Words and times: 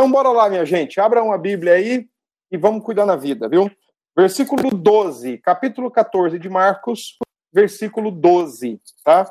Então, 0.00 0.10
bora 0.10 0.30
lá, 0.30 0.48
minha 0.48 0.64
gente. 0.64 0.98
Abra 0.98 1.22
uma 1.22 1.36
Bíblia 1.36 1.74
aí 1.74 2.08
e 2.50 2.56
vamos 2.56 2.82
cuidar 2.82 3.04
na 3.04 3.16
vida, 3.16 3.46
viu? 3.50 3.70
Versículo 4.16 4.70
12, 4.70 5.36
capítulo 5.36 5.90
14 5.90 6.38
de 6.38 6.48
Marcos, 6.48 7.18
versículo 7.52 8.10
12, 8.10 8.80
tá? 9.04 9.30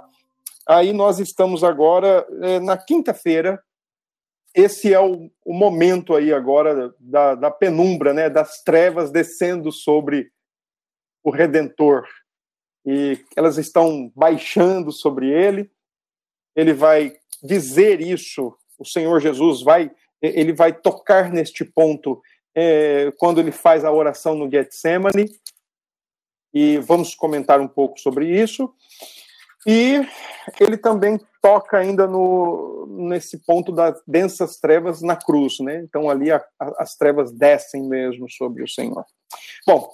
Aí 0.67 0.93
nós 0.93 1.17
estamos 1.17 1.63
agora 1.63 2.23
é, 2.43 2.59
na 2.59 2.77
quinta-feira. 2.77 3.59
Esse 4.53 4.93
é 4.93 4.99
o, 4.99 5.31
o, 5.43 5.55
momento 5.55 6.15
aí 6.15 6.31
agora 6.31 6.93
da, 6.99 7.33
da 7.33 7.49
penumbra, 7.49 8.13
né? 8.13 8.29
Das 8.29 8.61
trevas 8.61 9.09
descendo 9.09 9.71
sobre 9.71 10.31
o 11.23 11.31
Redentor. 11.31 12.05
E 12.85 13.17
elas 13.35 13.57
estão 13.57 14.11
baixando 14.15 14.91
sobre 14.91 15.31
ele. 15.31 15.71
Ele 16.55 16.73
vai 16.73 17.17
dizer 17.41 18.01
isso. 18.01 18.55
O 18.77 18.85
Senhor 18.85 19.19
Jesus 19.19 19.63
vai, 19.63 19.89
ele 20.21 20.53
vai 20.53 20.73
tocar 20.73 21.31
neste 21.31 21.63
ponto 21.63 22.21
é, 22.55 23.11
quando 23.17 23.39
ele 23.39 23.51
faz 23.51 23.85
a 23.85 23.91
oração 23.91 24.35
no 24.35 24.49
Getsemane, 24.49 25.29
e 26.53 26.77
vamos 26.79 27.15
comentar 27.15 27.59
um 27.59 27.67
pouco 27.67 27.99
sobre 27.99 28.27
isso. 28.27 28.73
E 29.67 30.01
ele 30.59 30.77
também 30.77 31.19
toca 31.41 31.77
ainda 31.77 32.07
no, 32.07 32.85
nesse 32.87 33.37
ponto 33.45 33.71
das 33.71 34.01
densas 34.07 34.57
trevas 34.57 35.01
na 35.01 35.15
cruz, 35.15 35.59
né? 35.59 35.81
Então 35.83 36.09
ali 36.09 36.31
a, 36.31 36.43
a, 36.59 36.83
as 36.83 36.95
trevas 36.95 37.31
descem 37.31 37.83
mesmo 37.87 38.29
sobre 38.29 38.63
o 38.63 38.67
Senhor. 38.67 39.05
Bom, 39.67 39.89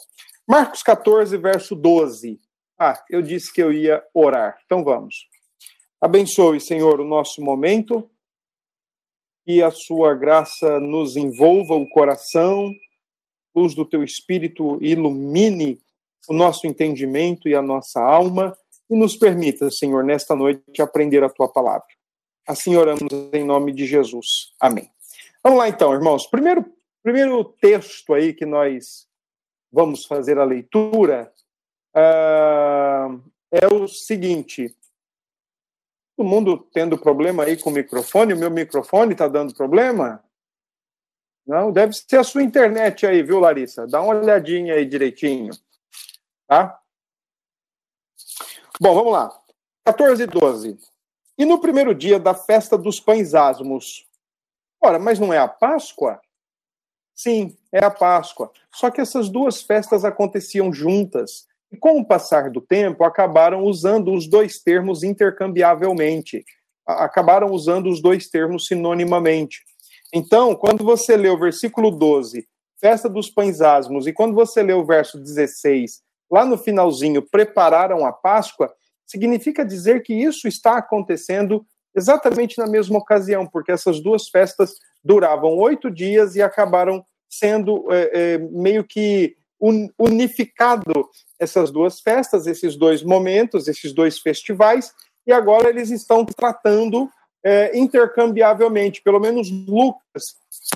Marcos 0.48 0.84
14, 0.84 1.36
verso 1.38 1.76
12. 1.76 2.40
Ah, 2.80 3.02
eu 3.10 3.22
disse 3.22 3.52
que 3.52 3.62
eu 3.62 3.74
ia 3.74 4.04
orar. 4.14 4.58
Então 4.66 4.84
vamos. 4.84 5.28
Abençoe, 6.00 6.60
Senhor, 6.60 7.00
o 7.00 7.06
nosso 7.06 7.42
momento 7.42 8.10
que 9.46 9.62
a 9.62 9.70
sua 9.70 10.16
graça 10.16 10.80
nos 10.80 11.16
envolva 11.16 11.76
o 11.76 11.88
coração, 11.88 12.74
luz 13.56 13.76
do 13.76 13.86
teu 13.86 14.04
espírito 14.04 14.78
ilumine 14.82 15.80
o 16.28 16.34
nosso 16.34 16.66
entendimento 16.66 17.48
e 17.48 17.56
a 17.56 17.62
nossa 17.62 18.02
alma 18.02 18.58
e 18.90 18.96
nos 18.98 19.16
permita, 19.16 19.70
Senhor, 19.70 20.04
nesta 20.04 20.36
noite 20.36 20.82
aprender 20.82 21.24
a 21.24 21.30
tua 21.30 21.48
palavra. 21.48 21.86
Assim 22.48 22.76
oramos 22.76 23.02
em 23.34 23.44
nome 23.44 23.72
de 23.72 23.86
Jesus. 23.86 24.54
Amém. 24.60 24.90
Vamos 25.44 25.60
lá 25.60 25.70
então, 25.70 25.94
irmãos. 25.94 26.28
Primeiro, 26.28 26.66
primeiro 27.04 27.44
texto 27.44 28.14
aí 28.14 28.34
que 28.34 28.46
nós 28.46 29.08
vamos 29.72 30.06
fazer 30.06 30.38
a 30.38 30.44
leitura 30.44 31.32
uh, 31.96 33.22
é 33.52 33.68
o 33.72 33.88
seguinte: 33.88 34.76
Todo 36.16 36.28
mundo 36.28 36.58
tendo 36.74 36.98
problema 36.98 37.44
aí 37.44 37.58
com 37.58 37.70
o 37.70 37.74
microfone? 37.74 38.34
O 38.34 38.38
meu 38.38 38.50
microfone 38.50 39.12
está 39.12 39.28
dando 39.28 39.54
problema? 39.54 40.24
Não, 41.46 41.72
deve 41.72 41.94
ser 41.94 42.18
a 42.18 42.24
sua 42.24 42.42
internet 42.42 43.06
aí, 43.06 43.22
viu, 43.22 43.40
Larissa? 43.40 43.86
Dá 43.86 44.02
uma 44.02 44.16
olhadinha 44.16 44.74
aí 44.74 44.86
direitinho. 44.86 45.52
Tá? 46.48 46.80
Bom, 48.80 48.96
vamos 48.96 49.12
lá. 49.12 49.42
14 49.86 50.24
e 50.24 50.26
12. 50.28 50.80
E 51.38 51.46
no 51.46 51.60
primeiro 51.60 51.94
dia 51.94 52.20
da 52.20 52.34
festa 52.34 52.78
dos 52.78 53.00
pães 53.00 53.36
asmos. 53.36 54.08
Ora, 54.82 54.98
mas 54.98 55.20
não 55.20 55.34
é 55.34 55.38
a 55.38 55.48
Páscoa? 55.48 56.20
Sim, 57.14 57.58
é 57.72 57.84
a 57.84 57.92
Páscoa. 57.92 58.52
Só 58.74 58.90
que 58.90 59.02
essas 59.02 59.30
duas 59.30 59.62
festas 59.62 60.04
aconteciam 60.04 60.74
juntas. 60.74 61.48
E 61.76 61.78
com 61.78 62.00
o 62.00 62.06
passar 62.06 62.50
do 62.50 62.62
tempo, 62.62 63.04
acabaram 63.04 63.64
usando 63.64 64.14
os 64.14 64.30
dois 64.30 64.60
termos 64.60 65.04
intercambiavelmente, 65.04 66.42
acabaram 66.88 67.52
usando 67.52 67.90
os 67.90 68.02
dois 68.02 68.30
termos 68.30 68.68
sinonimamente. 68.68 69.60
Então, 70.14 70.56
quando 70.56 70.86
você 70.86 71.18
lê 71.18 71.28
o 71.28 71.38
versículo 71.38 71.92
12, 71.92 72.48
festa 72.80 73.10
dos 73.10 73.30
pães 73.30 73.60
asmos, 73.60 74.08
e 74.08 74.14
quando 74.14 74.34
você 74.34 74.64
lê 74.64 74.72
o 74.72 74.86
verso 74.86 75.20
16, 75.20 76.02
lá 76.32 76.46
no 76.46 76.58
finalzinho, 76.58 77.22
prepararam 77.22 78.06
a 78.06 78.14
Páscoa, 78.14 78.74
significa 79.06 79.66
dizer 79.66 80.02
que 80.02 80.14
isso 80.14 80.48
está 80.48 80.78
acontecendo 80.78 81.66
exatamente 81.94 82.58
na 82.58 82.68
mesma 82.68 83.00
ocasião, 83.00 83.46
porque 83.46 83.74
essas 83.74 84.00
duas 84.00 84.30
festas 84.30 84.76
duravam 85.04 85.58
oito 85.58 85.92
dias 85.92 86.38
e 86.38 86.42
acabaram 86.42 87.06
sendo 87.30 87.86
é, 87.92 88.12
é, 88.14 88.38
meio 88.38 88.86
que 88.86 89.36
unificado 89.60 91.10
essas 91.40 91.72
duas 91.72 92.00
festas, 92.00 92.48
esses 92.48 92.76
dois 92.76 93.04
momentos, 93.04 93.68
esses 93.68 93.94
dois 93.94 94.20
festivais, 94.20 94.94
e 95.26 95.32
agora 95.32 95.70
eles 95.70 95.90
estão 95.90 96.26
tratando 96.26 97.10
é, 97.44 97.78
intercambiavelmente. 97.78 99.02
Pelo 99.02 99.20
menos 99.20 99.50
Lucas 99.50 100.24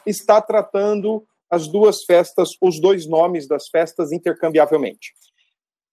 está 0.06 0.42
tratando 0.42 1.26
as 1.50 1.68
duas 1.68 2.04
festas, 2.04 2.52
os 2.62 2.80
dois 2.80 3.08
nomes 3.08 3.48
das 3.48 3.68
festas 3.68 4.12
intercambiavelmente. 4.12 5.14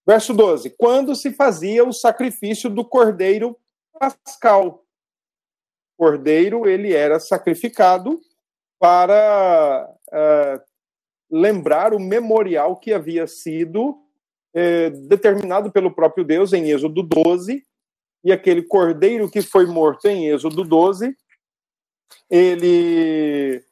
Verso 0.06 0.32
12: 0.32 0.70
Quando 0.78 1.14
se 1.16 1.32
fazia 1.32 1.84
o 1.84 1.92
sacrifício 1.92 2.70
do 2.70 2.84
cordeiro 2.84 3.56
pascal. 3.98 4.84
Cordeiro, 5.98 6.68
ele 6.68 6.92
era 6.92 7.18
sacrificado 7.18 8.20
para 8.78 9.90
uh, 10.08 10.62
lembrar 11.30 11.92
o 11.92 12.00
memorial 12.00 12.76
que 12.76 12.92
havia 12.92 13.26
sido 13.26 13.96
é, 14.54 14.90
determinado 14.90 15.70
pelo 15.70 15.94
próprio 15.94 16.24
Deus 16.24 16.52
em 16.52 16.70
Êxodo 16.70 17.02
12, 17.02 17.62
e 18.24 18.32
aquele 18.32 18.62
cordeiro 18.62 19.30
que 19.30 19.42
foi 19.42 19.66
morto 19.66 20.06
em 20.06 20.28
Êxodo 20.28 20.64
12, 20.64 21.16
ele 22.30 23.62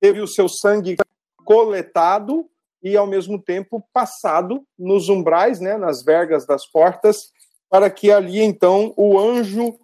teve 0.00 0.20
o 0.20 0.26
seu 0.26 0.48
sangue 0.48 0.96
coletado 1.44 2.48
e, 2.82 2.96
ao 2.96 3.06
mesmo 3.06 3.40
tempo, 3.40 3.84
passado 3.92 4.64
nos 4.78 5.08
umbrais, 5.08 5.60
né, 5.60 5.76
nas 5.76 6.02
vergas 6.02 6.46
das 6.46 6.66
portas, 6.66 7.32
para 7.68 7.90
que 7.90 8.10
ali, 8.10 8.40
então, 8.40 8.92
o 8.96 9.18
anjo 9.18 9.78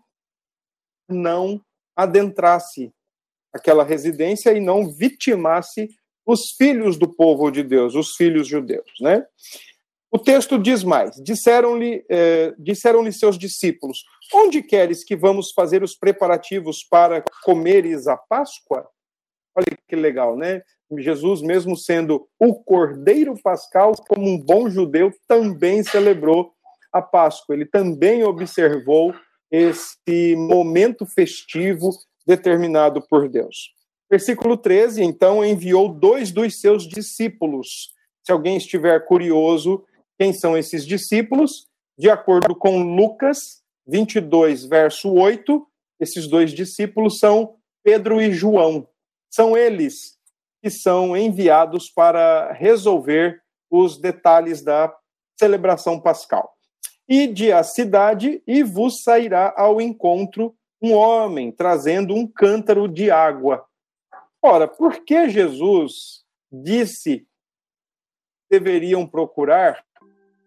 não 1.09 1.61
adentrasse 1.95 2.93
aquela 3.53 3.85
residência 3.85 4.53
e 4.53 4.61
não 4.61 4.91
vitimasse 4.91 5.89
os 6.27 6.51
filhos 6.59 6.99
do 6.99 7.09
povo 7.09 7.51
de 7.51 7.63
Deus, 7.63 7.95
os 7.95 8.17
filhos 8.17 8.49
judeus, 8.49 8.91
né? 9.01 9.25
O 10.11 10.19
texto 10.19 10.59
diz 10.59 10.83
mais: 10.83 11.17
disseram-lhe 11.23 12.05
eh, 12.11 12.55
disseram 12.59 13.11
seus 13.13 13.39
discípulos: 13.39 14.03
Onde 14.35 14.63
queres 14.63 15.05
que 15.05 15.17
vamos 15.17 15.53
fazer 15.53 15.83
os 15.83 15.95
preparativos 15.95 16.83
para 16.83 17.23
comeres 17.45 18.07
a 18.07 18.17
Páscoa? 18.17 18.89
Olha 19.55 19.67
que 19.89 19.97
legal, 19.97 20.37
né? 20.37 20.63
Jesus, 20.99 21.43
mesmo 21.43 21.77
sendo 21.77 22.29
o 22.39 22.55
Cordeiro 22.55 23.35
Pascal, 23.43 23.93
como 24.09 24.29
um 24.29 24.39
bom 24.39 24.71
judeu, 24.71 25.13
também 25.27 25.83
celebrou 25.83 26.53
a 26.93 27.03
Páscoa. 27.03 27.55
Ele 27.55 27.67
também 27.67 28.23
observou 28.23 29.15
esse 29.51 30.37
momento 30.37 31.05
festivo 31.07 31.91
determinado 32.27 33.03
por 33.09 33.29
Deus. 33.29 33.76
Versículo 34.11 34.57
13: 34.57 35.03
Então 35.03 35.45
enviou 35.45 35.89
dois 35.89 36.31
dos 36.31 36.61
seus 36.61 36.87
discípulos. 36.87 37.93
Se 38.25 38.33
alguém 38.33 38.57
estiver 38.57 39.05
curioso, 39.07 39.85
quem 40.19 40.33
são 40.33 40.57
esses 40.57 40.87
discípulos? 40.87 41.69
De 41.99 42.11
acordo 42.11 42.55
com 42.55 42.83
Lucas 42.95 43.63
22, 43.87 44.65
verso 44.65 45.13
8, 45.13 45.67
esses 46.01 46.27
dois 46.27 46.53
discípulos 46.53 47.19
são 47.19 47.57
Pedro 47.83 48.21
e 48.21 48.33
João. 48.33 48.87
São 49.31 49.57
eles 49.57 50.17
que 50.63 50.71
são 50.71 51.17
enviados 51.17 51.91
para 51.91 52.53
resolver 52.53 53.41
os 53.71 53.99
detalhes 53.99 54.63
da 54.63 54.95
celebração 55.39 56.01
pascal. 56.01 56.55
Ide 57.09 57.53
à 57.53 57.63
cidade 57.63 58.43
e 58.47 58.63
vos 58.63 59.03
sairá 59.03 59.55
ao 59.57 59.81
encontro 59.81 60.55
um 60.83 60.93
homem 60.93 61.53
trazendo 61.53 62.15
um 62.15 62.27
cântaro 62.27 62.89
de 62.89 63.11
água. 63.11 63.66
Ora, 64.49 64.69
por 64.69 65.05
que 65.05 65.29
Jesus 65.29 66.25
disse 66.53 67.27
que 68.49 68.61
deveriam 68.61 69.05
procurar? 69.05 69.85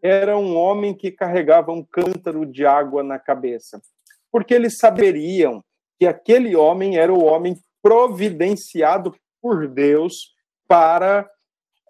Era 0.01 0.37
um 0.37 0.55
homem 0.55 0.95
que 0.95 1.11
carregava 1.11 1.73
um 1.73 1.83
cântaro 1.83 2.45
de 2.45 2.65
água 2.65 3.03
na 3.03 3.19
cabeça, 3.19 3.81
porque 4.31 4.53
eles 4.53 4.77
saberiam 4.77 5.61
que 5.99 6.07
aquele 6.07 6.55
homem 6.55 6.97
era 6.97 7.13
o 7.13 7.25
homem 7.25 7.57
providenciado 7.83 9.13
por 9.41 9.67
Deus 9.67 10.33
para 10.65 11.29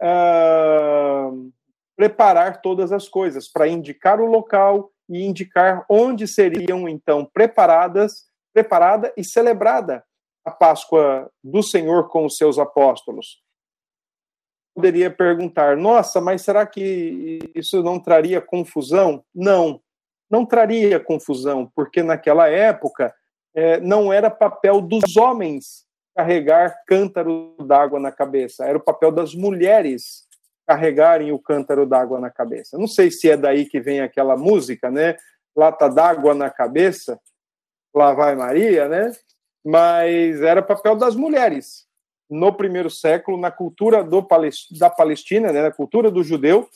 uh, 0.01 1.51
preparar 1.95 2.59
todas 2.59 2.91
as 2.91 3.07
coisas, 3.07 3.47
para 3.47 3.67
indicar 3.67 4.19
o 4.19 4.25
local 4.25 4.89
e 5.07 5.23
indicar 5.23 5.85
onde 5.87 6.27
seriam 6.27 6.89
então 6.89 7.23
preparadas, 7.23 8.25
preparada 8.51 9.13
e 9.15 9.23
celebrada 9.23 10.03
a 10.45 10.51
Páscoa 10.51 11.29
do 11.43 11.61
Senhor 11.61 12.07
com 12.09 12.25
os 12.25 12.37
seus 12.37 12.57
apóstolos 12.57 13.41
poderia 14.79 15.11
perguntar: 15.11 15.75
nossa, 15.75 16.21
mas 16.21 16.41
será 16.41 16.65
que 16.65 17.39
isso 17.53 17.83
não 17.83 17.99
traria 17.99 18.39
confusão? 18.39 19.23
Não, 19.35 19.81
não 20.31 20.45
traria 20.45 20.99
confusão, 20.99 21.69
porque 21.75 22.01
naquela 22.01 22.47
época 22.47 23.13
é, 23.53 23.79
não 23.81 24.11
era 24.11 24.31
papel 24.31 24.79
dos 24.79 25.17
homens 25.17 25.85
carregar 26.15 26.83
cântaro 26.87 27.55
d'água 27.59 27.99
na 27.99 28.11
cabeça, 28.11 28.65
era 28.65 28.77
o 28.77 28.83
papel 28.83 29.11
das 29.11 29.35
mulheres 29.35 30.27
carregarem 30.67 31.31
o 31.31 31.39
cântaro 31.39 31.85
d'água 31.85 32.19
na 32.19 32.29
cabeça. 32.29 32.77
Não 32.77 32.87
sei 32.87 33.09
se 33.09 33.29
é 33.29 33.35
daí 33.35 33.65
que 33.65 33.79
vem 33.81 34.01
aquela 34.01 34.37
música, 34.37 34.91
né? 34.91 35.17
Lata 35.55 35.89
d'água 35.89 36.33
na 36.35 36.49
cabeça, 36.49 37.19
lá 37.93 38.13
vai 38.13 38.35
Maria, 38.35 38.87
né? 38.87 39.11
Mas 39.69 40.41
era 40.41 40.63
papel 40.63 40.95
das 40.95 41.15
mulheres. 41.15 41.85
No 42.27 42.51
primeiro 42.51 42.89
século, 42.89 43.37
na 43.37 43.51
cultura 43.51 44.03
do, 44.03 44.27
da 44.79 44.89
Palestina, 44.89 45.51
né, 45.51 45.61
na 45.61 45.71
cultura 45.71 46.09
do 46.09 46.23
judeu, 46.23 46.67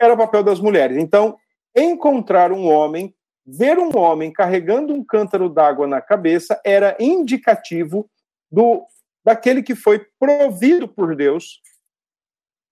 era 0.00 0.16
papel 0.16 0.44
das 0.44 0.60
mulheres. 0.60 0.96
Então, 0.96 1.36
encontrar 1.74 2.52
um 2.52 2.68
homem, 2.68 3.12
ver 3.44 3.78
um 3.78 3.96
homem 3.96 4.32
carregando 4.32 4.94
um 4.94 5.04
cântaro 5.04 5.48
d'água 5.48 5.88
na 5.88 6.00
cabeça, 6.00 6.60
era 6.64 6.96
indicativo 7.00 8.08
do 8.50 8.86
daquele 9.24 9.60
que 9.60 9.74
foi 9.74 10.06
provido 10.20 10.86
por 10.86 11.16
Deus 11.16 11.60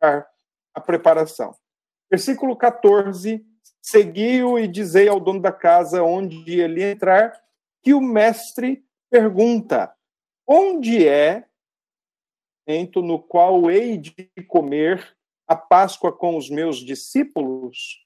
a 0.01 0.81
preparação. 0.81 1.53
Versículo 2.09 2.55
14: 2.55 3.45
Seguiu 3.83 4.57
e 4.57 4.69
dizei 4.69 5.09
ao 5.09 5.19
dono 5.19 5.41
da 5.41 5.51
casa 5.51 6.05
onde 6.05 6.61
ele 6.61 6.83
entrar, 6.85 7.33
que 7.83 7.93
o 7.93 8.01
mestre 8.01 8.85
pergunta: 9.15 9.95
Onde 10.45 11.07
é 11.07 11.45
momento 12.67 13.01
no 13.01 13.23
qual 13.23 13.71
hei 13.71 13.97
de 13.97 14.13
comer 14.49 15.17
a 15.47 15.55
Páscoa 15.55 16.11
com 16.11 16.37
os 16.37 16.51
meus 16.51 16.79
discípulos? 16.79 18.05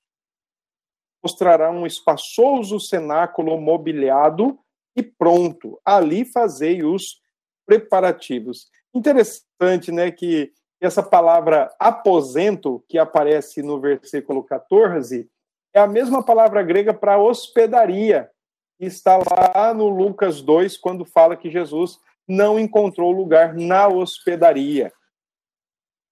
Mostrará 1.23 1.71
um 1.71 1.87
espaçoso 1.87 2.79
cenáculo 2.79 3.59
mobiliado 3.59 4.59
e 4.95 5.03
pronto. 5.03 5.81
Ali 5.83 6.27
fazei 6.27 6.83
os 6.83 7.23
preparativos. 7.67 8.69
Interessante, 8.95 9.91
né, 9.91 10.11
que 10.11 10.53
essa 10.81 11.03
palavra 11.03 11.75
aposento, 11.79 12.85
que 12.87 12.99
aparece 12.99 13.63
no 13.63 13.81
versículo 13.81 14.45
14, 14.45 15.29
é 15.75 15.81
a 15.81 15.87
mesma 15.87 16.23
palavra 16.23 16.63
grega 16.63 16.93
para 16.93 17.19
hospedaria, 17.19 18.31
está 18.79 19.17
lá 19.17 19.75
no 19.75 19.89
Lucas 19.89 20.41
2, 20.41 20.77
quando 20.77 21.05
fala 21.05 21.37
que 21.37 21.51
Jesus 21.51 21.99
não 22.27 22.61
encontrou 22.61 23.11
lugar 23.11 23.55
na 23.55 23.89
hospedaria. 23.89 24.93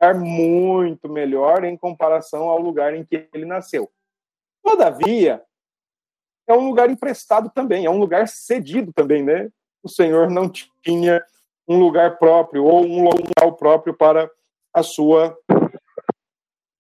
É 0.01 0.13
muito 0.13 1.09
melhor 1.09 1.65
em 1.65 1.77
comparação 1.77 2.49
ao 2.49 2.61
lugar 2.61 2.95
em 2.95 3.05
que 3.05 3.29
ele 3.33 3.45
nasceu. 3.45 3.91
Todavia, 4.63 5.43
é 6.47 6.55
um 6.55 6.69
lugar 6.69 6.91
emprestado 6.91 7.51
também, 7.55 7.87
é 7.87 7.91
um 7.91 7.99
lugar 7.99 8.29
cedido 8.29 8.93
também, 8.93 9.23
né? 9.23 9.49
O 9.83 9.89
Senhor 9.89 10.31
não 10.31 10.51
tinha 10.83 11.25
um 11.69 11.79
lugar 11.79 12.19
próprio 12.19 12.65
ou 12.65 12.85
um 12.85 13.03
local 13.03 13.57
próprio 13.57 13.95
para 13.95 14.31
a 14.73 14.83
sua 14.83 15.37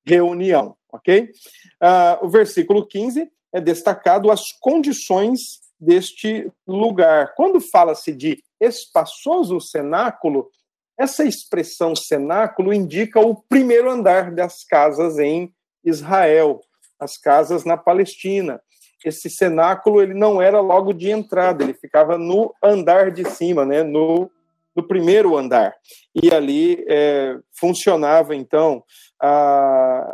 reunião, 0.06 0.76
ok? 0.92 1.30
Uh, 1.82 2.24
o 2.24 2.28
versículo 2.28 2.86
15 2.86 3.30
é 3.52 3.60
destacado 3.60 4.30
as 4.30 4.52
condições 4.60 5.65
deste 5.78 6.50
lugar. 6.66 7.34
Quando 7.34 7.60
fala-se 7.60 8.12
de 8.12 8.42
espaçoso 8.60 9.60
cenáculo, 9.60 10.48
essa 10.98 11.24
expressão 11.24 11.94
cenáculo 11.94 12.72
indica 12.72 13.20
o 13.20 13.34
primeiro 13.34 13.90
andar 13.90 14.30
das 14.30 14.64
casas 14.64 15.18
em 15.18 15.52
Israel, 15.84 16.60
as 16.98 17.18
casas 17.18 17.64
na 17.64 17.76
Palestina. 17.76 18.60
Esse 19.04 19.28
cenáculo 19.28 20.00
ele 20.00 20.14
não 20.14 20.40
era 20.40 20.60
logo 20.60 20.92
de 20.92 21.10
entrada, 21.10 21.62
ele 21.62 21.74
ficava 21.74 22.16
no 22.16 22.54
andar 22.62 23.10
de 23.10 23.28
cima, 23.28 23.64
né, 23.64 23.82
no 23.82 24.30
no 24.76 24.86
primeiro 24.86 25.36
andar. 25.36 25.74
E 26.14 26.32
ali 26.32 26.84
é, 26.86 27.38
funcionava, 27.58 28.36
então, 28.36 28.84
a, 29.20 30.04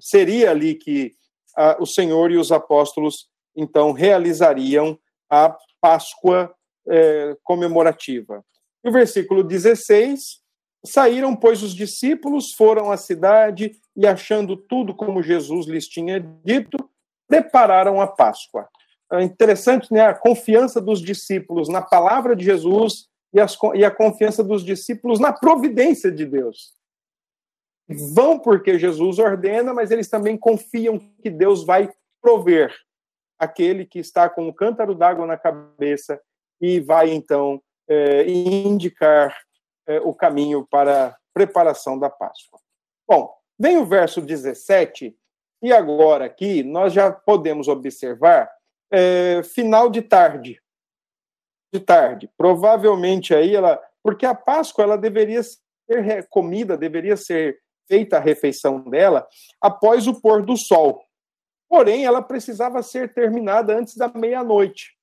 seria 0.00 0.50
ali 0.50 0.74
que 0.74 1.12
a, 1.54 1.76
o 1.78 1.86
Senhor 1.86 2.30
e 2.30 2.38
os 2.38 2.50
apóstolos, 2.50 3.28
então, 3.56 3.92
realizariam 3.92 4.98
a 5.30 5.56
Páscoa 5.80 6.54
é, 6.88 7.36
comemorativa. 7.42 8.44
E 8.84 8.88
o 8.88 8.92
versículo 8.92 9.42
16: 9.42 10.40
Saíram, 10.84 11.36
pois, 11.36 11.62
os 11.62 11.74
discípulos, 11.74 12.52
foram 12.52 12.90
à 12.90 12.96
cidade 12.96 13.72
e, 13.96 14.06
achando 14.06 14.56
tudo 14.56 14.94
como 14.94 15.22
Jesus 15.22 15.66
lhes 15.66 15.86
tinha 15.86 16.20
dito, 16.44 16.76
prepararam 17.28 18.00
a 18.00 18.06
Páscoa. 18.06 18.68
É 19.12 19.22
interessante 19.22 19.92
né, 19.92 20.00
a 20.00 20.14
confiança 20.14 20.80
dos 20.80 21.00
discípulos 21.00 21.68
na 21.68 21.82
palavra 21.82 22.34
de 22.34 22.44
Jesus 22.44 23.06
e, 23.32 23.40
as, 23.40 23.56
e 23.74 23.84
a 23.84 23.90
confiança 23.90 24.42
dos 24.42 24.64
discípulos 24.64 25.20
na 25.20 25.32
providência 25.32 26.10
de 26.10 26.24
Deus. 26.24 26.72
Vão 28.14 28.38
porque 28.38 28.78
Jesus 28.78 29.18
ordena, 29.18 29.74
mas 29.74 29.90
eles 29.90 30.08
também 30.08 30.36
confiam 30.36 30.98
que 30.98 31.28
Deus 31.28 31.64
vai 31.64 31.92
prover 32.22 32.74
aquele 33.42 33.84
que 33.84 33.98
está 33.98 34.28
com 34.28 34.46
o 34.46 34.54
cântaro 34.54 34.94
d'água 34.94 35.26
na 35.26 35.36
cabeça 35.36 36.20
e 36.60 36.78
vai 36.78 37.10
então 37.10 37.60
é, 37.88 38.24
indicar 38.24 39.36
é, 39.84 39.98
o 40.00 40.14
caminho 40.14 40.64
para 40.70 41.08
a 41.08 41.16
preparação 41.34 41.98
da 41.98 42.08
Páscoa. 42.08 42.60
Bom, 43.08 43.34
vem 43.58 43.78
o 43.78 43.84
verso 43.84 44.20
17, 44.20 45.16
e 45.60 45.72
agora 45.72 46.26
aqui 46.26 46.62
nós 46.62 46.92
já 46.92 47.10
podemos 47.10 47.66
observar 47.66 48.48
é, 48.92 49.42
final 49.42 49.90
de 49.90 50.02
tarde 50.02 50.62
de 51.74 51.80
tarde. 51.80 52.30
Provavelmente 52.36 53.34
aí 53.34 53.56
ela, 53.56 53.82
porque 54.04 54.24
a 54.24 54.36
Páscoa 54.36 54.84
ela 54.84 54.96
deveria 54.98 55.42
ser 55.42 56.28
comida, 56.28 56.76
deveria 56.76 57.16
ser 57.16 57.58
feita 57.88 58.18
a 58.18 58.20
refeição 58.20 58.78
dela 58.88 59.26
após 59.60 60.06
o 60.06 60.20
pôr 60.20 60.44
do 60.44 60.56
sol. 60.56 61.02
Porém, 61.72 62.04
ela 62.04 62.20
precisava 62.20 62.82
ser 62.82 63.14
terminada 63.14 63.74
antes 63.74 63.96
da 63.96 64.06
meia-noite. 64.06 64.94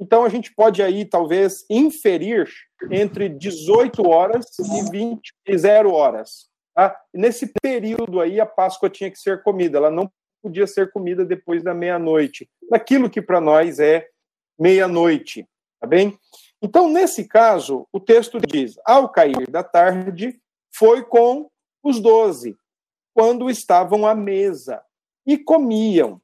Então 0.00 0.24
a 0.24 0.28
gente 0.28 0.52
pode 0.52 0.82
aí 0.82 1.04
talvez 1.04 1.64
inferir 1.70 2.50
entre 2.90 3.28
18 3.28 4.04
horas 4.04 4.46
e 4.58 4.90
20 4.90 5.32
e 5.46 5.56
0 5.56 5.92
horas. 5.92 6.50
Tá? 6.74 7.00
Nesse 7.14 7.52
período 7.62 8.20
aí 8.20 8.40
a 8.40 8.46
Páscoa 8.46 8.90
tinha 8.90 9.12
que 9.12 9.18
ser 9.20 9.44
comida, 9.44 9.78
ela 9.78 9.92
não 9.92 10.10
podia 10.42 10.66
ser 10.66 10.90
comida 10.90 11.24
depois 11.24 11.62
da 11.62 11.72
meia-noite, 11.72 12.50
daquilo 12.68 13.08
que 13.08 13.22
para 13.22 13.40
nós 13.40 13.78
é 13.78 14.08
meia-noite. 14.58 15.46
Tá 15.78 15.86
bem? 15.86 16.18
Então, 16.60 16.88
nesse 16.88 17.28
caso, 17.28 17.86
o 17.92 18.00
texto 18.00 18.40
diz: 18.40 18.74
ao 18.84 19.08
cair 19.08 19.48
da 19.48 19.62
tarde, 19.62 20.36
foi 20.74 21.04
com 21.04 21.48
os 21.80 22.00
doze, 22.00 22.56
quando 23.14 23.48
estavam 23.48 24.04
à 24.04 24.16
mesa 24.16 24.82
e 25.26 25.38
comiam. 25.38 26.20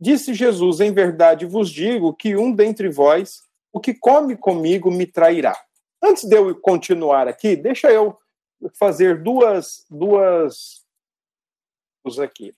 Disse 0.00 0.34
Jesus: 0.34 0.80
Em 0.80 0.92
verdade 0.92 1.46
vos 1.46 1.70
digo 1.70 2.14
que 2.14 2.36
um 2.36 2.52
dentre 2.52 2.88
vós, 2.88 3.42
o 3.72 3.80
que 3.80 3.94
come 3.94 4.36
comigo, 4.36 4.90
me 4.90 5.06
trairá. 5.06 5.58
Antes 6.02 6.24
de 6.24 6.36
eu 6.36 6.58
continuar 6.60 7.26
aqui, 7.26 7.56
deixa 7.56 7.90
eu 7.90 8.16
fazer 8.78 9.22
duas 9.22 9.84
duas 9.90 10.84
aqui. 12.22 12.54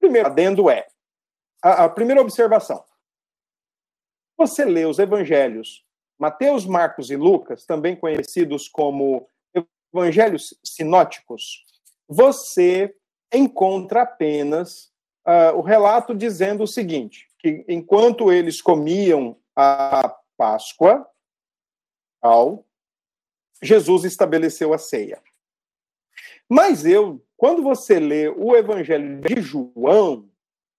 Primeiro 0.00 0.28
adendo 0.28 0.68
é 0.68 0.86
a, 1.62 1.84
a 1.84 1.88
primeira 1.88 2.20
observação 2.20 2.84
você 4.42 4.64
lê 4.64 4.84
os 4.84 4.98
evangelhos, 4.98 5.84
Mateus, 6.18 6.66
Marcos 6.66 7.10
e 7.10 7.16
Lucas, 7.16 7.64
também 7.64 7.94
conhecidos 7.94 8.68
como 8.68 9.28
evangelhos 9.94 10.54
sinóticos, 10.64 11.64
você 12.08 12.94
encontra 13.32 14.02
apenas 14.02 14.91
uh, 15.26 15.56
o 15.56 15.60
relato 15.60 16.14
dizendo 16.14 16.64
o 16.64 16.66
seguinte: 16.66 17.28
que 17.38 17.64
enquanto 17.68 18.32
eles 18.32 18.60
comiam 18.60 19.36
a 19.54 20.16
Páscoa, 20.36 21.06
ao, 22.20 22.64
Jesus 23.62 24.04
estabeleceu 24.04 24.72
a 24.72 24.78
ceia. 24.78 25.20
Mas 26.48 26.84
eu, 26.84 27.24
quando 27.36 27.62
você 27.62 27.98
lê 27.98 28.28
o 28.28 28.56
Evangelho 28.56 29.20
de 29.20 29.40
João, 29.40 30.28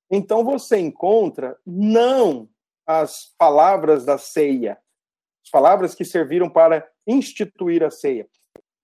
então 0.09 0.43
você 0.43 0.77
encontra 0.77 1.57
não 1.65 2.49
as 2.85 3.33
palavras 3.37 4.05
da 4.05 4.17
ceia, 4.17 4.77
as 5.43 5.49
palavras 5.49 5.95
que 5.95 6.05
serviram 6.05 6.49
para 6.49 6.87
instituir 7.07 7.83
a 7.83 7.89
ceia. 7.89 8.27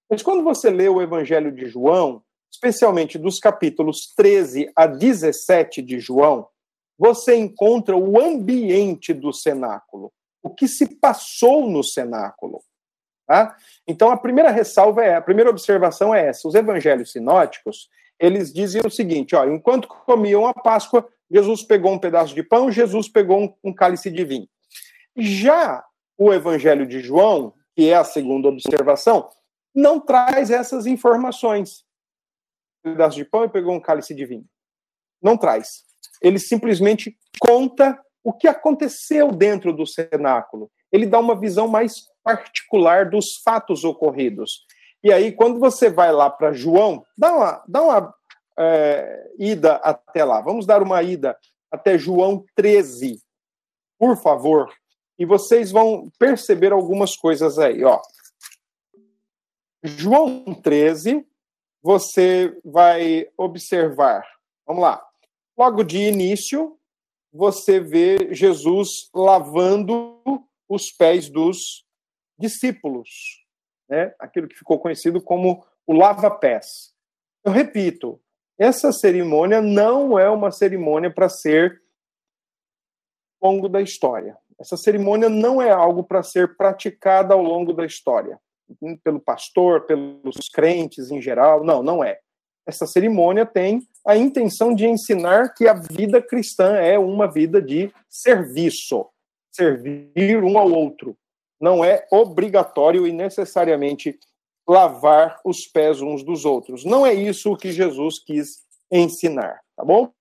Mas 0.09 0.23
quando 0.23 0.43
você 0.43 0.69
lê 0.69 0.89
o 0.89 1.01
Evangelho 1.01 1.51
de 1.51 1.67
João, 1.67 2.23
especialmente 2.51 3.17
dos 3.17 3.39
capítulos 3.39 4.13
13 4.15 4.71
a 4.75 4.87
17 4.87 5.81
de 5.81 5.99
João, 5.99 6.47
você 6.97 7.35
encontra 7.35 7.95
o 7.95 8.19
ambiente 8.19 9.13
do 9.13 9.31
cenáculo, 9.31 10.11
o 10.43 10.49
que 10.49 10.67
se 10.67 10.95
passou 10.95 11.69
no 11.69 11.83
cenáculo. 11.83 12.61
Tá? 13.25 13.55
Então, 13.87 14.09
a 14.09 14.17
primeira 14.17 14.49
ressalva 14.49 15.03
é, 15.03 15.15
a 15.15 15.21
primeira 15.21 15.49
observação 15.49 16.13
é 16.13 16.27
essa: 16.27 16.47
os 16.47 16.55
evangelhos 16.55 17.11
sinóticos, 17.11 17.87
eles 18.19 18.51
dizem 18.51 18.81
o 18.83 18.89
seguinte: 18.89 19.35
ó, 19.35 19.45
enquanto 19.45 19.87
comiam 19.87 20.47
a 20.47 20.53
Páscoa, 20.53 21.07
Jesus 21.31 21.63
pegou 21.63 21.91
um 21.91 21.99
pedaço 21.99 22.33
de 22.33 22.43
pão, 22.43 22.71
Jesus 22.71 23.07
pegou 23.07 23.39
um, 23.39 23.53
um 23.63 23.73
cálice 23.73 24.09
de 24.09 24.25
vinho. 24.25 24.49
Já 25.15 25.85
o 26.17 26.33
Evangelho 26.33 26.85
de 26.85 26.99
João, 26.99 27.53
que 27.75 27.89
é 27.89 27.95
a 27.95 28.03
segunda 28.03 28.49
observação, 28.49 29.29
não 29.73 29.99
traz 29.99 30.49
essas 30.49 30.85
informações. 30.85 31.85
Pedaço 32.83 33.17
de 33.17 33.25
pão 33.25 33.45
e 33.45 33.49
pegou 33.49 33.73
um 33.73 33.79
cálice 33.79 34.13
de 34.13 34.25
vinho. 34.25 34.45
Não 35.21 35.37
traz. 35.37 35.83
Ele 36.21 36.39
simplesmente 36.39 37.17
conta 37.39 37.99
o 38.23 38.33
que 38.33 38.47
aconteceu 38.47 39.31
dentro 39.31 39.73
do 39.73 39.85
cenáculo. 39.85 40.71
Ele 40.91 41.05
dá 41.05 41.19
uma 41.19 41.39
visão 41.39 41.67
mais 41.67 42.07
particular 42.23 43.09
dos 43.09 43.37
fatos 43.37 43.83
ocorridos. 43.83 44.65
E 45.03 45.13
aí, 45.13 45.31
quando 45.31 45.59
você 45.59 45.89
vai 45.89 46.11
lá 46.11 46.29
para 46.29 46.51
João, 46.51 47.05
dá 47.17 47.33
uma, 47.33 47.63
dá 47.67 47.81
uma 47.81 48.15
é, 48.57 49.31
ida 49.37 49.75
até 49.75 50.23
lá. 50.23 50.41
Vamos 50.41 50.65
dar 50.65 50.81
uma 50.83 51.01
ida 51.01 51.37
até 51.71 51.97
João 51.97 52.43
13, 52.55 53.21
por 53.97 54.17
favor. 54.17 54.69
E 55.17 55.25
vocês 55.25 55.71
vão 55.71 56.09
perceber 56.17 56.71
algumas 56.71 57.15
coisas 57.15 57.57
aí, 57.57 57.83
ó. 57.83 58.01
João 59.83 60.53
13, 60.53 61.25
você 61.81 62.57
vai 62.63 63.27
observar. 63.37 64.25
Vamos 64.65 64.81
lá. 64.83 65.05
Logo 65.57 65.83
de 65.83 65.97
início, 65.97 66.77
você 67.31 67.79
vê 67.79 68.33
Jesus 68.33 69.09
lavando 69.13 70.21
os 70.67 70.91
pés 70.91 71.29
dos 71.29 71.85
discípulos, 72.37 73.09
né? 73.89 74.13
Aquilo 74.19 74.47
que 74.47 74.57
ficou 74.57 74.79
conhecido 74.79 75.21
como 75.21 75.65
o 75.85 75.93
lava-pés. 75.93 76.93
Eu 77.43 77.51
repito, 77.51 78.21
essa 78.57 78.91
cerimônia 78.91 79.61
não 79.61 80.17
é 80.19 80.29
uma 80.29 80.51
cerimônia 80.51 81.11
para 81.13 81.29
ser 81.29 81.81
longo 83.41 83.69
da 83.69 83.81
história. 83.81 84.37
Essa 84.59 84.75
cerimônia 84.75 85.29
não 85.29 85.61
é 85.61 85.69
algo 85.69 86.03
para 86.03 86.21
ser 86.21 86.57
praticada 86.57 87.33
ao 87.33 87.41
longo 87.41 87.73
da 87.73 87.85
história, 87.85 88.39
pelo 89.03 89.19
pastor, 89.19 89.85
pelos 89.85 90.49
crentes 90.53 91.11
em 91.11 91.21
geral. 91.21 91.63
Não, 91.63 91.81
não 91.81 92.03
é. 92.03 92.19
Essa 92.65 92.85
cerimônia 92.85 93.45
tem 93.45 93.81
a 94.05 94.15
intenção 94.15 94.73
de 94.73 94.85
ensinar 94.85 95.53
que 95.53 95.67
a 95.67 95.73
vida 95.73 96.21
cristã 96.21 96.75
é 96.75 96.97
uma 96.99 97.25
vida 97.25 97.61
de 97.61 97.91
serviço, 98.07 99.07
servir 99.51 100.43
um 100.43 100.57
ao 100.57 100.71
outro. 100.71 101.17
Não 101.59 101.83
é 101.83 102.05
obrigatório 102.11 103.05
e 103.07 103.11
necessariamente 103.11 104.17
lavar 104.67 105.39
os 105.43 105.65
pés 105.65 106.01
uns 106.01 106.23
dos 106.23 106.45
outros. 106.45 106.85
Não 106.85 107.05
é 107.05 107.13
isso 107.13 107.57
que 107.57 107.71
Jesus 107.71 108.19
quis 108.19 108.63
ensinar, 108.91 109.59
tá 109.75 109.83
bom? 109.83 110.11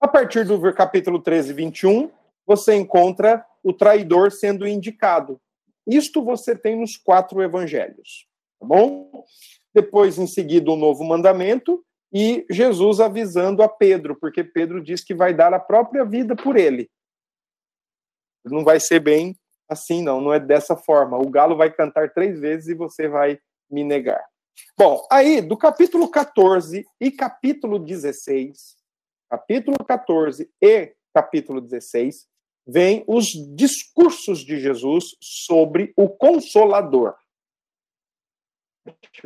A 0.00 0.06
partir 0.06 0.44
do 0.44 0.60
capítulo 0.72 1.20
13, 1.20 1.52
21, 1.52 2.10
você 2.46 2.76
encontra 2.76 3.44
o 3.62 3.72
traidor 3.72 4.30
sendo 4.30 4.68
indicado. 4.68 5.40
Isto 5.86 6.22
você 6.22 6.56
tem 6.56 6.76
nos 6.76 6.96
quatro 6.96 7.42
evangelhos, 7.42 8.26
tá 8.58 8.66
bom? 8.66 9.24
Depois, 9.74 10.18
em 10.18 10.26
seguida, 10.26 10.70
o 10.70 10.76
novo 10.76 11.04
mandamento 11.04 11.84
e 12.12 12.46
Jesus 12.50 13.00
avisando 13.00 13.62
a 13.62 13.68
Pedro, 13.68 14.16
porque 14.18 14.42
Pedro 14.42 14.82
diz 14.82 15.04
que 15.04 15.14
vai 15.14 15.34
dar 15.34 15.52
a 15.52 15.60
própria 15.60 16.04
vida 16.04 16.34
por 16.34 16.56
ele. 16.56 16.88
Não 18.44 18.64
vai 18.64 18.80
ser 18.80 19.00
bem 19.00 19.36
assim, 19.68 20.02
não, 20.02 20.20
não 20.20 20.32
é 20.32 20.40
dessa 20.40 20.76
forma. 20.76 21.18
O 21.18 21.28
galo 21.28 21.56
vai 21.56 21.72
cantar 21.72 22.12
três 22.12 22.38
vezes 22.40 22.68
e 22.68 22.74
você 22.74 23.08
vai 23.08 23.38
me 23.70 23.82
negar. 23.84 24.24
Bom, 24.78 25.06
aí 25.10 25.40
do 25.42 25.56
capítulo 25.56 26.10
14 26.10 26.86
e 27.00 27.10
capítulo 27.10 27.78
16, 27.78 28.76
capítulo 29.28 29.76
14 29.84 30.50
e 30.62 30.94
capítulo 31.12 31.60
16, 31.60 32.26
vem 32.66 33.04
os 33.06 33.26
discursos 33.54 34.40
de 34.40 34.58
Jesus 34.58 35.16
sobre 35.20 35.92
o 35.96 36.08
Consolador. 36.08 37.14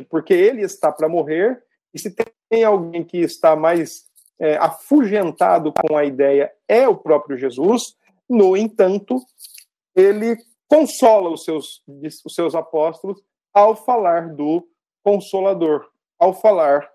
Porque 0.09 0.33
ele 0.33 0.61
está 0.61 0.91
para 0.91 1.09
morrer, 1.09 1.63
e 1.93 1.99
se 1.99 2.13
tem 2.49 2.63
alguém 2.63 3.03
que 3.03 3.17
está 3.17 3.55
mais 3.55 4.09
é, 4.39 4.57
afugentado 4.57 5.73
com 5.73 5.95
a 5.97 6.05
ideia, 6.05 6.51
é 6.67 6.87
o 6.87 6.97
próprio 6.97 7.37
Jesus. 7.37 7.95
No 8.29 8.55
entanto, 8.55 9.19
ele 9.95 10.37
consola 10.67 11.29
os 11.29 11.43
seus, 11.43 11.83
os 12.25 12.33
seus 12.33 12.55
apóstolos 12.55 13.21
ao 13.53 13.75
falar 13.75 14.33
do 14.33 14.65
Consolador, 15.03 15.89
ao 16.17 16.33
falar 16.33 16.89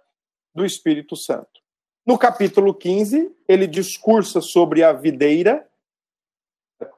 do 0.55 0.65
Espírito 0.65 1.15
Santo. 1.15 1.61
No 2.07 2.17
capítulo 2.17 2.73
15, 2.73 3.35
ele 3.47 3.67
discursa 3.67 4.41
sobre 4.41 4.83
a 4.83 4.93
videira, 4.93 5.69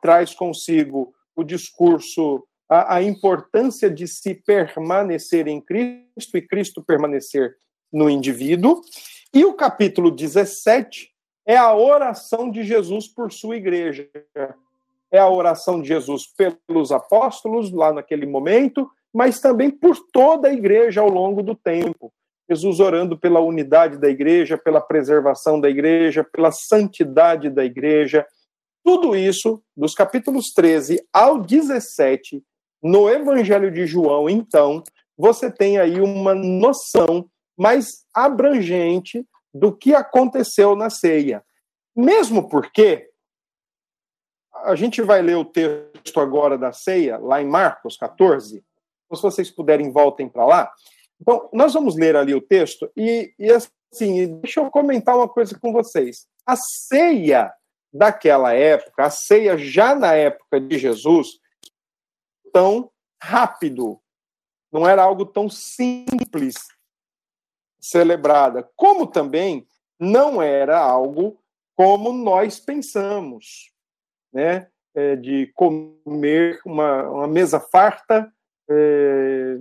traz 0.00 0.34
consigo 0.34 1.14
o 1.34 1.42
discurso, 1.44 2.44
a, 2.68 2.96
a 2.96 3.02
importância 3.02 3.90
de 3.90 4.06
se 4.06 4.34
permanecer 4.34 5.46
em 5.46 5.60
Cristo 5.60 6.36
e 6.36 6.42
Cristo 6.42 6.82
permanecer 6.82 7.56
no 7.92 8.08
indivíduo. 8.10 8.82
E 9.32 9.44
o 9.44 9.54
capítulo 9.54 10.10
17 10.10 11.10
é 11.46 11.56
a 11.56 11.74
oração 11.74 12.50
de 12.50 12.62
Jesus 12.62 13.08
por 13.08 13.32
sua 13.32 13.56
igreja. 13.56 14.08
É 15.10 15.18
a 15.18 15.28
oração 15.28 15.80
de 15.80 15.88
Jesus 15.88 16.26
pelos 16.26 16.92
apóstolos, 16.92 17.72
lá 17.72 17.92
naquele 17.92 18.26
momento, 18.26 18.90
mas 19.12 19.40
também 19.40 19.70
por 19.70 19.96
toda 20.12 20.48
a 20.48 20.52
igreja 20.52 21.00
ao 21.00 21.08
longo 21.08 21.42
do 21.42 21.54
tempo. 21.54 22.12
Jesus 22.50 22.80
orando 22.80 23.16
pela 23.18 23.40
unidade 23.40 23.98
da 23.98 24.08
igreja, 24.08 24.56
pela 24.56 24.80
preservação 24.80 25.60
da 25.60 25.68
igreja, 25.68 26.24
pela 26.24 26.50
santidade 26.50 27.50
da 27.50 27.64
igreja. 27.64 28.26
Tudo 28.88 29.14
isso, 29.14 29.62
dos 29.76 29.92
capítulos 29.92 30.46
13 30.54 31.06
ao 31.12 31.42
17, 31.42 32.42
no 32.82 33.06
Evangelho 33.06 33.70
de 33.70 33.86
João, 33.86 34.30
então, 34.30 34.82
você 35.14 35.52
tem 35.52 35.76
aí 35.76 36.00
uma 36.00 36.34
noção 36.34 37.28
mais 37.54 38.06
abrangente 38.14 39.28
do 39.52 39.76
que 39.76 39.94
aconteceu 39.94 40.74
na 40.74 40.88
ceia. 40.88 41.44
Mesmo 41.94 42.48
porque 42.48 43.10
a 44.64 44.74
gente 44.74 45.02
vai 45.02 45.20
ler 45.20 45.36
o 45.36 45.44
texto 45.44 46.18
agora 46.18 46.56
da 46.56 46.72
ceia, 46.72 47.18
lá 47.18 47.42
em 47.42 47.46
Marcos 47.46 47.94
14, 47.94 48.64
então, 49.04 49.16
se 49.16 49.22
vocês 49.22 49.50
puderem, 49.50 49.92
voltem 49.92 50.30
para 50.30 50.46
lá. 50.46 50.72
Então, 51.20 51.46
nós 51.52 51.74
vamos 51.74 51.94
ler 51.94 52.16
ali 52.16 52.34
o 52.34 52.40
texto 52.40 52.90
e, 52.96 53.34
e, 53.38 53.52
assim, 53.52 54.40
deixa 54.40 54.60
eu 54.60 54.70
comentar 54.70 55.14
uma 55.14 55.28
coisa 55.28 55.58
com 55.58 55.74
vocês. 55.74 56.26
A 56.46 56.56
ceia 56.56 57.52
daquela 57.92 58.52
época, 58.52 59.04
a 59.04 59.10
ceia 59.10 59.56
já 59.56 59.94
na 59.94 60.14
época 60.14 60.60
de 60.60 60.78
Jesus, 60.78 61.38
tão 62.52 62.90
rápido, 63.20 64.00
não 64.70 64.86
era 64.86 65.02
algo 65.02 65.24
tão 65.24 65.48
simples 65.48 66.56
celebrada, 67.80 68.68
como 68.76 69.06
também 69.06 69.66
não 69.98 70.42
era 70.42 70.78
algo 70.78 71.40
como 71.74 72.12
nós 72.12 72.58
pensamos, 72.58 73.72
né? 74.32 74.68
É, 74.94 75.14
de 75.14 75.46
comer 75.54 76.60
uma, 76.64 77.08
uma 77.08 77.28
mesa 77.28 77.60
farta 77.60 78.32
é, 78.68 79.56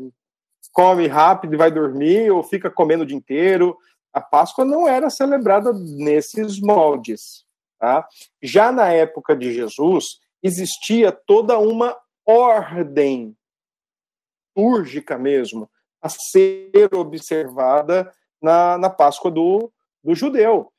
come 0.71 1.07
rápido 1.07 1.53
e 1.53 1.57
vai 1.57 1.71
dormir, 1.71 2.31
ou 2.31 2.43
fica 2.43 2.69
comendo 2.69 3.03
o 3.03 3.05
dia 3.05 3.15
inteiro. 3.15 3.77
A 4.11 4.19
Páscoa 4.19 4.65
não 4.65 4.87
era 4.87 5.09
celebrada 5.09 5.71
nesses 5.73 6.59
moldes. 6.59 7.46
Tá? 7.79 8.07
Já 8.41 8.71
na 8.71 8.91
época 8.91 9.35
de 9.35 9.53
Jesus, 9.53 10.05
existia 10.41 11.11
toda 11.11 11.57
uma 11.59 11.95
ordem 12.25 13.35
úrgica 14.55 15.17
mesmo 15.17 15.69
a 16.01 16.09
ser 16.09 16.93
observada 16.93 18.11
na, 18.41 18.77
na 18.77 18.89
Páscoa 18.89 19.29
do, 19.29 19.71
do 20.03 20.15
judeu. 20.15 20.71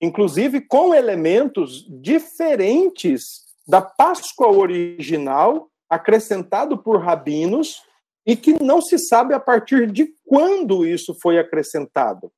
Inclusive 0.00 0.60
com 0.60 0.94
elementos 0.94 1.84
diferentes 2.00 3.44
da 3.66 3.82
Páscoa 3.82 4.48
original 4.48 5.68
acrescentado 5.90 6.78
por 6.78 7.00
rabinos 7.00 7.82
e 8.26 8.36
que 8.36 8.62
não 8.62 8.80
se 8.80 8.98
sabe 8.98 9.34
a 9.34 9.40
partir 9.40 9.90
de 9.90 10.06
quando 10.24 10.86
isso 10.86 11.16
foi 11.20 11.38
acrescentado. 11.38 12.30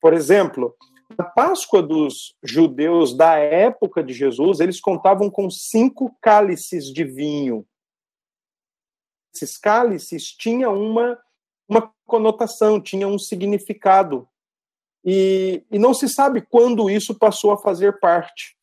Por 0.00 0.14
exemplo, 0.14 0.74
na 1.16 1.24
Páscoa 1.24 1.82
dos 1.82 2.34
judeus 2.42 3.14
da 3.14 3.36
época 3.36 4.02
de 4.02 4.12
Jesus, 4.12 4.60
eles 4.60 4.80
contavam 4.80 5.30
com 5.30 5.50
cinco 5.50 6.14
cálices 6.20 6.92
de 6.92 7.04
vinho. 7.04 7.66
Esses 9.34 9.56
cálices 9.56 10.32
tinham 10.32 10.74
uma, 10.80 11.18
uma 11.68 11.92
conotação, 12.06 12.80
tinham 12.80 13.12
um 13.12 13.18
significado. 13.18 14.28
E, 15.04 15.64
e 15.70 15.78
não 15.78 15.94
se 15.94 16.08
sabe 16.08 16.42
quando 16.42 16.90
isso 16.90 17.14
passou 17.14 17.52
a 17.52 17.58
fazer 17.58 17.98
parte 18.00 18.56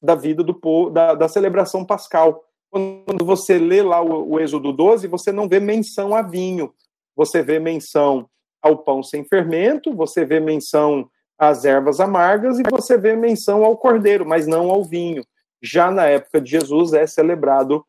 da 0.00 0.14
vida 0.14 0.42
do 0.42 0.54
povo, 0.54 0.90
da, 0.90 1.14
da 1.14 1.28
celebração 1.28 1.84
pascal 1.84 2.44
quando 2.72 3.22
você 3.22 3.58
lê 3.58 3.82
lá 3.82 4.00
o, 4.00 4.30
o 4.30 4.40
Êxodo 4.40 4.72
12, 4.72 5.06
você 5.06 5.30
não 5.30 5.46
vê 5.46 5.60
menção 5.60 6.14
a 6.14 6.22
vinho, 6.22 6.72
você 7.14 7.42
vê 7.42 7.58
menção 7.58 8.26
ao 8.62 8.78
pão 8.78 9.02
sem 9.02 9.22
fermento, 9.24 9.94
você 9.94 10.24
vê 10.24 10.40
menção 10.40 11.10
às 11.42 11.64
ervas 11.64 11.98
amargas 11.98 12.60
e 12.60 12.62
você 12.62 12.96
vê 12.96 13.16
menção 13.16 13.64
ao 13.64 13.76
cordeiro, 13.76 14.24
mas 14.24 14.46
não 14.46 14.70
ao 14.70 14.84
vinho. 14.84 15.26
Já 15.60 15.90
na 15.90 16.06
época 16.06 16.40
de 16.40 16.52
Jesus 16.52 16.92
é 16.92 17.04
celebrado 17.04 17.84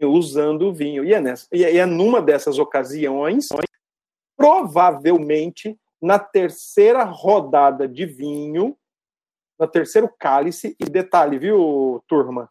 usando 0.00 0.68
o 0.68 0.72
vinho. 0.72 1.04
E 1.04 1.12
é, 1.12 1.20
nessa, 1.20 1.46
e 1.52 1.62
é 1.62 1.84
numa 1.84 2.22
dessas 2.22 2.58
ocasiões, 2.58 3.50
provavelmente 4.34 5.78
na 6.00 6.18
terceira 6.18 7.04
rodada 7.04 7.86
de 7.86 8.06
vinho, 8.06 8.74
no 9.58 9.68
terceiro 9.68 10.10
cálice, 10.18 10.74
e 10.80 10.86
detalhe, 10.86 11.38
viu, 11.38 12.02
turma? 12.08 12.50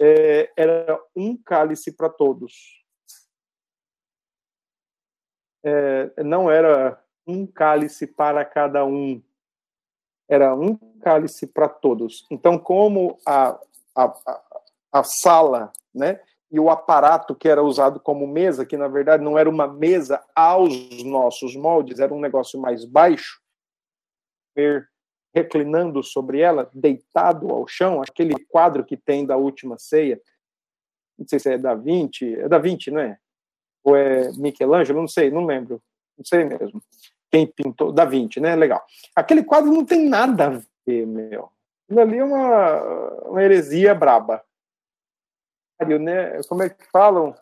É, 0.00 0.50
era 0.56 1.00
um 1.14 1.36
cálice 1.36 1.92
para 1.92 2.08
todos. 2.08 2.84
É, 5.64 6.24
não 6.24 6.50
era 6.50 7.00
um 7.24 7.46
cálice 7.46 8.06
para 8.06 8.44
cada 8.44 8.84
um, 8.84 9.22
era 10.28 10.54
um 10.54 10.76
cálice 11.00 11.46
para 11.46 11.68
todos. 11.68 12.26
Então, 12.30 12.58
como 12.58 13.18
a, 13.26 13.58
a, 13.96 14.40
a, 14.92 15.02
sala, 15.02 15.72
né, 15.94 16.20
e 16.50 16.60
o 16.60 16.70
aparato 16.70 17.34
que 17.34 17.48
era 17.48 17.62
usado 17.62 17.98
como 17.98 18.26
mesa, 18.26 18.66
que 18.66 18.76
na 18.76 18.88
verdade 18.88 19.22
não 19.22 19.38
era 19.38 19.48
uma 19.48 19.66
mesa 19.66 20.22
aos 20.34 21.02
nossos 21.04 21.56
moldes, 21.56 22.00
era 22.00 22.12
um 22.12 22.20
negócio 22.20 22.60
mais 22.60 22.84
baixo, 22.84 23.40
reclinando 25.34 26.02
sobre 26.02 26.40
ela, 26.40 26.68
deitado 26.74 27.50
ao 27.50 27.66
chão, 27.68 28.02
aquele 28.02 28.34
quadro 28.46 28.84
que 28.84 28.96
tem 28.96 29.24
da 29.24 29.36
última 29.36 29.78
ceia, 29.78 30.20
não 31.18 31.26
sei 31.26 31.38
se 31.38 31.52
é 31.52 31.58
da 31.58 31.74
Vinci, 31.74 32.34
é 32.34 32.48
da 32.48 32.58
Vinci, 32.58 32.90
não 32.90 33.00
é? 33.00 33.18
Ou 33.84 33.96
é 33.96 34.30
Michelangelo, 34.32 35.00
não 35.00 35.08
sei, 35.08 35.30
não 35.30 35.44
lembro, 35.44 35.82
não 36.16 36.24
sei 36.24 36.44
mesmo. 36.44 36.82
Quem 37.30 37.46
pintou, 37.46 37.92
da 37.92 38.04
Vinci, 38.04 38.40
né? 38.40 38.56
Legal. 38.56 38.84
Aquele 39.14 39.44
quadro 39.44 39.70
não 39.70 39.84
tem 39.84 40.08
nada 40.08 40.46
a 40.46 40.62
ver, 40.86 41.06
meu. 41.06 41.50
Aquilo 41.84 42.00
ali 42.00 42.18
é 42.18 42.24
uma, 42.24 42.82
uma 43.24 43.42
heresia 43.42 43.94
braba. 43.94 44.42
Né? 45.80 46.42
Como 46.48 46.62
é 46.62 46.70
que 46.70 46.84
falam? 46.90 47.34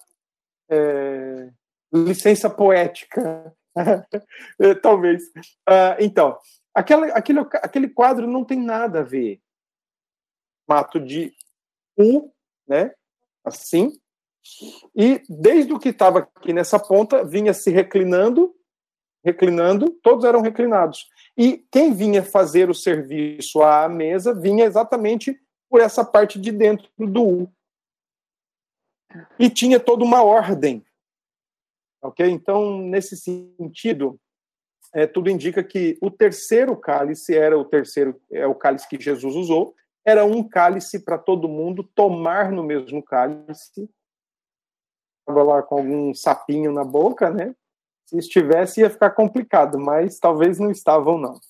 É, 0.69 1.51
licença 1.93 2.51
poética. 2.51 3.55
É, 4.59 4.75
talvez. 4.75 5.25
Uh, 5.69 6.01
então, 6.01 6.39
aquela, 6.75 7.09
aquele, 7.09 7.41
aquele 7.41 7.91
quadro 7.91 8.27
não 8.27 8.43
tem 8.43 8.59
nada 8.59 9.01
a 9.01 9.03
ver. 9.03 9.39
Mato 10.67 10.99
de 10.99 11.35
U, 11.95 12.33
né? 12.67 12.95
Assim. 13.45 13.93
E 14.95 15.23
desde 15.29 15.75
o 15.75 15.79
que 15.79 15.91
estava 15.91 16.21
aqui 16.21 16.55
nessa 16.55 16.79
ponta, 16.79 17.23
vinha 17.23 17.53
se 17.53 17.71
reclinando, 17.71 18.57
reclinando, 19.27 19.91
todos 20.05 20.25
eram 20.25 20.41
reclinados. 20.41 21.09
E 21.37 21.59
quem 21.71 21.93
vinha 21.93 22.23
fazer 22.23 22.71
o 22.71 22.75
serviço 22.75 23.61
à 23.61 23.89
mesa 23.89 24.33
vinha 24.33 24.65
exatamente 24.65 25.37
por 25.69 25.81
essa 25.81 26.05
parte 26.05 26.41
de 26.41 26.53
dentro 26.53 26.89
do 26.97 27.23
U. 27.23 27.53
E 29.37 29.51
tinha 29.51 29.81
toda 29.81 30.05
uma 30.05 30.23
ordem. 30.23 30.87
Ok? 32.01 32.25
Então, 32.25 32.79
nesse 32.79 33.17
sentido, 33.17 34.19
é, 34.95 35.09
tudo 35.09 35.29
indica 35.29 35.65
que 35.65 35.99
o 36.01 36.09
terceiro 36.09 36.77
cálice 36.77 37.37
era 37.37 37.59
o 37.59 37.65
terceiro, 37.65 38.21
é 38.31 38.47
o 38.47 38.55
cálice 38.55 38.89
que 38.89 39.01
Jesus 39.01 39.35
usou, 39.35 39.75
era 40.05 40.25
um 40.25 40.47
cálice 40.47 41.05
para 41.05 41.19
todo 41.19 41.49
mundo 41.49 41.83
tomar 41.83 42.53
no 42.53 42.63
mesmo 42.63 43.03
cálice. 43.03 43.91
Estava 45.21 45.43
lá 45.43 45.63
com 45.65 45.79
algum 45.79 46.15
sapinho 46.15 46.71
na 46.71 46.85
boca, 46.85 47.29
né? 47.29 47.53
Se 48.07 48.19
estivesse, 48.19 48.81
ia 48.81 48.91
ficar 48.91 49.11
complicado, 49.11 49.79
mas 49.79 50.19
talvez 50.19 50.59
não 50.59 50.71
estavam, 50.71 51.19
não. 51.19 51.41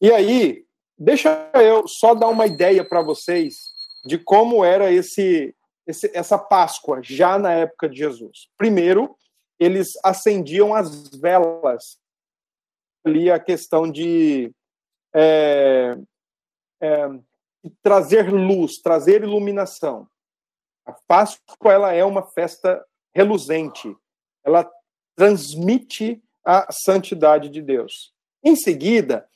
E 0.00 0.12
aí, 0.12 0.64
deixa 0.96 1.50
eu 1.54 1.86
só 1.88 2.14
dar 2.14 2.28
uma 2.28 2.46
ideia 2.46 2.84
para 2.84 3.02
vocês 3.02 3.54
de 4.04 4.16
como 4.18 4.64
era 4.64 4.90
esse, 4.92 5.54
esse, 5.86 6.10
essa 6.14 6.38
Páscoa 6.38 7.00
já 7.02 7.38
na 7.38 7.52
época 7.52 7.88
de 7.88 7.98
Jesus. 7.98 8.48
Primeiro, 8.56 9.16
eles 9.58 9.88
acendiam 10.04 10.74
as 10.74 11.08
velas. 11.08 11.98
Ali 13.04 13.30
a 13.30 13.38
questão 13.38 13.90
de 13.90 14.52
é, 15.14 15.96
é, 16.80 17.08
trazer 17.82 18.32
luz, 18.32 18.80
trazer 18.80 19.22
iluminação. 19.22 20.08
A 20.84 20.92
Páscoa 20.92 21.72
ela 21.72 21.92
é 21.92 22.04
uma 22.04 22.22
festa 22.22 22.84
reluzente. 23.14 23.96
Ela 24.44 24.70
transmite 25.16 26.22
a 26.44 26.70
santidade 26.70 27.48
de 27.48 27.60
Deus. 27.60 28.12
Em 28.44 28.54
seguida, 28.54 29.26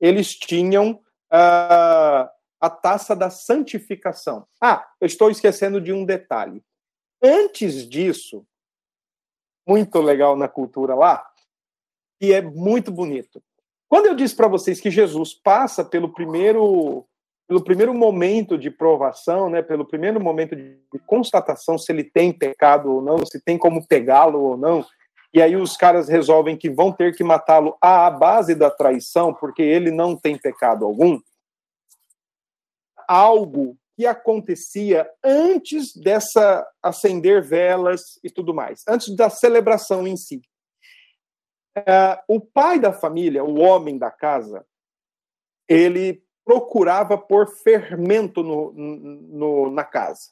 eles 0.00 0.34
tinham 0.34 1.00
ah, 1.30 2.30
a 2.60 2.68
taça 2.68 3.16
da 3.16 3.30
santificação. 3.30 4.46
Ah, 4.60 4.86
eu 5.00 5.06
estou 5.06 5.30
esquecendo 5.30 5.80
de 5.80 5.92
um 5.92 6.04
detalhe. 6.04 6.62
Antes 7.22 7.88
disso, 7.88 8.44
muito 9.66 10.00
legal 10.00 10.36
na 10.36 10.48
cultura 10.48 10.94
lá, 10.94 11.26
e 12.20 12.32
é 12.32 12.42
muito 12.42 12.90
bonito. 12.90 13.42
Quando 13.88 14.06
eu 14.06 14.14
disse 14.14 14.34
para 14.34 14.48
vocês 14.48 14.80
que 14.80 14.90
Jesus 14.90 15.34
passa 15.34 15.84
pelo 15.84 16.12
primeiro 16.12 17.06
pelo 17.46 17.64
primeiro 17.64 17.94
momento 17.94 18.58
de 18.58 18.70
provação, 18.70 19.48
né, 19.48 19.62
pelo 19.62 19.82
primeiro 19.82 20.20
momento 20.20 20.54
de 20.54 20.78
constatação 21.06 21.78
se 21.78 21.90
ele 21.90 22.04
tem 22.04 22.30
pecado 22.30 22.92
ou 22.92 23.00
não, 23.00 23.24
se 23.24 23.40
tem 23.42 23.56
como 23.56 23.86
pegá-lo 23.86 24.38
ou 24.38 24.54
não, 24.54 24.84
e 25.32 25.42
aí 25.42 25.56
os 25.56 25.76
caras 25.76 26.08
resolvem 26.08 26.56
que 26.56 26.70
vão 26.70 26.90
ter 26.90 27.14
que 27.14 27.22
matá-lo 27.22 27.76
à 27.80 28.10
base 28.10 28.54
da 28.54 28.70
traição, 28.70 29.34
porque 29.34 29.62
ele 29.62 29.90
não 29.90 30.16
tem 30.16 30.38
pecado 30.38 30.86
algum. 30.86 31.20
Algo 33.06 33.76
que 33.96 34.06
acontecia 34.06 35.10
antes 35.22 35.94
dessa 35.94 36.66
acender 36.82 37.42
velas 37.42 38.18
e 38.22 38.30
tudo 38.30 38.54
mais, 38.54 38.82
antes 38.88 39.14
da 39.14 39.28
celebração 39.28 40.06
em 40.06 40.16
si. 40.16 40.40
Uh, 41.76 42.36
o 42.36 42.40
pai 42.40 42.78
da 42.78 42.92
família, 42.92 43.44
o 43.44 43.58
homem 43.60 43.98
da 43.98 44.10
casa, 44.10 44.66
ele 45.68 46.24
procurava 46.44 47.18
pôr 47.18 47.46
fermento 47.62 48.42
no, 48.42 48.72
no, 48.72 49.70
na 49.70 49.84
casa. 49.84 50.30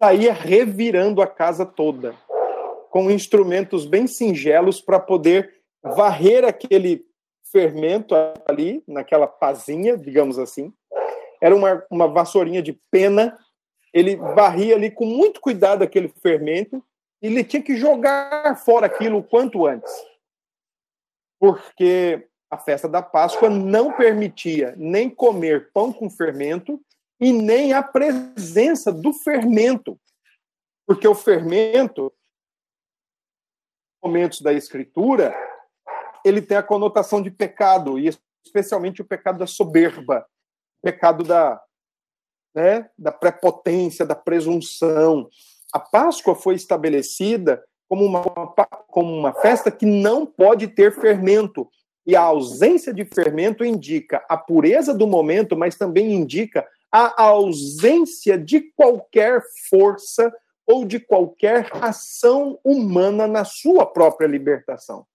Saía 0.00 0.32
revirando 0.32 1.20
a 1.20 1.26
casa 1.26 1.66
toda 1.66 2.14
com 2.96 3.10
instrumentos 3.10 3.84
bem 3.84 4.06
singelos 4.06 4.80
para 4.80 4.98
poder 4.98 5.52
varrer 5.82 6.46
aquele 6.46 7.04
fermento 7.52 8.14
ali, 8.48 8.82
naquela 8.88 9.26
pazinha, 9.26 9.98
digamos 9.98 10.38
assim. 10.38 10.72
Era 11.38 11.54
uma, 11.54 11.84
uma 11.90 12.08
vassourinha 12.08 12.62
de 12.62 12.72
pena. 12.90 13.38
Ele 13.92 14.16
varria 14.16 14.76
ali 14.76 14.90
com 14.90 15.04
muito 15.04 15.42
cuidado 15.42 15.82
aquele 15.84 16.08
fermento 16.22 16.82
e 17.20 17.26
ele 17.26 17.44
tinha 17.44 17.62
que 17.62 17.76
jogar 17.76 18.56
fora 18.64 18.86
aquilo 18.86 19.18
o 19.18 19.22
quanto 19.22 19.66
antes. 19.66 19.92
Porque 21.38 22.26
a 22.50 22.56
festa 22.56 22.88
da 22.88 23.02
Páscoa 23.02 23.50
não 23.50 23.92
permitia 23.92 24.72
nem 24.74 25.10
comer 25.10 25.70
pão 25.70 25.92
com 25.92 26.08
fermento 26.08 26.80
e 27.20 27.30
nem 27.30 27.74
a 27.74 27.82
presença 27.82 28.90
do 28.90 29.12
fermento. 29.12 30.00
Porque 30.86 31.06
o 31.06 31.14
fermento 31.14 32.10
momentos 34.06 34.40
da 34.40 34.52
escritura, 34.52 35.34
ele 36.24 36.40
tem 36.40 36.56
a 36.56 36.62
conotação 36.62 37.20
de 37.20 37.28
pecado, 37.28 37.98
e 37.98 38.08
especialmente 38.44 39.02
o 39.02 39.04
pecado 39.04 39.38
da 39.38 39.48
soberba, 39.48 40.24
o 40.80 40.86
pecado 40.86 41.24
da, 41.24 41.60
né, 42.54 42.88
da 42.96 43.10
prepotência, 43.10 44.06
da 44.06 44.14
presunção. 44.14 45.28
A 45.72 45.80
Páscoa 45.80 46.36
foi 46.36 46.54
estabelecida 46.54 47.62
como 47.88 48.04
uma, 48.04 48.22
como 48.88 49.12
uma 49.12 49.32
festa 49.32 49.72
que 49.72 49.84
não 49.84 50.24
pode 50.24 50.68
ter 50.68 50.92
fermento. 50.92 51.68
E 52.06 52.14
a 52.14 52.22
ausência 52.22 52.94
de 52.94 53.04
fermento 53.04 53.64
indica 53.64 54.24
a 54.28 54.36
pureza 54.36 54.94
do 54.94 55.08
momento, 55.08 55.56
mas 55.56 55.76
também 55.76 56.14
indica 56.14 56.64
a 56.92 57.24
ausência 57.24 58.38
de 58.38 58.60
qualquer 58.76 59.42
força 59.68 60.32
ou 60.66 60.84
de 60.84 60.98
qualquer 60.98 61.68
ação 61.72 62.58
humana 62.64 63.26
na 63.26 63.44
sua 63.44 63.86
própria 63.86 64.26
libertação. 64.26 65.06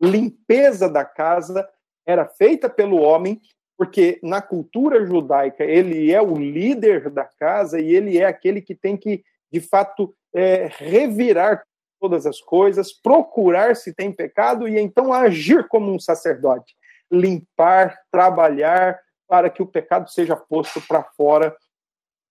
Limpeza 0.00 0.88
da 0.88 1.04
casa 1.04 1.68
era 2.06 2.26
feita 2.26 2.68
pelo 2.70 2.96
homem, 2.96 3.40
porque 3.76 4.18
na 4.22 4.40
cultura 4.40 5.04
judaica 5.04 5.64
ele 5.64 6.10
é 6.10 6.22
o 6.22 6.34
líder 6.34 7.10
da 7.10 7.24
casa 7.24 7.78
e 7.78 7.94
ele 7.94 8.16
é 8.16 8.24
aquele 8.24 8.62
que 8.62 8.74
tem 8.74 8.96
que, 8.96 9.22
de 9.52 9.60
fato, 9.60 10.14
é, 10.34 10.68
revirar 10.70 11.62
todas 12.00 12.24
as 12.26 12.40
coisas, 12.40 12.92
procurar 12.92 13.76
se 13.76 13.92
tem 13.92 14.12
pecado 14.12 14.66
e 14.66 14.78
então 14.78 15.12
agir 15.12 15.66
como 15.68 15.92
um 15.92 15.98
sacerdote, 15.98 16.74
limpar, 17.10 17.98
trabalhar 18.10 18.98
para 19.28 19.50
que 19.50 19.62
o 19.62 19.66
pecado 19.66 20.08
seja 20.10 20.36
posto 20.36 20.80
para 20.80 21.02
fora 21.02 21.54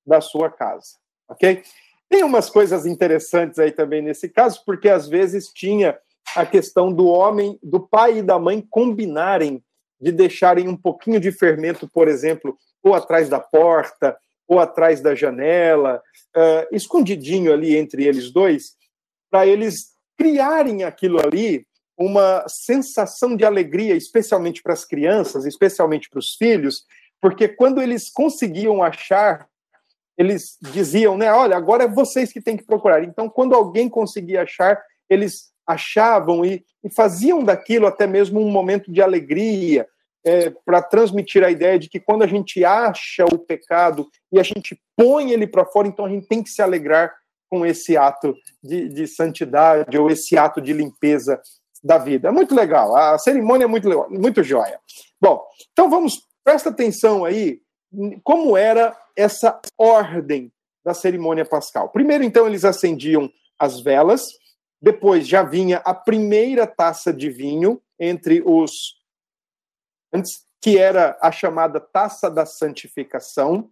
da 0.05 0.21
sua 0.21 0.49
casa 0.49 1.04
ok? 1.27 1.63
Tem 2.09 2.23
umas 2.23 2.49
coisas 2.49 2.85
interessantes 2.85 3.59
aí 3.59 3.71
também 3.71 4.01
nesse 4.01 4.29
caso, 4.29 4.61
porque 4.65 4.89
às 4.89 5.07
vezes 5.07 5.47
tinha 5.47 5.97
a 6.35 6.45
questão 6.45 6.91
do 6.91 7.07
homem, 7.07 7.57
do 7.61 7.79
pai 7.79 8.19
e 8.19 8.23
da 8.23 8.37
mãe 8.37 8.65
combinarem 8.69 9.63
de 9.99 10.11
deixarem 10.11 10.67
um 10.67 10.75
pouquinho 10.75 11.19
de 11.19 11.31
fermento, 11.31 11.89
por 11.91 12.07
exemplo, 12.07 12.57
ou 12.83 12.93
atrás 12.93 13.29
da 13.29 13.39
porta, 13.39 14.17
ou 14.47 14.59
atrás 14.59 15.01
da 15.01 15.15
janela, 15.15 16.01
uh, 16.35 16.75
escondidinho 16.75 17.51
ali 17.51 17.75
entre 17.75 18.05
eles 18.05 18.31
dois, 18.31 18.75
para 19.31 19.47
eles 19.47 19.95
criarem 20.17 20.83
aquilo 20.83 21.19
ali 21.19 21.65
uma 21.97 22.45
sensação 22.47 23.35
de 23.35 23.45
alegria, 23.45 23.95
especialmente 23.95 24.61
para 24.61 24.73
as 24.73 24.85
crianças, 24.85 25.45
especialmente 25.45 26.09
para 26.09 26.19
os 26.19 26.35
filhos, 26.35 26.83
porque 27.21 27.47
quando 27.47 27.81
eles 27.81 28.11
conseguiam 28.11 28.83
achar, 28.83 29.47
eles 30.17 30.57
diziam, 30.61 31.17
né, 31.17 31.31
olha, 31.31 31.57
agora 31.57 31.83
é 31.83 31.87
vocês 31.87 32.31
que 32.31 32.41
têm 32.41 32.57
que 32.57 32.65
procurar. 32.65 33.03
Então, 33.03 33.29
quando 33.29 33.53
alguém 33.53 33.89
conseguia 33.89 34.43
achar, 34.43 34.81
eles 35.09 35.53
achavam 35.67 36.45
e, 36.45 36.63
e 36.83 36.89
faziam 36.89 37.43
daquilo 37.43 37.87
até 37.87 38.05
mesmo 38.05 38.39
um 38.39 38.51
momento 38.51 38.91
de 38.91 39.01
alegria, 39.01 39.87
é, 40.25 40.49
para 40.65 40.81
transmitir 40.81 41.43
a 41.43 41.51
ideia 41.51 41.77
de 41.77 41.87
que 41.87 41.99
quando 41.99 42.23
a 42.23 42.27
gente 42.27 42.65
acha 42.65 43.23
o 43.25 43.37
pecado 43.37 44.07
e 44.31 44.39
a 44.39 44.43
gente 44.43 44.79
põe 44.97 45.31
ele 45.31 45.45
para 45.45 45.65
fora, 45.65 45.87
então 45.87 46.05
a 46.05 46.09
gente 46.09 46.27
tem 46.27 46.41
que 46.41 46.49
se 46.49 46.63
alegrar 46.63 47.13
com 47.47 47.63
esse 47.63 47.95
ato 47.95 48.35
de, 48.63 48.89
de 48.89 49.05
santidade 49.05 49.95
ou 49.97 50.09
esse 50.09 50.35
ato 50.35 50.59
de 50.59 50.73
limpeza 50.73 51.39
da 51.83 51.99
vida. 51.99 52.29
É 52.29 52.31
muito 52.31 52.55
legal, 52.55 52.95
a 52.95 53.19
cerimônia 53.19 53.65
é 53.65 53.67
muito, 53.67 53.87
muito 54.09 54.43
joia. 54.43 54.79
Bom, 55.21 55.43
então 55.71 55.91
vamos, 55.91 56.23
presta 56.43 56.69
atenção 56.69 57.23
aí, 57.23 57.59
como 58.23 58.57
era 58.57 58.97
essa 59.15 59.59
ordem 59.77 60.51
da 60.83 60.93
cerimônia 60.93 61.45
pascal. 61.45 61.89
Primeiro, 61.89 62.23
então, 62.23 62.45
eles 62.45 62.63
acendiam 62.63 63.31
as 63.57 63.79
velas, 63.79 64.21
depois 64.81 65.27
já 65.27 65.41
vinha 65.41 65.77
a 65.77 65.93
primeira 65.93 66.67
taça 66.67 67.11
de 67.11 67.29
vinho 67.29 67.81
entre 67.99 68.43
os 68.45 68.71
antes 70.13 70.45
que 70.61 70.77
era 70.77 71.17
a 71.21 71.31
chamada 71.31 71.79
taça 71.79 72.29
da 72.29 72.45
santificação. 72.45 73.69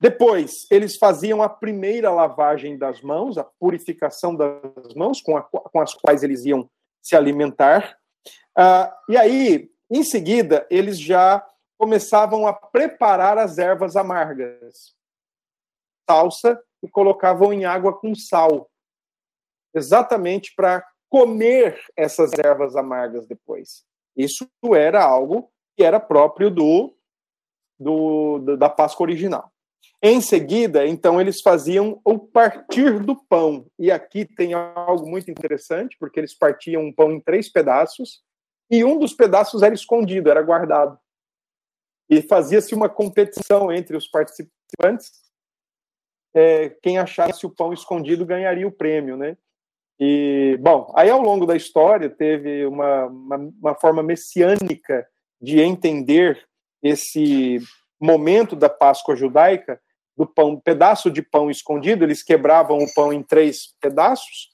Depois, 0.00 0.66
eles 0.70 0.96
faziam 0.96 1.42
a 1.42 1.48
primeira 1.48 2.10
lavagem 2.10 2.78
das 2.78 3.02
mãos, 3.02 3.36
a 3.36 3.44
purificação 3.44 4.34
das 4.34 4.94
mãos, 4.94 5.20
com, 5.20 5.36
a, 5.36 5.42
com 5.42 5.80
as 5.80 5.92
quais 5.92 6.22
eles 6.22 6.44
iam 6.44 6.70
se 7.02 7.16
alimentar. 7.16 7.98
Uh, 8.58 9.12
e 9.12 9.16
aí, 9.16 9.70
em 9.90 10.02
seguida, 10.02 10.66
eles 10.70 10.98
já 10.98 11.44
começavam 11.78 12.46
a 12.46 12.52
preparar 12.52 13.38
as 13.38 13.58
ervas 13.58 13.96
amargas, 13.96 14.94
salsa, 16.08 16.60
e 16.82 16.88
colocavam 16.88 17.52
em 17.52 17.64
água 17.64 17.92
com 17.92 18.14
sal, 18.14 18.70
exatamente 19.74 20.54
para 20.54 20.86
comer 21.08 21.80
essas 21.96 22.32
ervas 22.32 22.76
amargas 22.76 23.26
depois. 23.26 23.84
Isso 24.16 24.48
era 24.74 25.02
algo 25.02 25.50
que 25.76 25.84
era 25.84 26.00
próprio 26.00 26.50
do, 26.50 26.94
do 27.78 28.56
da 28.56 28.68
Páscoa 28.68 29.04
original. 29.04 29.50
Em 30.02 30.20
seguida, 30.20 30.86
então, 30.86 31.20
eles 31.20 31.40
faziam 31.40 32.00
o 32.04 32.18
partir 32.18 33.00
do 33.00 33.16
pão. 33.16 33.66
E 33.78 33.90
aqui 33.90 34.24
tem 34.24 34.52
algo 34.52 35.08
muito 35.08 35.30
interessante, 35.30 35.96
porque 35.98 36.20
eles 36.20 36.36
partiam 36.36 36.82
um 36.82 36.92
pão 36.92 37.10
em 37.12 37.20
três 37.20 37.50
pedaços, 37.50 38.22
e 38.70 38.84
um 38.84 38.98
dos 38.98 39.14
pedaços 39.14 39.62
era 39.62 39.74
escondido, 39.74 40.30
era 40.30 40.42
guardado. 40.42 40.98
E 42.08 42.22
fazia-se 42.22 42.74
uma 42.74 42.88
competição 42.88 43.72
entre 43.72 43.96
os 43.96 44.06
participantes. 44.06 45.12
É, 46.34 46.70
quem 46.82 46.98
achasse 46.98 47.46
o 47.46 47.50
pão 47.50 47.72
escondido 47.72 48.26
ganharia 48.26 48.66
o 48.66 48.72
prêmio, 48.72 49.16
né? 49.16 49.36
E, 49.98 50.58
bom, 50.60 50.92
aí 50.94 51.08
ao 51.08 51.20
longo 51.20 51.46
da 51.46 51.56
história 51.56 52.10
teve 52.10 52.66
uma, 52.66 53.06
uma, 53.06 53.36
uma 53.36 53.74
forma 53.74 54.02
messiânica 54.02 55.06
de 55.40 55.60
entender 55.60 56.46
esse 56.82 57.58
momento 58.00 58.54
da 58.54 58.68
Páscoa 58.68 59.16
judaica, 59.16 59.80
do 60.16 60.26
pão, 60.26 60.58
pedaço 60.58 61.10
de 61.10 61.22
pão 61.22 61.50
escondido, 61.50 62.04
eles 62.04 62.22
quebravam 62.22 62.78
o 62.78 62.94
pão 62.94 63.12
em 63.12 63.22
três 63.22 63.74
pedaços. 63.80 64.50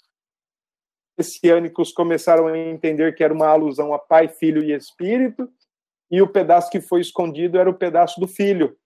Messiânicos 1.16 1.92
começaram 1.92 2.48
a 2.48 2.58
entender 2.58 3.14
que 3.14 3.22
era 3.22 3.34
uma 3.34 3.46
alusão 3.46 3.94
a 3.94 3.98
Pai, 3.98 4.28
Filho 4.28 4.62
e 4.62 4.72
Espírito, 4.72 5.48
e 6.12 6.20
o 6.20 6.28
pedaço 6.28 6.70
que 6.70 6.78
foi 6.78 7.00
escondido 7.00 7.58
era 7.58 7.70
o 7.70 7.74
pedaço 7.74 8.20
do 8.20 8.28
Filho. 8.28 8.76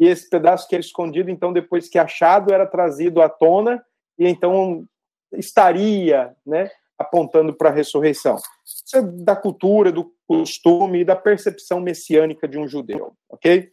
E 0.00 0.06
esse 0.08 0.28
pedaço 0.28 0.68
que 0.68 0.74
era 0.74 0.84
escondido, 0.84 1.30
então, 1.30 1.52
depois 1.52 1.88
que 1.88 1.96
achado, 1.96 2.52
era 2.52 2.66
trazido 2.66 3.22
à 3.22 3.28
tona, 3.28 3.82
e 4.18 4.26
então 4.26 4.84
estaria 5.32 6.34
né, 6.44 6.68
apontando 6.98 7.54
para 7.54 7.70
a 7.70 7.72
ressurreição. 7.72 8.36
Isso 8.64 8.96
é 8.96 9.02
da 9.02 9.36
cultura, 9.36 9.92
do 9.92 10.12
costume 10.26 11.00
e 11.00 11.04
da 11.04 11.14
percepção 11.14 11.78
messiânica 11.78 12.48
de 12.48 12.58
um 12.58 12.66
judeu, 12.66 13.14
ok? 13.28 13.70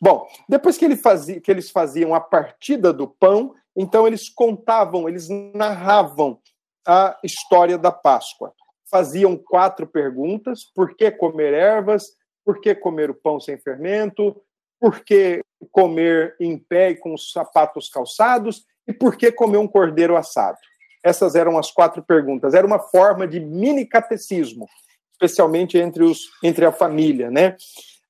Bom, 0.00 0.26
depois 0.48 0.76
que, 0.76 0.84
ele 0.84 0.96
fazia, 0.96 1.40
que 1.40 1.50
eles 1.50 1.70
faziam 1.70 2.14
a 2.14 2.20
partida 2.20 2.92
do 2.92 3.06
pão, 3.06 3.54
então 3.76 4.08
eles 4.08 4.28
contavam, 4.28 5.08
eles 5.08 5.28
narravam 5.28 6.40
a 6.86 7.16
história 7.22 7.78
da 7.78 7.92
Páscoa. 7.92 8.52
Faziam 8.94 9.36
quatro 9.36 9.88
perguntas: 9.88 10.62
por 10.72 10.94
que 10.94 11.10
comer 11.10 11.52
ervas? 11.52 12.12
Por 12.44 12.60
que 12.60 12.76
comer 12.76 13.10
o 13.10 13.14
pão 13.14 13.40
sem 13.40 13.58
fermento? 13.58 14.40
Por 14.78 15.00
que 15.00 15.40
comer 15.72 16.36
em 16.38 16.56
pé 16.56 16.90
e 16.90 16.96
com 16.96 17.12
os 17.12 17.32
sapatos 17.32 17.88
calçados? 17.88 18.64
E 18.86 18.92
por 18.92 19.16
que 19.16 19.32
comer 19.32 19.56
um 19.56 19.66
cordeiro 19.66 20.16
assado? 20.16 20.58
Essas 21.02 21.34
eram 21.34 21.58
as 21.58 21.72
quatro 21.72 22.04
perguntas. 22.04 22.54
Era 22.54 22.64
uma 22.64 22.78
forma 22.78 23.26
de 23.26 23.40
mini 23.40 23.84
catecismo, 23.84 24.68
especialmente 25.10 25.76
entre, 25.76 26.04
os, 26.04 26.30
entre 26.40 26.64
a 26.64 26.70
família, 26.70 27.32
né? 27.32 27.56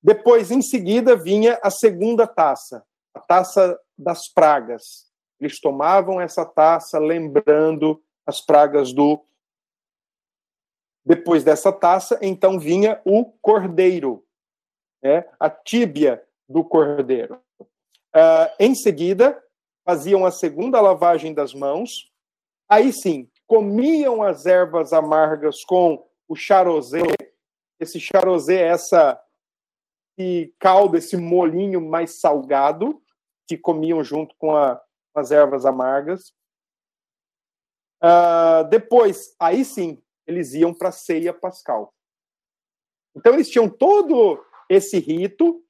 Depois, 0.02 0.50
em 0.50 0.60
seguida, 0.60 1.16
vinha 1.16 1.58
a 1.62 1.70
segunda 1.70 2.26
taça, 2.26 2.84
a 3.14 3.20
taça 3.20 3.80
das 3.96 4.28
pragas. 4.28 5.06
Eles 5.40 5.58
tomavam 5.58 6.20
essa 6.20 6.44
taça 6.44 6.98
lembrando 6.98 8.02
as 8.26 8.42
pragas 8.42 8.92
do. 8.92 9.24
Depois 11.04 11.44
dessa 11.44 11.72
taça, 11.72 12.18
então 12.22 12.58
vinha 12.58 13.00
o 13.04 13.24
cordeiro, 13.24 14.24
né? 15.02 15.24
a 15.38 15.50
tíbia 15.50 16.22
do 16.48 16.64
cordeiro. 16.64 17.40
Uh, 17.60 18.48
em 18.58 18.74
seguida, 18.74 19.42
faziam 19.84 20.24
a 20.24 20.30
segunda 20.30 20.80
lavagem 20.80 21.34
das 21.34 21.52
mãos, 21.52 22.10
aí 22.68 22.92
sim, 22.92 23.28
comiam 23.46 24.22
as 24.22 24.46
ervas 24.46 24.92
amargas 24.92 25.62
com 25.64 26.06
o 26.26 26.34
charosé, 26.34 27.02
esse 27.78 28.00
charosé 28.00 28.62
é 28.62 28.68
essa 28.68 29.20
esse 30.16 30.54
caldo, 30.58 30.96
esse 30.96 31.16
molinho 31.16 31.80
mais 31.80 32.20
salgado, 32.20 33.02
que 33.46 33.58
comiam 33.58 34.02
junto 34.02 34.34
com 34.36 34.56
a, 34.56 34.80
as 35.14 35.30
ervas 35.30 35.66
amargas. 35.66 36.32
Uh, 38.02 38.68
depois, 38.68 39.34
aí 39.40 39.64
sim, 39.64 40.02
eles 40.26 40.54
iam 40.54 40.72
para 40.72 40.88
a 40.88 40.92
ceia 40.92 41.32
pascal. 41.32 41.94
Então, 43.16 43.34
eles 43.34 43.50
tinham 43.50 43.68
todo 43.68 44.44
esse 44.68 44.98
rito 44.98 45.62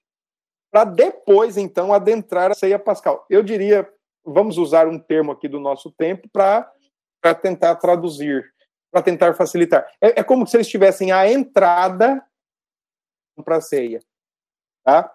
para 0.70 0.84
depois, 0.84 1.56
então, 1.56 1.92
adentrar 1.92 2.50
a 2.50 2.54
ceia 2.54 2.78
pascal. 2.78 3.26
Eu 3.28 3.42
diria 3.42 3.88
vamos 4.24 4.56
usar 4.56 4.88
um 4.88 4.98
termo 4.98 5.32
aqui 5.32 5.46
do 5.46 5.60
nosso 5.60 5.90
tempo 5.92 6.28
para 6.30 6.72
tentar 7.42 7.76
traduzir, 7.76 8.50
para 8.90 9.02
tentar 9.02 9.34
facilitar. 9.34 9.86
É, 10.00 10.20
é, 10.20 10.24
como 10.24 10.46
se 10.46 10.56
eles 10.56 10.68
tivessem 10.68 11.12
a 11.12 11.30
entrada 11.30 12.24
para 13.44 13.56
a 13.56 13.60
ceia. 13.60 14.00
Tá? 14.82 15.12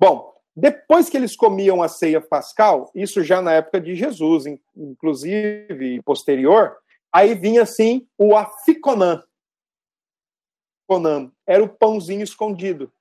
Bom, 0.00 0.34
depois 0.56 1.08
que 1.08 1.16
eles 1.16 1.36
comiam 1.36 1.82
a 1.82 1.88
ceia 1.88 2.20
pascal, 2.20 2.90
isso 2.94 3.22
já 3.22 3.42
na 3.42 3.52
época 3.52 3.80
de 3.80 3.94
Jesus, 3.94 4.44
inclusive 4.76 6.02
posterior, 6.02 6.76
aí 7.12 7.34
vinha 7.34 7.62
assim 7.62 8.08
o 8.16 8.36
aficonã. 8.36 9.22
Conam 10.86 11.32
era 11.48 11.64
o 11.64 11.68
pãozinho 11.68 12.22
escondido. 12.22 12.92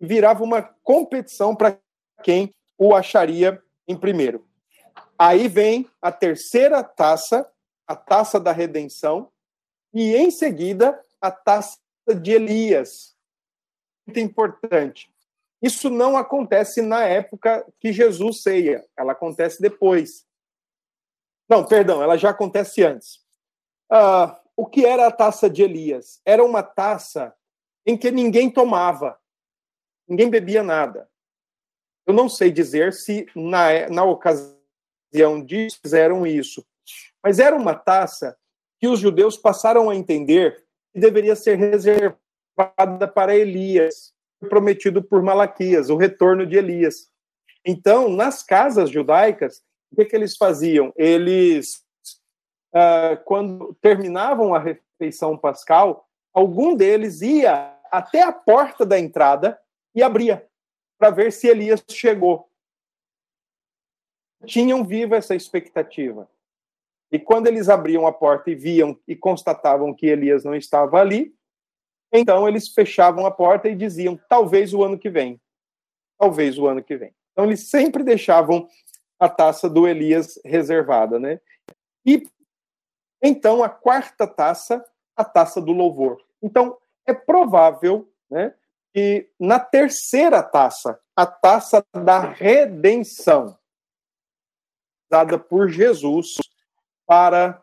Virava 0.00 0.42
uma 0.42 0.62
competição 0.62 1.54
para 1.54 1.78
quem 2.24 2.52
o 2.76 2.94
acharia 2.94 3.62
em 3.86 3.96
primeiro. 3.96 4.44
Aí 5.16 5.46
vem 5.46 5.88
a 6.02 6.10
terceira 6.10 6.82
taça, 6.82 7.48
a 7.86 7.94
taça 7.94 8.40
da 8.40 8.50
redenção, 8.50 9.30
e 9.94 10.16
em 10.16 10.30
seguida 10.30 11.00
a 11.20 11.30
taça 11.30 11.78
de 12.20 12.32
Elias. 12.32 13.16
Muito 14.04 14.18
importante. 14.18 15.12
Isso 15.62 15.90
não 15.90 16.16
acontece 16.16 16.82
na 16.82 17.04
época 17.04 17.64
que 17.80 17.92
Jesus 17.92 18.42
ceia, 18.42 18.84
ela 18.96 19.12
acontece 19.12 19.60
depois. 19.60 20.26
Não, 21.48 21.64
perdão, 21.64 22.02
ela 22.02 22.16
já 22.16 22.30
acontece 22.30 22.84
antes. 22.84 23.24
Uh, 23.90 24.36
o 24.56 24.66
que 24.66 24.84
era 24.84 25.06
a 25.06 25.12
taça 25.12 25.48
de 25.48 25.62
Elias? 25.62 26.20
Era 26.24 26.44
uma 26.44 26.62
taça 26.62 27.34
em 27.86 27.96
que 27.96 28.10
ninguém 28.10 28.50
tomava, 28.50 29.18
ninguém 30.06 30.28
bebia 30.28 30.62
nada. 30.62 31.08
Eu 32.06 32.14
não 32.14 32.28
sei 32.28 32.50
dizer 32.50 32.92
se 32.92 33.26
na, 33.34 33.88
na 33.88 34.04
ocasião 34.04 35.44
disso 35.44 35.78
fizeram 35.80 36.26
isso, 36.26 36.64
mas 37.22 37.38
era 37.38 37.54
uma 37.54 37.74
taça 37.74 38.36
que 38.80 38.88
os 38.88 38.98
judeus 39.00 39.36
passaram 39.36 39.90
a 39.90 39.96
entender 39.96 40.64
que 40.92 41.00
deveria 41.00 41.36
ser 41.36 41.56
reservada 41.56 43.08
para 43.12 43.36
Elias. 43.36 44.14
prometido 44.48 45.02
por 45.02 45.22
Malaquias, 45.22 45.90
o 45.90 45.96
retorno 45.96 46.46
de 46.46 46.56
Elias. 46.56 47.10
Então, 47.64 48.08
nas 48.08 48.42
casas 48.42 48.88
judaicas, 48.88 49.62
o 49.90 49.96
que, 49.96 50.04
que 50.04 50.14
eles 50.14 50.36
faziam? 50.36 50.92
Eles, 50.96 51.82
quando 53.24 53.74
terminavam 53.80 54.54
a 54.54 54.58
refeição 54.58 55.36
pascal, 55.36 56.08
algum 56.32 56.74
deles 56.74 57.22
ia 57.22 57.76
até 57.90 58.22
a 58.22 58.32
porta 58.32 58.84
da 58.84 58.98
entrada 58.98 59.58
e 59.94 60.02
abria 60.02 60.46
para 60.98 61.10
ver 61.10 61.32
se 61.32 61.46
Elias 61.46 61.82
chegou. 61.88 62.48
Tinham 64.44 64.84
viva 64.84 65.16
essa 65.16 65.34
expectativa. 65.34 66.28
E 67.10 67.18
quando 67.18 67.46
eles 67.46 67.68
abriam 67.68 68.06
a 68.06 68.12
porta 68.12 68.50
e 68.50 68.54
viam 68.54 68.98
e 69.08 69.16
constatavam 69.16 69.94
que 69.94 70.06
Elias 70.06 70.44
não 70.44 70.54
estava 70.54 71.00
ali, 71.00 71.34
então 72.12 72.46
eles 72.46 72.68
fechavam 72.68 73.24
a 73.26 73.30
porta 73.30 73.68
e 73.68 73.74
diziam: 73.74 74.18
talvez 74.28 74.74
o 74.74 74.82
ano 74.84 74.98
que 74.98 75.08
vem. 75.08 75.40
Talvez 76.18 76.58
o 76.58 76.66
ano 76.66 76.82
que 76.82 76.96
vem. 76.96 77.14
Então 77.32 77.44
eles 77.44 77.68
sempre 77.68 78.02
deixavam 78.02 78.68
a 79.18 79.28
taça 79.28 79.68
do 79.68 79.88
Elias 79.88 80.38
reservada, 80.44 81.18
né? 81.18 81.40
E 82.04 82.28
então 83.22 83.62
a 83.62 83.68
quarta 83.68 84.26
taça, 84.26 84.84
a 85.16 85.24
taça 85.24 85.60
do 85.60 85.72
louvor. 85.72 86.22
Então 86.42 86.78
é 87.06 87.12
provável, 87.12 88.10
né, 88.30 88.54
que 88.92 89.30
na 89.38 89.58
terceira 89.58 90.42
taça, 90.42 91.00
a 91.16 91.26
taça 91.26 91.84
da 91.92 92.20
redenção, 92.20 93.58
dada 95.10 95.38
por 95.38 95.68
Jesus 95.68 96.36
para 97.06 97.62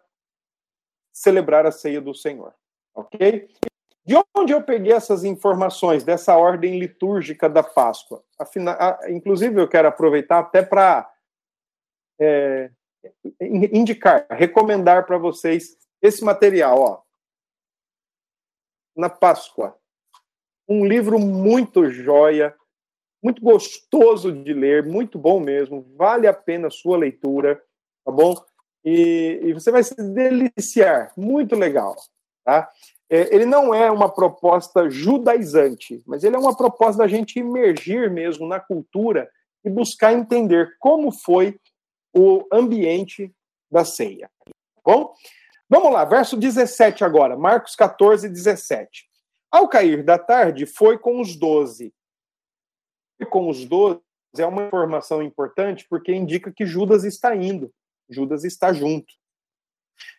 celebrar 1.13 1.65
a 1.65 1.72
ceia 1.72 2.02
do 2.02 2.13
Senhor. 2.13 2.54
Ok? 2.94 3.48
De 4.06 4.15
onde 4.36 4.54
eu 4.54 4.62
peguei 4.62 4.94
essas 4.94 5.24
informações 5.24 6.04
dessa 6.04 6.38
ordem 6.38 6.78
litúrgica 6.78 7.50
da 7.50 7.63
Páscoa? 7.63 8.24
Inclusive, 9.10 9.60
eu 9.60 9.68
quero 9.68 9.88
aproveitar 9.88 10.39
até 10.39 10.62
para 10.62 11.12
é, 12.20 12.70
indicar, 13.39 14.26
recomendar 14.30 15.06
para 15.06 15.18
vocês 15.18 15.78
esse 16.02 16.24
material. 16.24 16.80
Ó. 16.80 17.02
Na 18.96 19.10
Páscoa, 19.10 19.78
um 20.68 20.86
livro 20.86 21.20
muito 21.20 21.89
joia, 21.89 22.56
muito 23.24 23.41
gostoso 23.41 24.32
de 24.32 24.54
ler, 24.54 24.86
muito 24.86 25.18
bom 25.18 25.39
mesmo, 25.39 25.86
vale 25.96 26.28
a 26.28 26.34
pena 26.34 26.68
a 26.68 26.72
sua 26.72 26.98
leitura, 26.98 27.62
tá 28.04 28.12
bom? 28.12 28.36
E, 28.84 29.39
e 29.44 29.54
você 29.54 29.72
vai 29.72 29.84
se 29.84 29.96
deliciar, 29.96 31.12
muito 31.18 31.56
legal, 31.56 31.96
tá? 32.44 32.70
É, 33.10 33.36
ele 33.36 33.46
não 33.46 33.74
é 33.74 33.89
uma 33.91 34.10
proposta 34.10 34.89
judaizante, 34.89 36.02
mas 36.06 36.24
ele 36.24 36.36
é 36.36 36.39
uma 36.39 36.56
proposta 36.56 37.04
da 37.04 37.08
gente 37.08 37.39
emergir 37.39 38.10
mesmo 38.10 38.48
na 38.48 38.60
cultura 38.60 39.30
e 39.63 39.70
buscar 39.70 40.13
entender 40.13 40.76
como 40.80 41.12
foi 41.12 41.60
o 42.15 42.45
ambiente 42.51 43.34
da 43.69 43.84
ceia. 43.84 44.30
Tá 44.45 44.82
bom? 44.86 45.13
Vamos 45.69 45.91
lá, 45.91 46.06
verso 46.06 46.38
17 46.38 47.04
agora, 47.04 47.36
Marcos 47.36 47.75
14, 47.75 48.30
17. 48.30 49.10
Ao 49.51 49.67
cair 49.67 50.04
da 50.04 50.17
tarde, 50.17 50.65
foi 50.65 50.97
com 50.97 51.19
os 51.19 51.36
doze. 51.36 51.93
E 53.19 53.25
com 53.25 53.49
os 53.49 53.65
doze 53.65 53.99
é 54.38 54.45
uma 54.45 54.67
informação 54.67 55.23
importante 55.23 55.86
porque 55.89 56.13
indica 56.13 56.51
que 56.51 56.65
Judas 56.65 57.04
está 57.04 57.36
indo, 57.36 57.73
Judas 58.10 58.43
está 58.43 58.73
junto. 58.73 59.13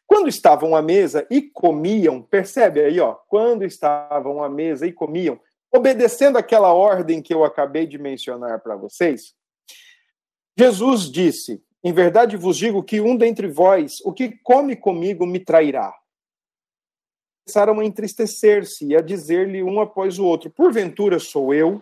Quando 0.07 0.29
estavam 0.29 0.75
à 0.75 0.83
mesa 0.83 1.27
e 1.31 1.43
comiam, 1.43 2.23
percebe 2.23 2.81
aí, 2.81 2.99
ó, 3.01 3.15
quando 3.29 3.65
estavam 3.65 4.43
à 4.43 4.49
mesa 4.49 4.87
e 4.87 4.93
comiam, 4.93 5.39
obedecendo 5.73 6.39
aquela 6.39 6.73
ordem 6.73 7.21
que 7.21 7.35
eu 7.35 7.45
acabei 7.45 7.87
de 7.87 7.99
mencionar 7.99 8.61
para 8.61 8.77
vocês, 8.77 9.35
Jesus 10.59 11.11
disse: 11.11 11.63
Em 11.87 11.93
verdade 11.93 12.37
vos 12.37 12.57
digo 12.57 12.83
que 12.83 13.01
um 13.01 13.17
dentre 13.17 13.47
vós, 13.47 14.01
o 14.01 14.13
que 14.13 14.37
come 14.39 14.75
comigo, 14.75 15.25
me 15.25 15.39
trairá. 15.39 15.95
Começaram 17.47 17.79
a 17.79 17.85
entristecer-se 17.85 18.89
e 18.89 18.97
a 18.97 19.01
dizer-lhe 19.01 19.63
um 19.63 19.81
após 19.81 20.19
o 20.19 20.25
outro: 20.25 20.51
Porventura 20.51 21.21
sou 21.21 21.55
eu? 21.55 21.81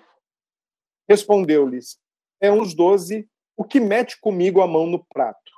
Respondeu-lhes: 1.08 1.98
É 2.38 2.52
uns 2.52 2.74
doze, 2.74 3.26
o 3.56 3.64
que 3.64 3.80
mete 3.80 4.20
comigo 4.20 4.60
a 4.60 4.66
mão 4.66 4.86
no 4.86 5.02
prato. 5.02 5.50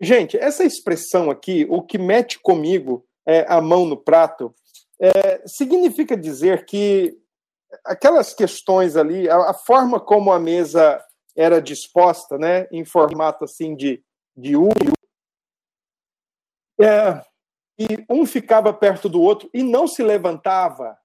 Gente, 0.00 0.38
essa 0.38 0.64
expressão 0.64 1.30
aqui, 1.30 1.66
o 1.68 1.82
que 1.82 1.98
mete 1.98 2.40
comigo 2.40 3.06
é, 3.26 3.44
a 3.52 3.60
mão 3.60 3.84
no 3.84 3.98
prato, 3.98 4.54
é, 4.98 5.46
significa 5.46 6.16
dizer 6.16 6.64
que 6.64 7.20
aquelas 7.84 8.32
questões 8.32 8.96
ali, 8.96 9.28
a, 9.28 9.50
a, 9.50 9.52
forma 9.52 10.00
como 10.00 10.32
a 10.32 10.38
mesa 10.38 11.04
era 11.38 11.62
disposta, 11.62 12.36
né, 12.36 12.66
em 12.72 12.84
formato 12.84 13.44
assim 13.44 13.76
de, 13.76 14.02
de 14.36 14.56
U, 14.56 14.70
é, 16.80 17.24
e 17.78 18.04
um 18.10 18.26
ficava 18.26 18.72
perto 18.72 19.08
do 19.08 19.22
outro 19.22 19.48
e 19.54 19.62
não 19.62 19.86
se 19.86 20.02
levantava, 20.02 20.98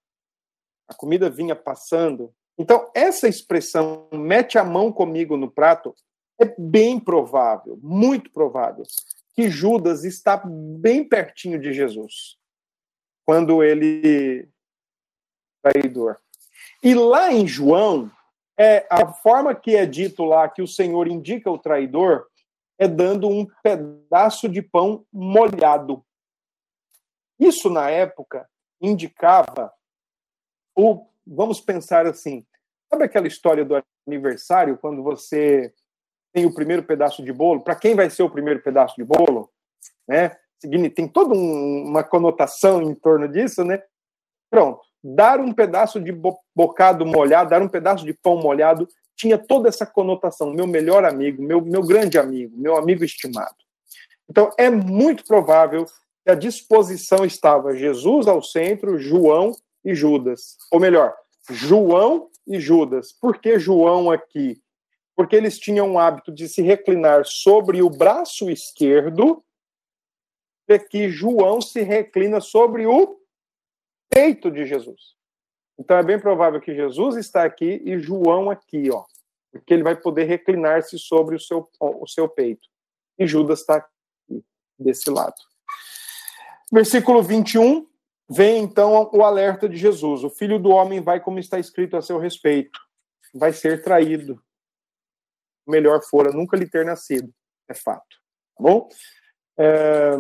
a 0.87 0.93
comida 0.95 1.29
vinha 1.29 1.55
passando. 1.55 2.33
Então, 2.57 2.91
essa 2.95 3.27
expressão, 3.27 4.09
mete 4.11 4.57
a 4.57 4.63
mão 4.63 4.91
comigo 4.91 5.37
no 5.37 5.51
prato, 5.51 5.95
é 6.41 6.45
bem 6.57 6.99
provável, 6.99 7.77
muito 7.81 8.31
provável, 8.31 8.83
que 9.35 9.49
Judas 9.49 10.03
está 10.03 10.37
bem 10.37 11.07
pertinho 11.07 11.59
de 11.59 11.71
Jesus 11.73 12.37
quando 13.23 13.63
ele 13.63 14.49
traidor. 15.61 16.17
E 16.83 16.93
lá 16.95 17.31
em 17.31 17.47
João, 17.47 18.11
é 18.57 18.85
a 18.89 19.07
forma 19.07 19.55
que 19.55 19.75
é 19.75 19.85
dito 19.85 20.23
lá 20.23 20.47
que 20.47 20.61
o 20.61 20.67
Senhor 20.67 21.07
indica 21.07 21.49
o 21.49 21.57
traidor 21.57 22.27
é 22.77 22.87
dando 22.87 23.27
um 23.27 23.47
pedaço 23.61 24.49
de 24.49 24.61
pão 24.61 25.05
molhado. 25.11 26.03
Isso 27.39 27.69
na 27.69 27.89
época 27.89 28.47
indicava 28.81 29.71
o 30.75 31.07
vamos 31.25 31.61
pensar 31.61 32.05
assim, 32.05 32.45
sabe 32.89 33.05
aquela 33.05 33.27
história 33.27 33.63
do 33.63 33.81
aniversário 34.05 34.77
quando 34.77 35.01
você 35.01 35.73
tem 36.33 36.45
o 36.45 36.53
primeiro 36.53 36.83
pedaço 36.83 37.23
de 37.23 37.31
bolo, 37.31 37.61
para 37.61 37.75
quem 37.75 37.95
vai 37.95 38.09
ser 38.09 38.23
o 38.23 38.29
primeiro 38.29 38.61
pedaço 38.61 38.95
de 38.95 39.03
bolo, 39.03 39.51
né? 40.07 40.37
Tem 40.95 41.07
toda 41.07 41.33
um, 41.33 41.83
uma 41.87 42.03
conotação 42.03 42.81
em 42.81 42.95
torno 42.95 43.27
disso, 43.27 43.63
né? 43.63 43.83
Pronto, 44.49 44.81
dar 45.03 45.39
um 45.39 45.51
pedaço 45.51 45.99
de 45.99 46.11
bocado 46.55 47.05
molhado, 47.05 47.49
dar 47.49 47.61
um 47.61 47.67
pedaço 47.67 48.05
de 48.05 48.13
pão 48.13 48.37
molhado, 48.37 48.87
tinha 49.15 49.37
toda 49.37 49.69
essa 49.69 49.85
conotação, 49.85 50.51
meu 50.51 50.65
melhor 50.65 51.05
amigo, 51.05 51.43
meu, 51.43 51.61
meu 51.61 51.83
grande 51.83 52.17
amigo, 52.17 52.55
meu 52.57 52.75
amigo 52.77 53.03
estimado. 53.03 53.55
Então, 54.29 54.49
é 54.57 54.69
muito 54.69 55.25
provável 55.25 55.85
que 56.23 56.31
a 56.31 56.35
disposição 56.35 57.25
estava 57.25 57.75
Jesus 57.75 58.27
ao 58.27 58.41
centro, 58.41 58.97
João 58.97 59.51
e 59.83 59.93
Judas. 59.93 60.57
Ou 60.71 60.79
melhor, 60.79 61.13
João 61.49 62.29
e 62.47 62.59
Judas. 62.59 63.11
Por 63.11 63.39
que 63.39 63.59
João 63.59 64.09
aqui? 64.09 64.63
porque 65.15 65.35
eles 65.35 65.59
tinham 65.59 65.93
o 65.93 65.99
hábito 65.99 66.31
de 66.31 66.47
se 66.47 66.61
reclinar 66.61 67.23
sobre 67.25 67.81
o 67.81 67.89
braço 67.89 68.49
esquerdo, 68.49 69.43
e 70.67 70.79
que 70.79 71.09
João 71.09 71.61
se 71.61 71.81
reclina 71.81 72.39
sobre 72.39 72.85
o 72.85 73.17
peito 74.13 74.51
de 74.51 74.65
Jesus. 74.65 75.15
Então 75.77 75.97
é 75.97 76.03
bem 76.03 76.19
provável 76.19 76.61
que 76.61 76.75
Jesus 76.75 77.15
está 77.15 77.43
aqui 77.43 77.81
e 77.83 77.97
João 77.99 78.49
aqui, 78.49 78.89
ó, 78.91 79.03
porque 79.51 79.73
ele 79.73 79.83
vai 79.83 79.95
poder 79.95 80.25
reclinar-se 80.25 80.97
sobre 80.99 81.35
o 81.35 81.39
seu, 81.39 81.67
o 81.79 82.07
seu 82.07 82.29
peito. 82.29 82.67
E 83.17 83.25
Judas 83.25 83.61
está 83.61 83.77
aqui, 83.77 84.43
desse 84.77 85.09
lado. 85.09 85.35
Versículo 86.71 87.21
21, 87.21 87.87
vem 88.29 88.63
então 88.63 89.09
o 89.13 89.23
alerta 89.23 89.67
de 89.67 89.77
Jesus: 89.77 90.23
O 90.23 90.29
filho 90.29 90.59
do 90.59 90.69
homem 90.69 91.01
vai, 91.01 91.19
como 91.19 91.39
está 91.39 91.59
escrito 91.59 91.95
a 91.95 92.01
seu 92.01 92.17
respeito, 92.17 92.79
vai 93.33 93.53
ser 93.53 93.83
traído, 93.83 94.41
melhor 95.67 96.01
fora 96.03 96.31
nunca 96.31 96.57
lhe 96.57 96.69
ter 96.69 96.85
nascido. 96.85 97.33
É 97.67 97.73
fato. 97.73 98.17
Tá 98.57 98.63
bom? 98.63 98.89
É, 99.57 100.11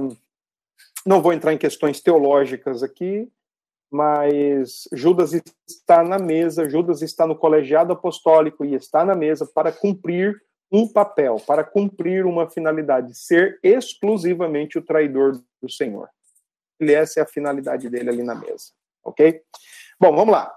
não 1.05 1.21
vou 1.21 1.33
entrar 1.33 1.53
em 1.53 1.57
questões 1.57 1.99
teológicas 2.01 2.83
aqui, 2.83 3.31
mas 3.93 4.87
Judas 4.91 5.33
está 5.69 6.03
na 6.03 6.17
mesa, 6.17 6.67
Judas 6.67 7.03
está 7.03 7.27
no 7.27 7.35
colegiado 7.35 7.93
apostólico 7.93 8.65
e 8.65 8.73
está 8.73 9.05
na 9.05 9.13
mesa 9.13 9.45
para 9.45 9.71
cumprir 9.71 10.41
um 10.71 10.91
papel, 10.91 11.35
para 11.45 11.63
cumprir 11.63 12.25
uma 12.25 12.49
finalidade, 12.49 13.15
ser 13.15 13.59
exclusivamente 13.61 14.79
o 14.79 14.81
traidor 14.81 15.39
do 15.61 15.69
Senhor. 15.69 16.09
Ele, 16.79 16.91
essa 16.91 17.19
é 17.19 17.23
a 17.23 17.27
finalidade 17.27 17.87
dele 17.87 18.09
ali 18.09 18.23
na 18.23 18.33
mesa. 18.33 18.71
Ok? 19.03 19.43
Bom, 19.99 20.15
vamos 20.15 20.31
lá. 20.31 20.51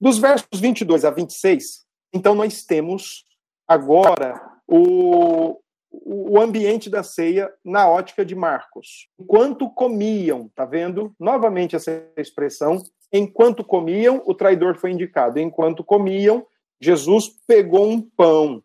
Dos 0.00 0.18
versos 0.18 0.58
22 0.58 1.04
a 1.04 1.10
26, 1.10 1.84
então 2.14 2.34
nós 2.34 2.62
temos 2.64 3.26
agora 3.66 4.40
o, 4.66 5.60
o 5.90 6.38
ambiente 6.40 6.90
da 6.90 7.02
ceia 7.02 7.50
na 7.64 7.88
ótica 7.88 8.24
de 8.24 8.34
Marcos. 8.34 9.08
Enquanto 9.18 9.70
comiam, 9.70 10.50
tá 10.54 10.64
vendo? 10.64 11.14
Novamente 11.18 11.76
essa 11.76 12.06
expressão, 12.16 12.82
enquanto 13.12 13.64
comiam, 13.64 14.22
o 14.26 14.34
traidor 14.34 14.76
foi 14.76 14.92
indicado. 14.92 15.38
Enquanto 15.38 15.82
comiam, 15.82 16.46
Jesus 16.80 17.28
pegou 17.46 17.88
um 17.88 18.00
pão 18.00 18.62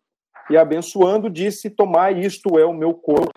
e 0.50 0.58
abençoando 0.58 1.30
disse: 1.30 1.70
Tomai, 1.70 2.20
isto 2.20 2.58
é 2.60 2.66
o 2.66 2.74
meu 2.74 2.94
corpo. 2.94 3.32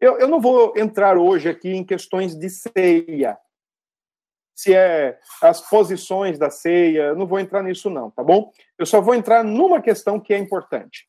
Eu, 0.00 0.18
eu 0.18 0.28
não 0.28 0.40
vou 0.40 0.72
entrar 0.76 1.18
hoje 1.18 1.48
aqui 1.48 1.68
em 1.68 1.84
questões 1.84 2.34
de 2.34 2.48
ceia, 2.48 3.36
se 4.60 4.74
é 4.74 5.18
as 5.40 5.66
posições 5.70 6.38
da 6.38 6.50
ceia, 6.50 7.04
eu 7.04 7.16
não 7.16 7.26
vou 7.26 7.40
entrar 7.40 7.62
nisso 7.62 7.88
não, 7.88 8.10
tá 8.10 8.22
bom? 8.22 8.52
Eu 8.78 8.84
só 8.84 9.00
vou 9.00 9.14
entrar 9.14 9.42
numa 9.42 9.80
questão 9.80 10.20
que 10.20 10.34
é 10.34 10.38
importante. 10.38 11.08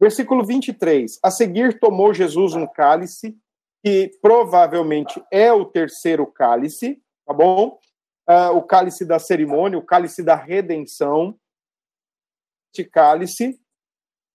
Versículo 0.00 0.44
23. 0.44 1.18
A 1.22 1.30
seguir 1.30 1.78
tomou 1.78 2.14
Jesus 2.14 2.54
um 2.54 2.66
cálice, 2.66 3.36
que 3.84 4.10
provavelmente 4.20 5.22
é 5.30 5.52
o 5.52 5.64
terceiro 5.64 6.26
cálice, 6.26 7.02
tá 7.26 7.32
bom? 7.32 7.78
Uh, 8.28 8.56
o 8.56 8.62
cálice 8.62 9.04
da 9.04 9.18
cerimônia, 9.18 9.78
o 9.78 9.84
cálice 9.84 10.22
da 10.22 10.34
redenção. 10.34 11.38
Este 12.72 12.88
cálice, 12.88 13.58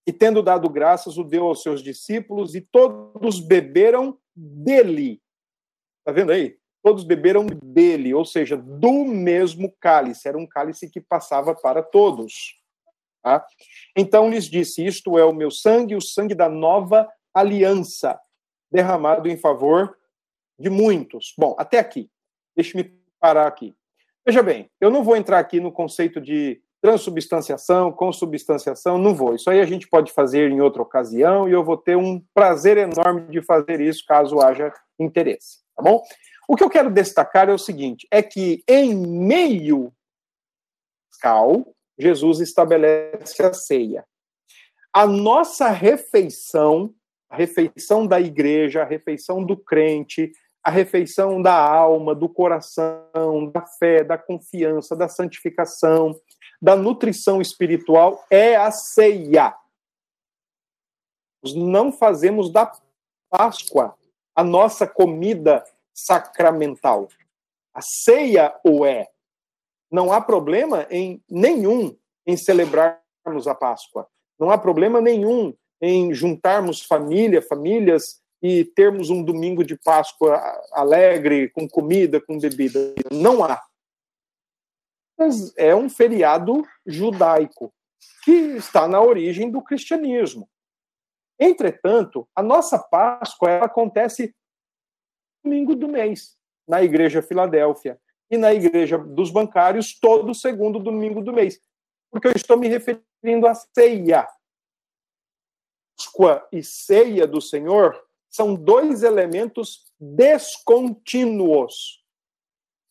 e 0.06 0.12
tendo 0.12 0.42
dado 0.42 0.68
graças, 0.68 1.16
o 1.16 1.24
deu 1.24 1.44
aos 1.44 1.62
seus 1.62 1.82
discípulos, 1.82 2.54
e 2.54 2.60
todos 2.60 3.40
beberam 3.40 4.18
dele. 4.36 5.22
Tá 6.04 6.12
vendo 6.12 6.32
aí? 6.32 6.58
Todos 6.82 7.04
beberam 7.04 7.46
dele, 7.46 8.12
ou 8.12 8.24
seja, 8.26 8.56
do 8.56 9.04
mesmo 9.04 9.74
cálice. 9.80 10.28
Era 10.28 10.36
um 10.36 10.46
cálice 10.46 10.90
que 10.90 11.00
passava 11.00 11.54
para 11.54 11.82
todos. 11.82 12.62
Tá? 13.24 13.42
Então 13.96 14.28
lhes 14.28 14.44
disse: 14.44 14.84
Isto 14.84 15.18
é 15.18 15.24
o 15.24 15.32
meu 15.32 15.50
sangue, 15.50 15.96
o 15.96 16.00
sangue 16.00 16.34
da 16.34 16.46
nova 16.46 17.08
aliança, 17.32 18.20
derramado 18.70 19.26
em 19.30 19.36
favor 19.38 19.96
de 20.58 20.68
muitos. 20.68 21.32
Bom, 21.38 21.56
até 21.58 21.78
aqui. 21.78 22.10
Deixe-me 22.54 22.84
parar 23.18 23.46
aqui. 23.46 23.74
Veja 24.26 24.42
bem, 24.42 24.70
eu 24.78 24.90
não 24.90 25.02
vou 25.02 25.16
entrar 25.16 25.38
aqui 25.38 25.58
no 25.58 25.72
conceito 25.72 26.20
de 26.20 26.60
transubstanciação, 26.82 27.90
consubstanciação, 27.90 28.98
não 28.98 29.14
vou. 29.14 29.34
Isso 29.34 29.48
aí 29.48 29.58
a 29.58 29.64
gente 29.64 29.88
pode 29.88 30.12
fazer 30.12 30.50
em 30.50 30.60
outra 30.60 30.82
ocasião 30.82 31.48
e 31.48 31.52
eu 31.52 31.64
vou 31.64 31.78
ter 31.78 31.96
um 31.96 32.22
prazer 32.34 32.76
enorme 32.76 33.22
de 33.30 33.40
fazer 33.40 33.80
isso 33.80 34.04
caso 34.06 34.38
haja 34.38 34.70
interesse, 34.98 35.60
tá 35.74 35.82
bom? 35.82 36.02
O 36.46 36.56
que 36.56 36.62
eu 36.62 36.68
quero 36.68 36.90
destacar 36.90 37.48
é 37.48 37.52
o 37.54 37.58
seguinte, 37.58 38.06
é 38.10 38.22
que 38.22 38.62
em 38.68 38.94
meio 38.94 39.90
cal 41.22 41.73
Jesus 41.98 42.40
estabelece 42.40 43.42
a 43.42 43.52
ceia. 43.52 44.04
A 44.92 45.06
nossa 45.06 45.68
refeição, 45.68 46.94
a 47.28 47.36
refeição 47.36 48.06
da 48.06 48.20
igreja, 48.20 48.82
a 48.82 48.86
refeição 48.86 49.44
do 49.44 49.56
crente, 49.56 50.32
a 50.62 50.70
refeição 50.70 51.42
da 51.42 51.54
alma, 51.54 52.14
do 52.14 52.28
coração, 52.28 53.50
da 53.52 53.66
fé, 53.66 54.02
da 54.02 54.16
confiança, 54.16 54.96
da 54.96 55.08
santificação, 55.08 56.18
da 56.60 56.74
nutrição 56.74 57.40
espiritual 57.40 58.24
é 58.30 58.56
a 58.56 58.70
ceia. 58.70 59.54
Nós 61.42 61.54
não 61.54 61.92
fazemos 61.92 62.50
da 62.50 62.72
Páscoa 63.28 63.94
a 64.34 64.42
nossa 64.42 64.86
comida 64.86 65.62
sacramental. 65.92 67.08
A 67.74 67.80
ceia 67.82 68.54
o 68.64 68.86
é. 68.86 69.08
Não 69.94 70.12
há 70.12 70.20
problema 70.20 70.88
em 70.90 71.22
nenhum 71.30 71.96
em 72.26 72.36
celebrarmos 72.36 73.46
a 73.46 73.54
Páscoa. 73.54 74.08
Não 74.36 74.50
há 74.50 74.58
problema 74.58 75.00
nenhum 75.00 75.54
em 75.80 76.12
juntarmos 76.12 76.82
família, 76.82 77.40
famílias 77.40 78.20
e 78.42 78.64
termos 78.64 79.08
um 79.08 79.22
domingo 79.22 79.62
de 79.62 79.78
Páscoa 79.78 80.36
alegre, 80.72 81.48
com 81.50 81.68
comida, 81.68 82.20
com 82.20 82.40
bebida. 82.40 82.92
Não 83.12 83.44
há. 83.44 83.62
Mas 85.16 85.56
é 85.56 85.76
um 85.76 85.88
feriado 85.88 86.66
judaico 86.84 87.72
que 88.24 88.32
está 88.56 88.88
na 88.88 89.00
origem 89.00 89.48
do 89.48 89.62
cristianismo. 89.62 90.50
Entretanto, 91.38 92.28
a 92.34 92.42
nossa 92.42 92.80
Páscoa 92.80 93.58
acontece 93.58 94.34
no 95.44 95.52
domingo 95.52 95.76
do 95.76 95.86
mês, 95.86 96.36
na 96.66 96.82
Igreja 96.82 97.22
Filadélfia 97.22 97.96
e 98.34 98.38
na 98.38 98.52
igreja 98.52 98.98
dos 98.98 99.30
bancários 99.30 99.98
todo 99.98 100.34
segundo 100.34 100.78
domingo 100.78 101.22
do 101.22 101.32
mês. 101.32 101.60
Porque 102.10 102.28
eu 102.28 102.32
estou 102.32 102.56
me 102.56 102.68
referindo 102.68 103.46
à 103.46 103.54
ceia. 103.54 104.28
Páscoa 105.96 106.46
e 106.52 106.62
ceia 106.62 107.26
do 107.26 107.40
Senhor 107.40 108.00
são 108.28 108.54
dois 108.54 109.02
elementos 109.02 109.92
descontínuos. 109.98 112.04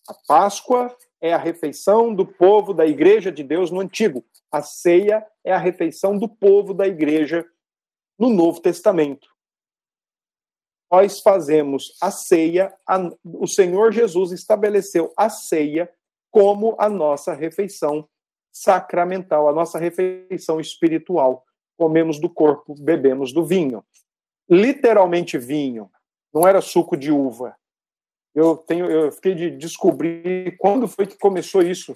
A 0.07 0.13
Páscoa 0.27 0.95
é 1.21 1.33
a 1.33 1.37
refeição 1.37 2.13
do 2.13 2.25
povo 2.25 2.73
da 2.73 2.85
igreja 2.85 3.31
de 3.31 3.43
Deus 3.43 3.71
no 3.71 3.79
Antigo. 3.79 4.25
A 4.51 4.61
ceia 4.61 5.25
é 5.43 5.51
a 5.51 5.57
refeição 5.57 6.17
do 6.17 6.27
povo 6.27 6.73
da 6.73 6.87
igreja 6.87 7.45
no 8.17 8.29
Novo 8.29 8.61
Testamento 8.61 9.32
nós 10.93 11.21
fazemos 11.21 11.97
a 11.99 12.11
ceia, 12.11 12.71
a, 12.87 12.99
o 13.25 13.47
Senhor 13.47 13.91
Jesus 13.91 14.31
estabeleceu 14.31 15.11
a 15.17 15.27
ceia 15.27 15.91
como 16.29 16.75
a 16.77 16.87
nossa 16.87 17.33
refeição 17.33 18.07
sacramental, 18.51 19.49
a 19.49 19.53
nossa 19.53 19.79
refeição 19.79 20.59
espiritual. 20.59 21.43
Comemos 21.75 22.19
do 22.19 22.29
corpo, 22.29 22.75
bebemos 22.79 23.33
do 23.33 23.43
vinho. 23.43 23.83
Literalmente 24.47 25.35
vinho, 25.35 25.89
não 26.31 26.47
era 26.47 26.61
suco 26.61 26.95
de 26.95 27.11
uva. 27.11 27.57
Eu 28.35 28.55
tenho, 28.55 28.85
eu 28.85 29.11
fiquei 29.11 29.33
de 29.33 29.49
descobrir 29.49 30.55
quando 30.59 30.87
foi 30.87 31.07
que 31.07 31.17
começou 31.17 31.63
isso, 31.63 31.95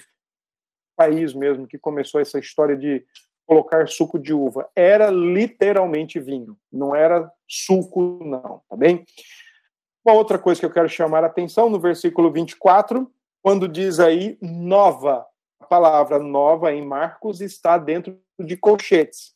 país 0.96 1.36
mesmo 1.36 1.68
que 1.68 1.78
começou 1.78 2.20
essa 2.20 2.40
história 2.40 2.76
de 2.76 3.06
colocar 3.48 3.88
suco 3.88 4.20
de 4.20 4.34
uva. 4.34 4.70
Era 4.76 5.10
literalmente 5.10 6.20
vinho, 6.20 6.58
não 6.72 6.94
era 6.94 7.32
suco, 7.48 8.20
não, 8.24 8.62
tá 8.70 8.76
bem? 8.76 9.06
Uma 10.06 10.14
outra 10.14 10.38
coisa 10.38 10.60
que 10.60 10.66
eu 10.66 10.72
quero 10.72 10.90
chamar 10.90 11.24
a 11.24 11.28
atenção 11.28 11.70
no 11.70 11.80
versículo 11.80 12.32
24, 12.32 13.10
quando 13.42 13.68
diz 13.68 14.00
aí 14.00 14.38
nova, 14.42 15.26
a 15.60 15.66
palavra 15.66 16.20
nova 16.20 16.74
em 16.74 16.86
Marcos 16.86 17.42
está 17.42 17.78
dentro 17.78 18.20
de 18.38 18.58
colchetes. 18.58 19.34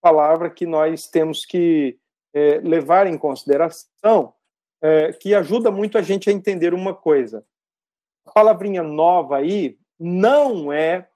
Palavra 0.00 0.48
que 0.48 0.64
nós 0.64 1.08
temos 1.08 1.44
que 1.44 1.98
é, 2.32 2.58
levar 2.58 3.06
em 3.06 3.18
consideração, 3.18 4.32
é, 4.80 5.12
que 5.12 5.34
ajuda 5.34 5.70
muito 5.70 5.98
a 5.98 6.02
gente 6.02 6.30
a 6.30 6.32
entender 6.32 6.72
uma 6.72 6.94
coisa. 6.94 7.44
A 8.26 8.32
palavrinha 8.32 8.82
nova 8.82 9.38
aí 9.38 9.78
não 9.98 10.72
é 10.72 11.08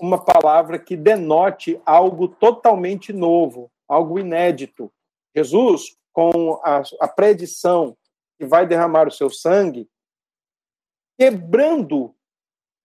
uma 0.00 0.22
palavra 0.22 0.78
que 0.78 0.96
denote 0.96 1.80
algo 1.84 2.28
totalmente 2.28 3.12
novo, 3.12 3.70
algo 3.88 4.18
inédito. 4.18 4.92
Jesus, 5.34 5.96
com 6.12 6.60
a, 6.64 6.82
a 7.00 7.08
predição 7.08 7.96
que 8.38 8.46
vai 8.46 8.66
derramar 8.66 9.08
o 9.08 9.12
seu 9.12 9.28
sangue, 9.28 9.88
quebrando, 11.18 12.14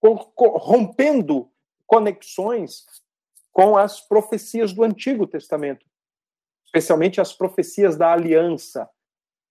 rompendo 0.01 1.49
conexões 1.85 2.85
com 3.51 3.77
as 3.77 4.01
profecias 4.01 4.73
do 4.73 4.83
Antigo 4.83 5.27
Testamento, 5.27 5.85
especialmente 6.65 7.21
as 7.21 7.31
profecias 7.31 7.95
da 7.95 8.11
aliança, 8.11 8.89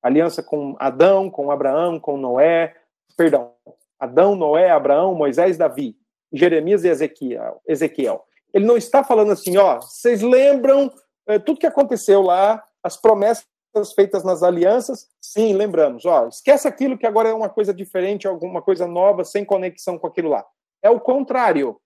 aliança 0.03 0.43
com 0.43 0.75
Adão, 0.81 1.31
com 1.31 1.53
Abraão, 1.53 2.01
com 2.01 2.17
Noé, 2.17 2.77
perdão, 3.17 3.55
Adão, 3.99 4.35
Noé, 4.35 4.71
Abraão, 4.71 5.15
Moisés, 5.15 5.57
Davi. 5.57 5.97
Jeremias 6.33 6.85
e 6.85 6.89
Ezequiel. 6.89 7.61
Ezequiel. 7.67 8.25
Ele 8.53 8.67
não 8.67 8.77
está 8.77 9.03
falando 9.03 9.33
assim, 9.33 9.57
ó, 9.57 9.81
vocês 9.81 10.23
lembram 10.23 10.93
é, 11.27 11.39
tudo 11.39 11.59
que 11.59 11.67
aconteceu 11.67 12.23
lá, 12.23 12.63
as 12.83 12.97
promessas 12.97 13.47
feitas 13.95 14.23
nas 14.25 14.43
alianças? 14.43 15.09
Sim, 15.21 15.55
lembramos. 15.55 16.05
Ó, 16.05 16.29
esquece 16.29 16.69
aquilo 16.69 16.99
que 16.99 17.07
agora 17.07 17.31
é 17.31 17.35
uma 17.35 17.49
coisa 17.49 17.73
diferente, 17.73 18.27
alguma 18.27 18.61
coisa 18.61 18.87
nova, 18.87 19.25
sem 19.25 19.45
conexão 19.45 19.99
com 19.99 20.07
aquilo 20.07 20.29
lá. 20.29 20.45
É 20.83 20.91
o 20.91 21.01
contrário. 21.01 21.79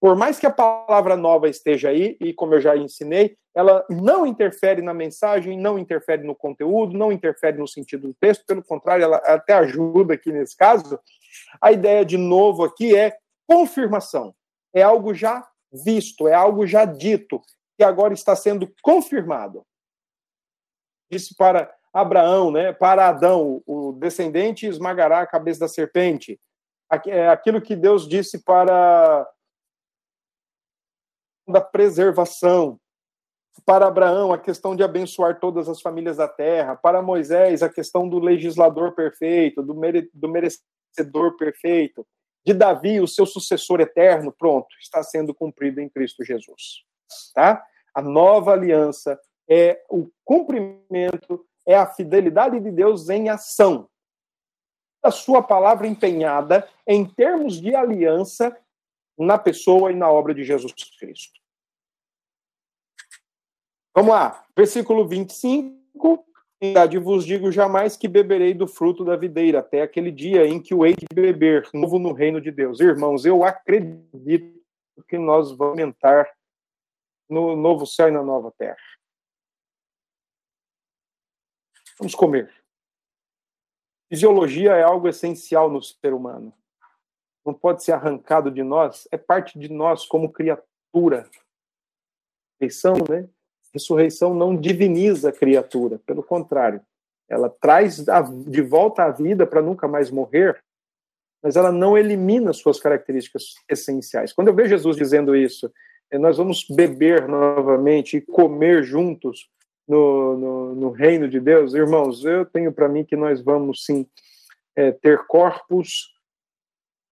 Por 0.00 0.14
mais 0.14 0.38
que 0.38 0.46
a 0.46 0.50
palavra 0.50 1.16
nova 1.16 1.48
esteja 1.48 1.88
aí, 1.88 2.16
e 2.20 2.32
como 2.32 2.54
eu 2.54 2.60
já 2.60 2.76
ensinei, 2.76 3.36
ela 3.52 3.84
não 3.90 4.26
interfere 4.26 4.82
na 4.82 4.94
mensagem, 4.94 5.58
não 5.58 5.78
interfere 5.78 6.22
no 6.22 6.36
conteúdo, 6.36 6.96
não 6.96 7.10
interfere 7.10 7.58
no 7.58 7.66
sentido 7.66 8.08
do 8.08 8.14
texto, 8.14 8.44
pelo 8.46 8.62
contrário, 8.62 9.02
ela 9.02 9.16
até 9.16 9.54
ajuda 9.54 10.14
aqui 10.14 10.30
nesse 10.30 10.56
caso. 10.56 11.00
A 11.60 11.72
ideia 11.72 12.04
de 12.04 12.16
novo 12.16 12.62
aqui 12.62 12.94
é 12.94 13.16
confirmação. 13.46 14.34
É 14.74 14.82
algo 14.82 15.14
já 15.14 15.46
visto, 15.72 16.28
é 16.28 16.34
algo 16.34 16.66
já 16.66 16.84
dito, 16.84 17.40
que 17.76 17.84
agora 17.84 18.14
está 18.14 18.34
sendo 18.34 18.72
confirmado. 18.82 19.64
Disse 21.10 21.34
para 21.36 21.72
Abraão, 21.92 22.50
né, 22.50 22.72
para 22.72 23.08
Adão, 23.08 23.62
o 23.66 23.92
descendente 23.92 24.66
esmagará 24.66 25.20
a 25.20 25.26
cabeça 25.26 25.60
da 25.60 25.68
serpente. 25.68 26.40
É 27.06 27.28
aquilo 27.28 27.60
que 27.60 27.74
Deus 27.74 28.08
disse 28.08 28.42
para 28.42 29.28
da 31.48 31.60
preservação. 31.60 32.78
Para 33.64 33.86
Abraão, 33.86 34.32
a 34.32 34.38
questão 34.38 34.76
de 34.76 34.82
abençoar 34.82 35.40
todas 35.40 35.68
as 35.68 35.80
famílias 35.80 36.18
da 36.18 36.28
terra. 36.28 36.76
Para 36.76 37.00
Moisés, 37.00 37.62
a 37.62 37.68
questão 37.68 38.08
do 38.08 38.18
legislador 38.18 38.94
perfeito, 38.94 39.62
do, 39.62 39.74
do 40.12 40.28
merecedor 40.28 41.36
perfeito. 41.38 42.06
De 42.46 42.54
Davi, 42.54 43.00
o 43.00 43.08
seu 43.08 43.26
sucessor 43.26 43.80
eterno, 43.80 44.30
pronto, 44.30 44.68
está 44.80 45.02
sendo 45.02 45.34
cumprido 45.34 45.80
em 45.80 45.88
Cristo 45.88 46.24
Jesus. 46.24 46.84
Tá? 47.34 47.66
A 47.92 48.00
nova 48.00 48.52
aliança 48.52 49.20
é 49.50 49.84
o 49.90 50.08
cumprimento, 50.24 51.44
é 51.66 51.74
a 51.74 51.86
fidelidade 51.86 52.60
de 52.60 52.70
Deus 52.70 53.08
em 53.08 53.28
ação. 53.28 53.88
A 55.02 55.10
sua 55.10 55.42
palavra 55.42 55.88
empenhada 55.88 56.68
em 56.86 57.04
termos 57.04 57.60
de 57.60 57.74
aliança 57.74 58.56
na 59.18 59.38
pessoa 59.38 59.90
e 59.90 59.96
na 59.96 60.08
obra 60.08 60.32
de 60.32 60.44
Jesus 60.44 60.72
Cristo. 61.00 61.40
Vamos 63.92 64.12
lá, 64.12 64.46
versículo 64.56 65.08
25. 65.08 66.24
Verdade 66.60 66.98
vos 66.98 67.26
digo 67.26 67.52
jamais 67.52 67.96
que 67.96 68.08
beberei 68.08 68.54
do 68.54 68.66
fruto 68.66 69.04
da 69.04 69.14
videira, 69.14 69.58
até 69.58 69.82
aquele 69.82 70.10
dia 70.10 70.46
em 70.46 70.60
que 70.60 70.74
o 70.74 70.86
hei 70.86 70.94
de 70.94 71.06
beber, 71.14 71.68
novo 71.74 71.98
no 71.98 72.12
reino 72.12 72.40
de 72.40 72.50
Deus. 72.50 72.80
Irmãos, 72.80 73.26
eu 73.26 73.44
acredito 73.44 74.56
que 75.06 75.18
nós 75.18 75.52
vamos 75.52 75.78
entrar 75.78 76.26
no 77.28 77.54
novo 77.54 77.86
céu 77.86 78.08
e 78.08 78.12
na 78.12 78.22
nova 78.22 78.50
terra. 78.56 78.76
Vamos 81.98 82.14
comer. 82.14 82.52
Fisiologia 84.08 84.72
é 84.72 84.82
algo 84.82 85.08
essencial 85.08 85.70
no 85.70 85.82
ser 85.82 86.14
humano. 86.14 86.54
Não 87.44 87.52
pode 87.52 87.84
ser 87.84 87.92
arrancado 87.92 88.50
de 88.50 88.62
nós, 88.62 89.06
é 89.12 89.18
parte 89.18 89.58
de 89.58 89.68
nós 89.68 90.06
como 90.06 90.32
criatura. 90.32 91.28
Ressurreição, 92.60 92.96
né? 93.08 93.28
Ressurreição 93.72 94.34
não 94.34 94.56
diviniza 94.56 95.28
a 95.28 95.32
criatura, 95.32 96.00
pelo 96.06 96.22
contrário, 96.22 96.80
ela 97.28 97.50
traz 97.50 98.04
de 98.46 98.62
volta 98.62 99.04
à 99.04 99.10
vida 99.10 99.46
para 99.46 99.62
nunca 99.62 99.88
mais 99.88 100.10
morrer, 100.10 100.62
mas 101.42 101.56
ela 101.56 101.72
não 101.72 101.96
elimina 101.96 102.52
suas 102.52 102.80
características 102.80 103.54
essenciais. 103.68 104.32
Quando 104.32 104.48
eu 104.48 104.54
vejo 104.54 104.70
Jesus 104.70 104.96
dizendo 104.96 105.34
isso, 105.34 105.70
é, 106.10 106.18
nós 106.18 106.36
vamos 106.36 106.64
beber 106.68 107.26
novamente 107.28 108.16
e 108.16 108.20
comer 108.20 108.84
juntos 108.84 109.48
no, 109.86 110.36
no, 110.36 110.74
no 110.74 110.90
reino 110.90 111.28
de 111.28 111.38
Deus, 111.38 111.74
irmãos, 111.74 112.24
eu 112.24 112.44
tenho 112.44 112.72
para 112.72 112.88
mim 112.88 113.04
que 113.04 113.16
nós 113.16 113.40
vamos 113.40 113.84
sim 113.84 114.06
é, 114.74 114.90
ter 114.92 115.26
corpos, 115.26 116.12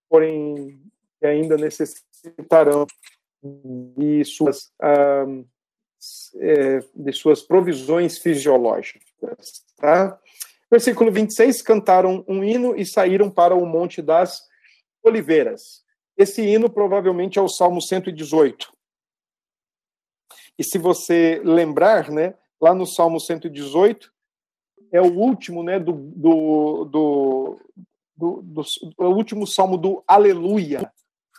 porém 0.09 0.81
que 1.21 1.27
ainda 1.27 1.57
necessitarão 1.57 2.87
de 3.43 4.25
suas 4.25 4.73
ah, 4.81 5.27
de 6.95 7.13
suas 7.13 7.43
provisões 7.43 8.19
fisiológicas. 8.19 9.65
Tá? 9.77 10.19
Versículo 10.71 11.13
26, 11.13 11.63
cantaram 11.63 12.25
um 12.27 12.43
hino 12.43 12.77
e 12.77 12.85
saíram 12.85 13.31
para 13.31 13.55
o 13.55 13.65
Monte 13.65 14.03
das 14.03 14.43
Oliveiras. 15.03 15.85
Esse 16.17 16.43
hino 16.43 16.71
provavelmente 16.71 17.39
é 17.39 17.43
o 17.43 17.49
Salmo 17.49 17.81
118. 17.81 18.73
E 20.59 20.65
se 20.65 20.79
você 20.79 21.41
lembrar, 21.45 22.11
né, 22.11 22.35
lá 22.61 22.75
no 22.75 22.87
Salmo 22.87 23.21
118, 23.21 24.13
é 24.93 25.01
o 25.01 25.13
último, 25.13 25.63
né, 25.63 25.79
do, 25.79 25.93
do, 25.93 26.85
do, 26.85 27.61
do, 28.17 28.43
do, 28.43 28.63
do 28.97 29.05
último 29.07 29.47
salmo 29.47 29.77
do 29.77 30.05
Aleluia, 30.07 30.91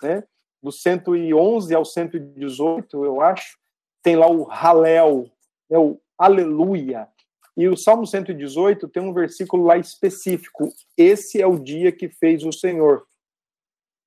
né, 0.01 0.23
do 0.61 0.71
111 0.71 1.73
ao 1.73 1.85
118, 1.85 3.05
eu 3.05 3.21
acho, 3.21 3.57
tem 4.05 4.15
lá 4.15 4.29
o 4.29 4.47
Halel, 4.47 5.31
né, 5.67 5.79
o 5.79 5.99
Aleluia. 6.15 7.09
E 7.57 7.67
o 7.67 7.75
Salmo 7.75 8.05
118 8.05 8.87
tem 8.87 9.01
um 9.01 9.11
versículo 9.11 9.63
lá 9.63 9.77
específico. 9.77 10.71
Esse 10.95 11.41
é 11.41 11.47
o 11.47 11.57
dia 11.57 11.91
que 11.91 12.07
fez 12.07 12.43
o 12.43 12.51
Senhor. 12.51 13.03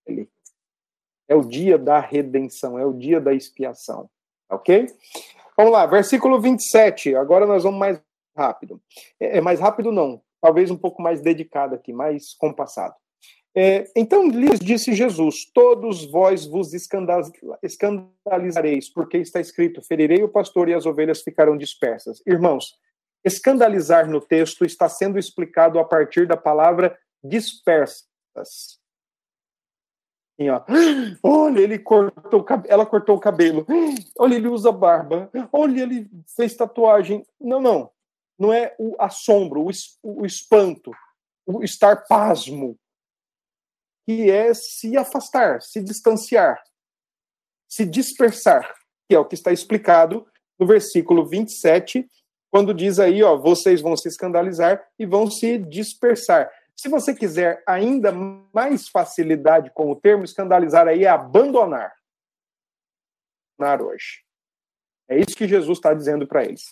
Ele 0.06 0.30
é 1.26 1.34
o 1.34 1.42
dia 1.42 1.76
da 1.76 1.98
redenção, 1.98 2.78
é 2.78 2.86
o 2.86 2.92
dia 2.92 3.20
da 3.20 3.34
expiação. 3.34 4.08
Ok? 4.48 4.86
Vamos 5.56 5.72
lá, 5.72 5.84
versículo 5.84 6.40
27. 6.40 7.16
Agora 7.16 7.44
nós 7.44 7.64
vamos 7.64 7.80
mais 7.80 8.00
rápido. 8.36 8.80
É, 9.18 9.38
é 9.38 9.40
mais 9.40 9.58
rápido, 9.58 9.90
não. 9.90 10.22
Talvez 10.40 10.70
um 10.70 10.76
pouco 10.76 11.02
mais 11.02 11.20
dedicado 11.20 11.74
aqui, 11.74 11.92
mais 11.92 12.34
compassado. 12.34 12.94
É, 13.60 13.90
então 13.96 14.28
lhes 14.28 14.60
disse 14.60 14.94
Jesus: 14.94 15.44
Todos 15.52 16.08
vós 16.08 16.46
vos 16.46 16.72
escandalizareis, 17.60 18.88
porque 18.88 19.18
está 19.18 19.40
escrito: 19.40 19.82
Ferirei 19.82 20.22
o 20.22 20.28
pastor 20.28 20.68
e 20.68 20.74
as 20.74 20.86
ovelhas 20.86 21.22
ficarão 21.22 21.56
dispersas. 21.56 22.22
Irmãos, 22.24 22.78
escandalizar 23.24 24.08
no 24.08 24.20
texto 24.20 24.64
está 24.64 24.88
sendo 24.88 25.18
explicado 25.18 25.80
a 25.80 25.84
partir 25.84 26.24
da 26.24 26.36
palavra 26.36 26.96
dispersas. 27.20 28.06
Assim, 28.36 28.78
ó. 30.50 30.62
Olha, 31.20 31.58
ele 31.58 31.80
cortou, 31.80 32.46
ela 32.68 32.86
cortou 32.86 33.16
o 33.16 33.20
cabelo. 33.20 33.66
Olha, 34.16 34.36
ele 34.36 34.46
usa 34.46 34.70
barba. 34.70 35.28
Olha, 35.52 35.82
ele 35.82 36.08
fez 36.36 36.54
tatuagem. 36.54 37.26
Não, 37.40 37.60
não. 37.60 37.90
Não 38.38 38.52
é 38.52 38.72
o 38.78 38.94
assombro, 39.00 39.66
o 40.00 40.24
espanto, 40.24 40.92
o 41.44 41.64
estar 41.64 42.06
pasmo 42.06 42.78
que 44.08 44.30
é 44.30 44.54
se 44.54 44.96
afastar, 44.96 45.60
se 45.60 45.82
distanciar, 45.82 46.64
se 47.68 47.84
dispersar, 47.84 48.74
que 49.06 49.14
é 49.14 49.18
o 49.18 49.24
que 49.26 49.34
está 49.34 49.52
explicado 49.52 50.26
no 50.58 50.66
versículo 50.66 51.28
27, 51.28 52.10
quando 52.50 52.72
diz 52.72 52.98
aí, 52.98 53.22
ó, 53.22 53.36
vocês 53.36 53.82
vão 53.82 53.94
se 53.98 54.08
escandalizar 54.08 54.82
e 54.98 55.04
vão 55.04 55.30
se 55.30 55.58
dispersar. 55.58 56.50
Se 56.74 56.88
você 56.88 57.14
quiser 57.14 57.62
ainda 57.66 58.10
mais 58.10 58.88
facilidade 58.88 59.70
com 59.74 59.90
o 59.90 59.96
termo 59.96 60.24
escandalizar 60.24 60.88
aí 60.88 61.04
é 61.04 61.08
abandonar. 61.08 61.92
Hoje. 63.60 64.24
É 65.06 65.18
isso 65.18 65.36
que 65.36 65.46
Jesus 65.46 65.76
está 65.76 65.92
dizendo 65.92 66.26
para 66.26 66.44
eles. 66.44 66.64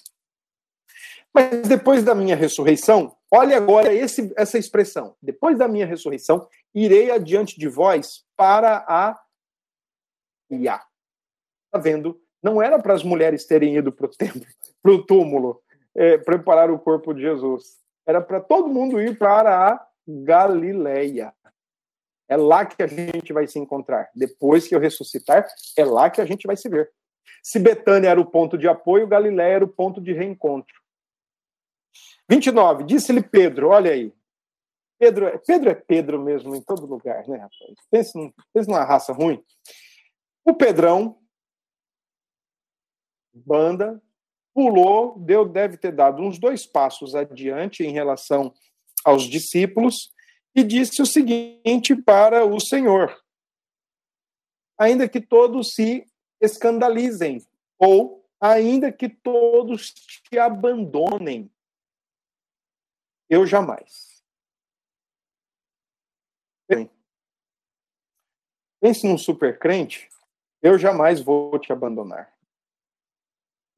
Mas 1.35 1.69
depois 1.69 2.03
da 2.03 2.15
minha 2.15 2.35
ressurreição, 2.35 3.15
olha 3.33 3.57
agora 3.57 3.93
esse, 3.93 4.33
essa 4.37 4.59
expressão. 4.59 5.17
Depois 5.21 5.59
da 5.59 5.69
minha 5.69 5.87
ressurreição, 5.87 6.47
irei 6.75 7.11
adiante 7.11 7.59
de 7.59 7.69
vós 7.69 8.25
para 8.37 8.85
a 8.89 9.19
Ia. 10.51 10.81
Está 11.67 11.79
vendo? 11.79 12.21
Não 12.43 12.63
era 12.63 12.79
para 12.79 12.95
as 12.95 13.03
mulheres 13.03 13.47
terem 13.47 13.77
ido 13.77 13.91
para 13.91 14.07
o 14.07 14.11
templo, 14.11 14.43
para 14.83 14.93
o 14.93 15.05
túmulo, 15.05 15.61
é, 15.95 16.19
preparar 16.19 16.71
o 16.71 16.79
corpo 16.79 17.13
de 17.13 17.23
Jesus. 17.23 17.79
Era 18.07 18.21
para 18.21 18.41
todo 18.41 18.69
mundo 18.69 19.01
ir 19.01 19.19
para 19.19 19.71
a 19.71 19.87
Galileia. 20.07 21.35
É 22.29 22.37
lá 22.37 22.65
que 22.65 22.83
a 22.83 22.87
gente 22.87 23.33
vai 23.33 23.47
se 23.47 23.59
encontrar. 23.59 24.09
Depois 24.15 24.67
que 24.67 24.75
eu 24.75 24.81
ressuscitar, 24.81 25.47
é 25.77 25.85
lá 25.85 26.11
que 26.11 26.21
a 26.21 26.25
gente 26.25 26.47
vai 26.47 26.57
se 26.57 26.69
ver. 26.69 26.91
Se 27.43 27.59
Betânia 27.59 28.09
era 28.09 28.21
o 28.21 28.27
ponto 28.27 28.59
de 28.59 28.67
apoio, 28.69 29.07
Galileia 29.07 29.57
era 29.57 29.65
o 29.65 29.69
ponto 29.69 30.01
de 30.01 30.13
reencontro. 30.13 30.75
29, 32.29 32.85
disse-lhe 32.85 33.23
Pedro, 33.23 33.69
olha 33.69 33.93
aí. 33.93 34.13
Pedro, 34.99 35.27
é, 35.27 35.39
Pedro 35.39 35.71
é 35.71 35.75
Pedro 35.75 36.23
mesmo 36.23 36.55
em 36.55 36.63
todo 36.63 36.87
lugar, 36.87 37.27
né, 37.29 37.37
rapaz? 37.37 37.77
Pense 37.91 38.33
numa 38.69 38.85
raça 38.85 39.13
ruim. 39.13 39.43
O 40.45 40.55
Pedrão, 40.55 41.19
banda, 43.35 44.03
pulou, 44.55 45.19
deu, 45.19 45.47
deve 45.47 45.77
ter 45.77 45.93
dado 45.93 46.23
uns 46.23 46.39
dois 46.39 46.65
passos 46.65 47.15
adiante 47.15 47.83
em 47.83 47.93
relação 47.93 48.55
aos 49.05 49.25
discípulos 49.25 50.15
e 50.55 50.65
disse 50.65 51.03
o 51.03 51.07
seguinte 51.07 51.95
para 51.95 52.47
o 52.47 52.59
Senhor: 52.59 53.15
ainda 54.79 55.07
que 55.07 55.21
todos 55.21 55.75
se 55.75 56.07
escandalizem, 56.41 57.45
ou 57.79 58.25
ainda 58.41 58.91
que 58.91 59.09
todos 59.09 59.93
te 59.93 60.39
abandonem, 60.39 61.51
eu 63.29 63.47
jamais. 63.47 64.17
Pense 68.81 69.07
num 69.07 69.19
super 69.19 69.59
crente, 69.59 70.09
eu 70.63 70.79
jamais 70.79 71.21
vou 71.21 71.59
te 71.59 71.73
abandonar. 71.73 72.33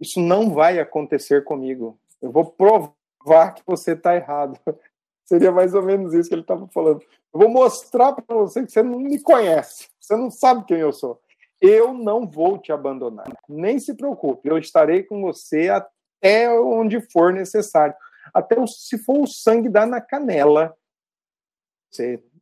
Isso 0.01 0.21
não 0.21 0.53
vai 0.53 0.79
acontecer 0.79 1.45
comigo. 1.45 1.99
Eu 2.21 2.31
vou 2.31 2.45
provar 2.45 3.55
que 3.55 3.63
você 3.67 3.93
está 3.93 4.15
errado. 4.15 4.59
Seria 5.25 5.53
mais 5.53 5.75
ou 5.75 5.83
menos 5.83 6.15
isso 6.15 6.29
que 6.29 6.35
ele 6.35 6.43
estava 6.43 6.67
falando. 6.69 7.01
Eu 7.33 7.41
vou 7.41 7.49
mostrar 7.49 8.13
para 8.13 8.37
você 8.37 8.65
que 8.65 8.73
você 8.73 8.83
não 8.83 8.99
me 8.99 9.21
conhece, 9.21 9.89
você 10.01 10.17
não 10.17 10.31
sabe 10.31 10.65
quem 10.65 10.79
eu 10.79 10.93
sou. 10.93 11.21
Eu 11.61 11.93
não 11.93 12.27
vou 12.27 12.59
te 12.59 12.73
abandonar. 12.73 13.27
Nem 13.49 13.79
se 13.79 13.95
preocupe, 13.95 14.49
eu 14.49 14.59
estarei 14.59 15.03
com 15.03 15.21
você 15.21 15.69
até 15.69 16.51
onde 16.61 17.01
for 17.11 17.33
necessário 17.33 17.95
até 18.33 18.57
se 18.67 18.99
for 18.99 19.23
o 19.23 19.27
sangue 19.27 19.69
dar 19.69 19.87
na 19.87 20.01
canela. 20.01 20.77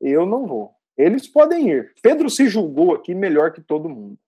Eu 0.01 0.27
não 0.27 0.47
vou. 0.47 0.75
Eles 0.97 1.29
podem 1.29 1.71
ir. 1.71 1.95
Pedro 2.03 2.31
se 2.31 2.49
julgou 2.49 2.95
aqui 2.95 3.15
melhor 3.15 3.53
que 3.53 3.61
todo 3.61 3.89
mundo. 3.89 4.19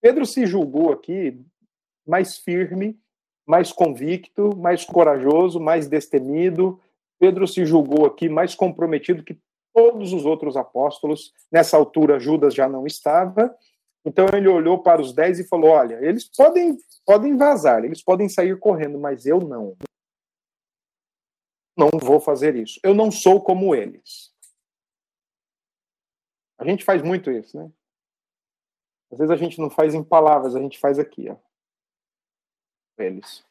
Pedro 0.00 0.24
se 0.24 0.46
julgou 0.46 0.92
aqui 0.92 1.44
mais 2.06 2.38
firme, 2.38 2.98
mais 3.46 3.72
convicto, 3.72 4.56
mais 4.56 4.84
corajoso, 4.84 5.60
mais 5.60 5.88
destemido. 5.88 6.80
Pedro 7.18 7.46
se 7.46 7.64
julgou 7.64 8.06
aqui 8.06 8.28
mais 8.28 8.54
comprometido 8.54 9.22
que 9.22 9.38
todos 9.74 10.12
os 10.12 10.24
outros 10.24 10.56
apóstolos. 10.56 11.32
Nessa 11.52 11.76
altura, 11.76 12.18
Judas 12.18 12.54
já 12.54 12.68
não 12.68 12.86
estava. 12.86 13.54
Então 14.04 14.26
ele 14.32 14.48
olhou 14.48 14.82
para 14.82 15.02
os 15.02 15.12
dez 15.12 15.38
e 15.38 15.48
falou: 15.48 15.70
Olha, 15.70 15.98
eles 16.00 16.30
podem, 16.34 16.78
podem 17.04 17.36
vazar, 17.36 17.84
eles 17.84 18.02
podem 18.02 18.28
sair 18.28 18.58
correndo, 18.58 18.98
mas 18.98 19.26
eu 19.26 19.40
não. 19.40 19.76
Não 21.76 21.90
vou 22.00 22.18
fazer 22.20 22.56
isso. 22.56 22.80
Eu 22.82 22.94
não 22.94 23.10
sou 23.10 23.42
como 23.42 23.74
eles. 23.74 24.34
A 26.58 26.64
gente 26.64 26.84
faz 26.84 27.02
muito 27.02 27.30
isso, 27.30 27.56
né? 27.56 27.70
Às 29.12 29.18
vezes 29.18 29.30
a 29.30 29.36
gente 29.36 29.60
não 29.60 29.70
faz 29.70 29.94
em 29.94 30.02
palavras, 30.02 30.56
a 30.56 30.60
gente 30.60 30.78
faz 30.78 30.98
aqui, 30.98 31.28
ó. 31.28 31.36
Eles. 32.98 33.44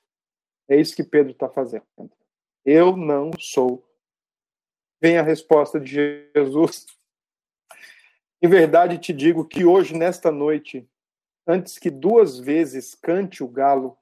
É 0.67 0.75
isso 0.75 0.95
que 0.95 1.03
Pedro 1.03 1.31
está 1.31 1.47
fazendo. 1.47 1.85
Eu 2.65 2.97
não 2.97 3.31
sou. 3.39 3.87
Vem 4.99 5.17
a 5.17 5.21
resposta 5.21 5.79
de 5.79 6.31
Jesus. 6.35 6.87
Em 8.41 8.47
verdade 8.47 8.97
te 8.97 9.13
digo 9.13 9.47
que 9.47 9.63
hoje, 9.63 9.95
nesta 9.95 10.31
noite, 10.31 10.89
antes 11.47 11.77
que 11.77 11.91
duas 11.91 12.39
vezes 12.39 12.95
cante 12.95 13.43
o 13.43 13.47
galo, 13.47 13.97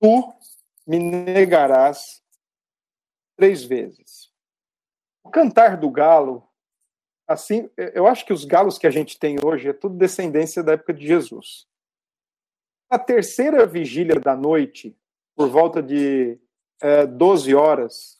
tu 0.00 0.34
me 0.86 0.98
negarás 0.98 2.22
três 3.38 3.64
vezes. 3.64 4.30
O 5.22 5.30
cantar 5.30 5.76
do 5.76 5.88
galo 5.90 6.48
assim, 7.28 7.70
eu 7.76 8.06
acho 8.06 8.24
que 8.24 8.32
os 8.32 8.46
galos 8.46 8.78
que 8.78 8.86
a 8.86 8.90
gente 8.90 9.18
tem 9.18 9.36
hoje 9.44 9.68
é 9.68 9.72
tudo 9.72 9.96
descendência 9.96 10.62
da 10.62 10.72
época 10.72 10.94
de 10.94 11.06
Jesus. 11.06 11.66
Na 12.90 12.98
terceira 12.98 13.66
vigília 13.66 14.18
da 14.18 14.34
noite, 14.34 14.96
por 15.36 15.50
volta 15.50 15.82
de 15.82 16.38
é, 16.80 17.06
12 17.06 17.54
horas, 17.54 18.18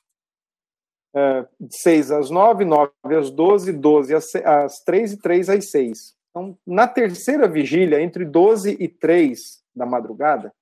é, 1.16 1.46
de 1.58 1.74
6 1.74 2.12
às 2.12 2.30
9, 2.30 2.66
9 2.66 2.92
às 3.18 3.30
12, 3.30 3.72
12 3.72 4.14
às, 4.14 4.34
às 4.36 4.80
3 4.84 5.12
e 5.12 5.16
3 5.16 5.48
às 5.48 5.70
6. 5.70 6.16
Então, 6.30 6.58
na 6.66 6.86
terceira 6.86 7.48
vigília, 7.48 8.02
entre 8.02 8.26
12 8.26 8.76
e 8.78 8.86
3 8.86 9.64
da 9.74 9.86
madrugada, 9.86 10.54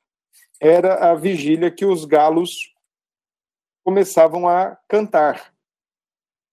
era 0.61 1.11
a 1.11 1.14
vigília 1.16 1.70
que 1.70 1.84
os 1.84 2.04
galos 2.04 2.75
começavam 3.87 4.49
a 4.49 4.76
cantar. 4.89 5.53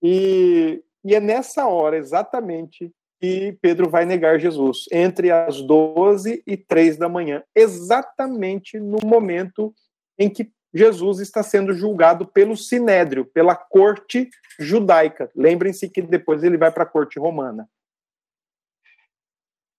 E 0.01 0.83
e 1.03 1.13
é 1.13 1.19
nessa 1.19 1.67
hora 1.67 1.97
exatamente 1.97 2.91
que 3.19 3.57
Pedro 3.61 3.89
vai 3.89 4.05
negar 4.05 4.39
Jesus, 4.39 4.85
entre 4.91 5.31
as 5.31 5.61
12 5.61 6.43
e 6.45 6.57
3 6.57 6.97
da 6.97 7.09
manhã, 7.09 7.43
exatamente 7.55 8.79
no 8.79 8.99
momento 9.03 9.73
em 10.17 10.29
que 10.29 10.51
Jesus 10.73 11.19
está 11.19 11.43
sendo 11.43 11.73
julgado 11.73 12.25
pelo 12.25 12.57
sinédrio, 12.57 13.25
pela 13.25 13.55
corte 13.55 14.29
judaica. 14.59 15.29
Lembrem-se 15.35 15.87
que 15.89 16.01
depois 16.01 16.43
ele 16.43 16.57
vai 16.57 16.71
para 16.71 16.83
a 16.83 16.87
corte 16.87 17.19
romana. 17.19 17.67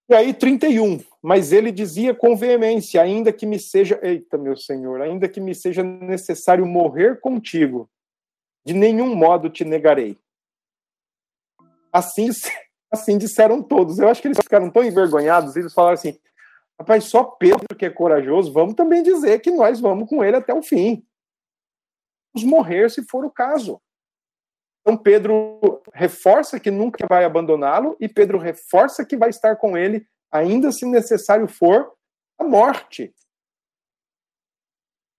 E 0.09 0.15
aí, 0.15 0.35
31. 0.35 1.03
Mas 1.23 1.53
ele 1.53 1.73
dizia 1.73 2.15
com 2.15 2.37
veemência: 2.37 3.01
ainda 3.01 3.33
que 3.33 3.47
me 3.47 3.59
seja, 3.59 3.99
eita, 4.03 4.37
meu 4.37 4.57
senhor, 4.57 5.01
ainda 5.01 5.29
que 5.29 5.41
me 5.41 5.55
seja 5.55 5.83
necessário 5.83 6.67
morrer 6.67 7.21
contigo, 7.21 7.89
de 8.65 8.75
nenhum 8.75 9.15
modo 9.15 9.49
te 9.49 9.65
negarei. 9.65 10.19
Assim, 11.91 12.29
assim 12.91 13.17
disseram 13.17 13.63
todos. 13.63 13.99
Eu 13.99 14.09
acho 14.09 14.21
que 14.21 14.29
eles 14.29 14.39
ficaram 14.39 14.71
tão 14.71 14.85
envergonhados, 14.85 15.57
eles 15.57 15.73
falaram 15.73 15.95
assim: 15.95 16.19
rapaz, 16.79 17.05
só 17.05 17.25
Pedro 17.25 17.75
que 17.75 17.87
é 17.87 17.91
corajoso, 17.91 18.53
vamos 18.53 18.75
também 18.75 19.03
dizer 19.03 19.41
que 19.41 19.51
nós 19.51 19.81
vamos 19.81 20.09
com 20.09 20.23
ele 20.23 20.37
até 20.37 20.53
o 20.53 20.63
fim. 20.63 21.03
Vamos 22.35 22.51
morrer 22.51 22.91
se 22.91 23.03
for 23.05 23.25
o 23.25 23.31
caso. 23.31 23.81
Então 24.85 24.99
Pedro 24.99 25.81
reforça 25.95 26.61
que 26.61 26.71
nunca 26.71 27.07
vai 27.09 27.25
abandoná-lo 27.25 27.97
e 27.99 28.07
Pedro 28.07 28.37
reforça 28.37 29.05
que 29.05 29.17
vai 29.17 29.31
estar 29.31 29.57
com 29.57 29.79
ele, 29.79 30.07
ainda 30.31 30.71
se 30.71 30.85
necessário 30.85 31.49
for, 31.49 31.95
a 32.39 32.45
morte. 32.45 33.15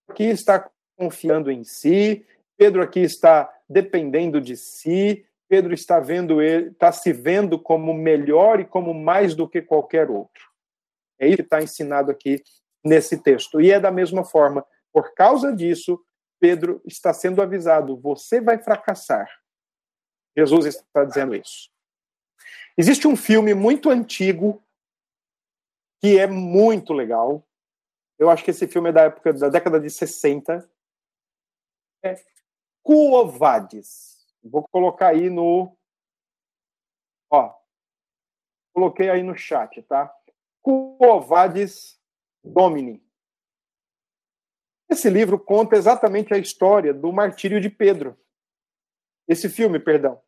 Aqui 0.07 0.25
está 0.25 0.69
confiando 0.95 1.49
em 1.49 1.63
si, 1.63 2.23
Pedro 2.55 2.83
aqui 2.83 2.99
está 2.99 3.51
dependendo 3.67 4.39
de 4.39 4.55
si, 4.55 5.25
Pedro 5.47 5.73
está 5.73 5.99
vendo 5.99 6.43
ele, 6.43 6.69
está 6.69 6.91
se 6.91 7.11
vendo 7.11 7.57
como 7.57 7.91
melhor 7.91 8.59
e 8.59 8.65
como 8.65 8.93
mais 8.93 9.33
do 9.33 9.49
que 9.49 9.63
qualquer 9.63 10.11
outro. 10.11 10.43
É 11.19 11.27
isso 11.27 11.37
que 11.37 11.41
está 11.41 11.61
ensinado 11.61 12.11
aqui 12.11 12.43
nesse 12.83 13.17
texto. 13.17 13.59
E 13.59 13.71
é 13.71 13.79
da 13.79 13.89
mesma 13.89 14.23
forma, 14.23 14.63
por 14.93 15.15
causa 15.15 15.51
disso, 15.51 15.99
Pedro 16.39 16.81
está 16.85 17.11
sendo 17.13 17.41
avisado: 17.41 17.97
você 17.97 18.39
vai 18.39 18.59
fracassar. 18.59 19.27
Jesus 20.37 20.65
está 20.65 21.03
dizendo 21.03 21.35
isso. 21.35 21.71
Existe 22.77 23.07
um 23.07 23.15
filme 23.15 23.53
muito 23.53 23.89
antigo 23.89 24.61
que 26.01 26.19
é 26.19 26.27
muito 26.27 26.93
legal. 26.93 27.47
Eu 28.19 28.29
acho 28.29 28.43
que 28.43 28.51
esse 28.51 28.67
filme 28.67 28.89
é 28.89 28.93
da 28.93 29.01
época 29.03 29.33
da 29.33 29.49
década 29.49 29.79
de 29.79 29.89
60. 29.89 30.69
É 32.03 32.15
Cuovades. 32.83 34.27
Vou 34.43 34.67
colocar 34.67 35.07
aí 35.07 35.29
no. 35.29 35.75
Ó. 37.31 37.53
Coloquei 38.73 39.09
aí 39.09 39.23
no 39.23 39.35
chat, 39.35 39.81
tá? 39.83 40.13
Covades 40.61 41.99
Domini. 42.43 43.03
Esse 44.87 45.09
livro 45.09 45.39
conta 45.39 45.75
exatamente 45.75 46.33
a 46.33 46.37
história 46.37 46.93
do 46.93 47.11
martírio 47.11 47.59
de 47.59 47.69
Pedro. 47.69 48.19
Esse 49.27 49.49
filme, 49.49 49.79
perdão. 49.79 50.21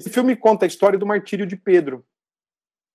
Esse 0.00 0.08
filme 0.08 0.34
conta 0.34 0.64
a 0.64 0.66
história 0.66 0.98
do 0.98 1.04
martírio 1.04 1.46
de 1.46 1.58
Pedro. 1.58 2.06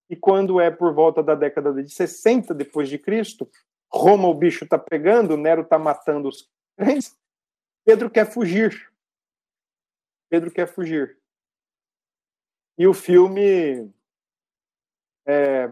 E 0.09 0.15
quando 0.15 0.59
é 0.59 0.71
por 0.71 0.91
volta 0.91 1.21
da 1.21 1.35
década 1.35 1.71
de 1.71 1.87
60 1.87 2.51
depois 2.51 2.89
de 2.89 2.97
Cristo, 2.97 3.47
Roma 3.93 4.27
o 4.27 4.33
bicho 4.33 4.63
está 4.63 4.79
pegando, 4.79 5.37
Nero 5.37 5.61
está 5.61 5.77
matando 5.77 6.27
os 6.27 6.49
crentes, 6.75 7.15
Pedro 7.85 8.09
quer 8.09 8.25
fugir. 8.25 8.91
Pedro 10.31 10.49
quer 10.49 10.67
fugir. 10.67 11.19
E 12.75 12.87
o 12.87 12.93
filme 12.93 13.93
é, 15.27 15.71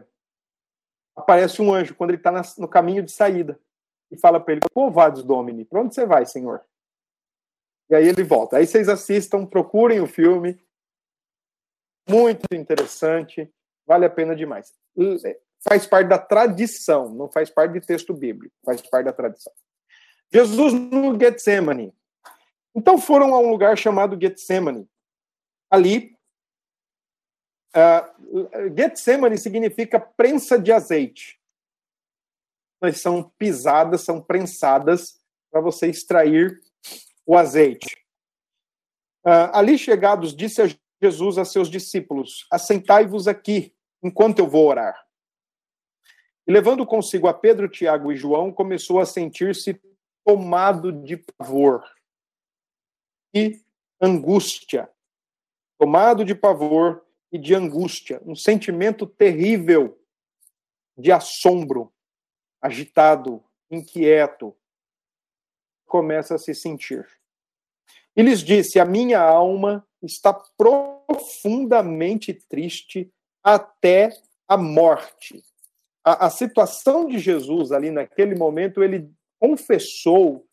aparece 1.15 1.63
um 1.63 1.73
anjo 1.73 1.95
quando 1.95 2.11
ele 2.11 2.19
está 2.19 2.31
no 2.59 2.67
caminho 2.67 3.01
de 3.01 3.11
saída 3.11 3.59
e 4.11 4.17
fala 4.19 4.39
para 4.39 4.53
ele: 4.53 4.61
Povades 4.71 5.23
Domini, 5.23 5.65
para 5.65 5.81
onde 5.81 5.95
você 5.95 6.05
vai, 6.05 6.27
Senhor? 6.27 6.63
E 7.89 7.95
aí 7.95 8.07
ele 8.07 8.23
volta. 8.23 8.57
Aí 8.57 8.67
vocês 8.67 8.87
assistam, 8.87 9.47
procurem 9.47 9.99
o 9.99 10.05
filme. 10.05 10.63
Muito 12.07 12.45
interessante, 12.53 13.49
vale 13.85 14.05
a 14.05 14.09
pena 14.09 14.35
demais. 14.35 14.73
É, 15.25 15.39
faz 15.61 15.87
parte 15.87 16.09
da 16.09 16.17
tradição, 16.17 17.09
não 17.09 17.31
faz 17.31 17.49
parte 17.49 17.73
de 17.73 17.85
texto 17.85 18.13
bíblico, 18.13 18.53
faz 18.65 18.81
parte 18.81 19.05
da 19.05 19.13
tradição. 19.13 19.53
Jesus 20.31 20.73
no 20.73 21.17
Getsemane. 21.19 21.93
Então 22.75 22.97
foram 22.97 23.33
a 23.33 23.39
um 23.39 23.49
lugar 23.49 23.77
chamado 23.77 24.19
Getsemane. 24.19 24.87
Ali, 25.69 26.17
uh, 27.75 28.75
Getsemane 28.75 29.37
significa 29.37 29.99
prensa 29.99 30.59
de 30.59 30.71
azeite. 30.71 31.39
Elas 32.81 32.99
são 32.99 33.31
pisadas, 33.37 34.01
são 34.01 34.21
prensadas 34.21 35.21
para 35.51 35.61
você 35.61 35.87
extrair 35.87 36.59
o 37.25 37.37
azeite. 37.37 37.95
Uh, 39.25 39.53
ali 39.53 39.77
chegados, 39.77 40.35
disse 40.35 40.61
a 40.61 40.67
Jesus 41.03 41.37
a 41.37 41.43
seus 41.43 41.69
discípulos: 41.69 42.47
Assentai-vos 42.49 43.27
aqui, 43.27 43.75
enquanto 44.01 44.39
eu 44.39 44.47
vou 44.47 44.67
orar. 44.67 45.05
E 46.47 46.51
levando 46.51 46.85
consigo 46.85 47.27
a 47.27 47.33
Pedro, 47.33 47.67
Tiago 47.67 48.11
e 48.11 48.15
João, 48.15 48.53
começou 48.53 48.99
a 48.99 49.05
sentir-se 49.05 49.81
tomado 50.25 50.91
de 50.91 51.17
pavor 51.17 51.83
e 53.33 53.61
angústia. 54.01 54.89
Tomado 55.77 56.23
de 56.23 56.33
pavor 56.33 57.05
e 57.31 57.37
de 57.37 57.53
angústia, 57.53 58.21
um 58.25 58.35
sentimento 58.35 59.05
terrível 59.05 59.99
de 60.97 61.11
assombro, 61.11 61.91
agitado, 62.61 63.43
inquieto, 63.69 64.55
começa 65.85 66.35
a 66.35 66.37
se 66.37 66.53
sentir. 66.53 67.05
E 68.15 68.21
lhes 68.21 68.39
disse: 68.39 68.79
A 68.79 68.85
minha 68.85 69.19
alma 69.19 69.85
está 70.05 70.33
profundamente 70.57 72.33
triste 72.33 73.11
até 73.43 74.09
a 74.47 74.57
morte. 74.57 75.41
A, 76.03 76.27
a 76.27 76.29
situação 76.29 77.07
de 77.07 77.17
Jesus 77.19 77.71
ali 77.71 77.89
naquele 77.89 78.35
momento, 78.35 78.83
ele 78.83 79.09
confessou 79.39 80.45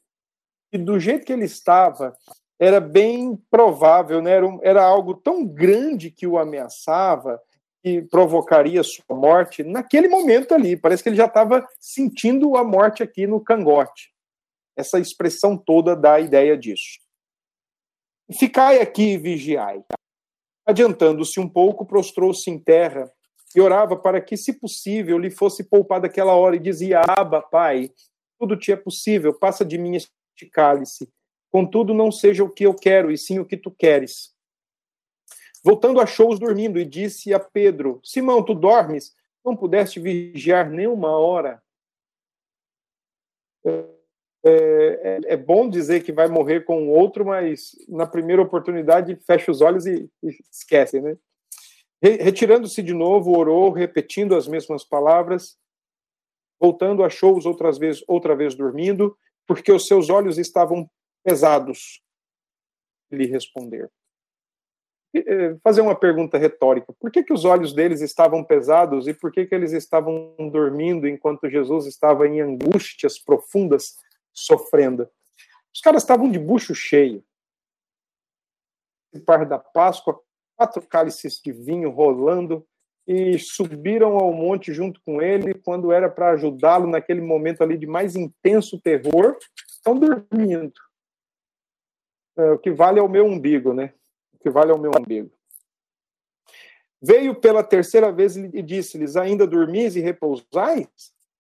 que 0.71 0.79
do 0.79 0.99
jeito 0.99 1.27
que 1.27 1.33
ele 1.33 1.45
estava, 1.45 2.17
era 2.59 2.81
bem 2.81 3.37
provável, 3.51 4.21
né? 4.21 4.33
era, 4.33 4.47
era 4.63 4.85
algo 4.85 5.15
tão 5.15 5.45
grande 5.45 6.11
que 6.11 6.27
o 6.27 6.39
ameaçava, 6.39 7.41
que 7.83 8.03
provocaria 8.03 8.83
sua 8.83 9.17
morte 9.17 9.65
naquele 9.65 10.09
momento 10.09 10.55
ali. 10.55 10.77
Parece 10.77 11.03
que 11.03 11.09
ele 11.09 11.17
já 11.17 11.25
estava 11.25 11.67
sentindo 11.81 12.57
a 12.57 12.63
morte 12.63 13.03
aqui 13.03 13.27
no 13.27 13.41
cangote. 13.41 14.13
Essa 14.77 15.01
expressão 15.01 15.57
toda 15.57 15.97
dá 15.97 16.15
a 16.15 16.21
ideia 16.21 16.57
disso. 16.57 16.99
Ficai 18.39 18.81
aqui 18.81 19.15
e 19.15 19.19
vigiai. 19.19 19.83
Adiantando-se 20.67 21.41
um 21.41 21.49
pouco, 21.49 21.85
prostrou-se 21.85 22.49
em 22.51 22.59
terra 22.59 23.11
e 23.55 23.61
orava 23.61 23.97
para 23.97 24.21
que, 24.21 24.37
se 24.37 24.53
possível, 24.53 25.19
lhe 25.19 25.31
fosse 25.31 25.65
poupada 25.65 26.07
aquela 26.07 26.35
hora 26.35 26.55
e 26.57 26.61
dizia: 26.61 27.01
Aba, 27.01 27.43
Pai, 27.43 27.91
tudo 28.39 28.57
te 28.57 28.71
é 28.71 28.77
possível, 28.77 29.35
passa 29.35 29.65
de 29.65 29.77
mim 29.77 29.97
este 29.97 30.11
cálice. 30.53 31.11
Contudo, 31.51 31.93
não 31.93 32.13
seja 32.13 32.45
o 32.45 32.51
que 32.51 32.65
eu 32.65 32.75
quero, 32.75 33.11
e 33.11 33.19
sim 33.19 33.41
o 33.41 33.45
que 33.45 33.57
tu 33.57 33.71
queres. 33.71 34.33
Voltando, 35.65 36.01
achou-os 36.01 36.39
dormindo 36.39 36.79
e 36.79 36.85
disse 36.85 37.35
a 37.35 37.41
Pedro: 37.41 38.01
Simão, 38.05 38.45
tu 38.45 38.55
dormes? 38.55 39.15
Não 39.45 39.57
pudeste 39.57 39.99
vigiar 39.99 40.71
nem 40.71 40.87
uma 40.87 41.11
hora? 41.19 41.63
É, 44.43 44.53
é, 44.53 45.21
é, 45.35 45.37
bom 45.37 45.69
dizer 45.69 46.03
que 46.03 46.13
vai 46.13 46.27
morrer 46.27 46.65
com 46.65 46.89
o 46.89 46.91
outro, 46.91 47.27
mas 47.27 47.73
na 47.89 48.07
primeira 48.07 48.41
oportunidade 48.41 49.15
fecha 49.27 49.51
os 49.51 49.61
olhos 49.61 49.85
e, 49.87 50.11
e 50.23 50.39
esquece, 50.51 51.01
né? 51.01 51.17
Retirando-se 52.03 52.83
de 52.83 52.95
novo, 52.95 53.37
orou, 53.37 53.71
repetindo 53.71 54.35
as 54.35 54.49
mesmas 54.49 54.83
palavras. 54.83 55.59
Voltando, 56.59 57.05
achou-os 57.05 57.45
outras 57.45 57.77
vezes, 57.77 58.03
outra 58.09 58.35
vez 58.35 58.55
dormindo, 58.55 59.15
porque 59.47 59.71
os 59.71 59.87
seus 59.87 60.09
olhos 60.09 60.39
estavam 60.39 60.89
pesados. 61.23 62.03
Lhe 63.11 63.27
responder. 63.27 63.91
Eh, 65.15 65.57
fazer 65.63 65.81
uma 65.81 65.95
pergunta 65.95 66.39
retórica. 66.39 66.93
Por 66.99 67.11
que, 67.11 67.23
que 67.23 67.33
os 67.33 67.45
olhos 67.45 67.73
deles 67.73 68.01
estavam 68.01 68.45
pesados 68.45 69.09
e 69.09 69.15
por 69.15 69.33
que, 69.33 69.45
que 69.45 69.55
eles 69.55 69.73
estavam 69.73 70.35
dormindo 70.53 71.09
enquanto 71.09 71.51
Jesus 71.51 71.87
estava 71.87 72.29
em 72.29 72.41
angústias 72.41 73.19
profundas, 73.19 73.97
sofrendo? 74.33 75.09
Os 75.75 75.81
caras 75.81 76.03
estavam 76.03 76.31
de 76.31 76.39
bucho 76.39 76.75
cheio. 76.75 77.25
Par 79.27 79.45
da 79.45 79.59
Páscoa, 79.59 80.21
quatro 80.57 80.83
cálices 80.87 81.41
de 81.41 81.53
vinho 81.53 81.91
rolando 81.91 82.67
e 83.07 83.39
subiram 83.39 84.17
ao 84.17 84.33
monte 84.33 84.73
junto 84.73 85.01
com 85.03 85.21
ele 85.21 85.55
quando 85.55 85.91
era 85.91 86.09
para 86.09 86.31
ajudá-lo 86.31 86.87
naquele 86.87 87.21
momento 87.21 87.63
ali 87.63 87.77
de 87.77 87.87
mais 87.87 88.15
intenso 88.15 88.81
terror. 88.81 89.37
Estão 89.69 89.99
dormindo. 89.99 90.73
É, 92.37 92.51
o 92.53 92.59
que 92.59 92.71
vale 92.71 93.01
é 93.01 93.03
o 93.03 93.09
meu 93.09 93.25
umbigo, 93.25 93.73
né? 93.73 93.95
que 94.41 94.51
vale 94.51 94.73
ao 94.73 94.79
meu 94.79 94.91
umbigo. 94.99 95.31
Veio 97.01 97.35
pela 97.35 97.63
terceira 97.63 98.11
vez 98.11 98.37
e 98.37 98.63
disse-lhes: 98.63 99.17
Ainda 99.17 99.47
dormis 99.47 99.97
e 99.97 100.01
repousais? 100.01 100.89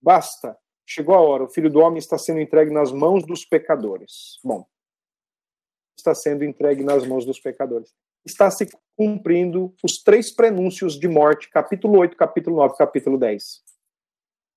Basta, 0.00 0.56
chegou 0.90 1.14
a 1.14 1.20
hora, 1.20 1.44
o 1.44 1.48
filho 1.48 1.70
do 1.70 1.78
homem 1.78 1.98
está 1.98 2.18
sendo 2.18 2.40
entregue 2.40 2.72
nas 2.72 2.90
mãos 2.90 3.24
dos 3.24 3.44
pecadores. 3.44 4.40
Bom, 4.42 4.66
está 5.96 6.12
sendo 6.16 6.44
entregue 6.44 6.82
nas 6.82 7.06
mãos 7.06 7.24
dos 7.24 7.38
pecadores. 7.38 7.94
Está 8.26 8.50
se 8.50 8.68
cumprindo 8.96 9.72
os 9.84 10.02
três 10.02 10.34
prenúncios 10.34 10.98
de 10.98 11.06
morte, 11.06 11.48
capítulo 11.48 11.96
8, 12.00 12.16
capítulo 12.16 12.56
9, 12.56 12.76
capítulo 12.76 13.16
10. 13.16 13.62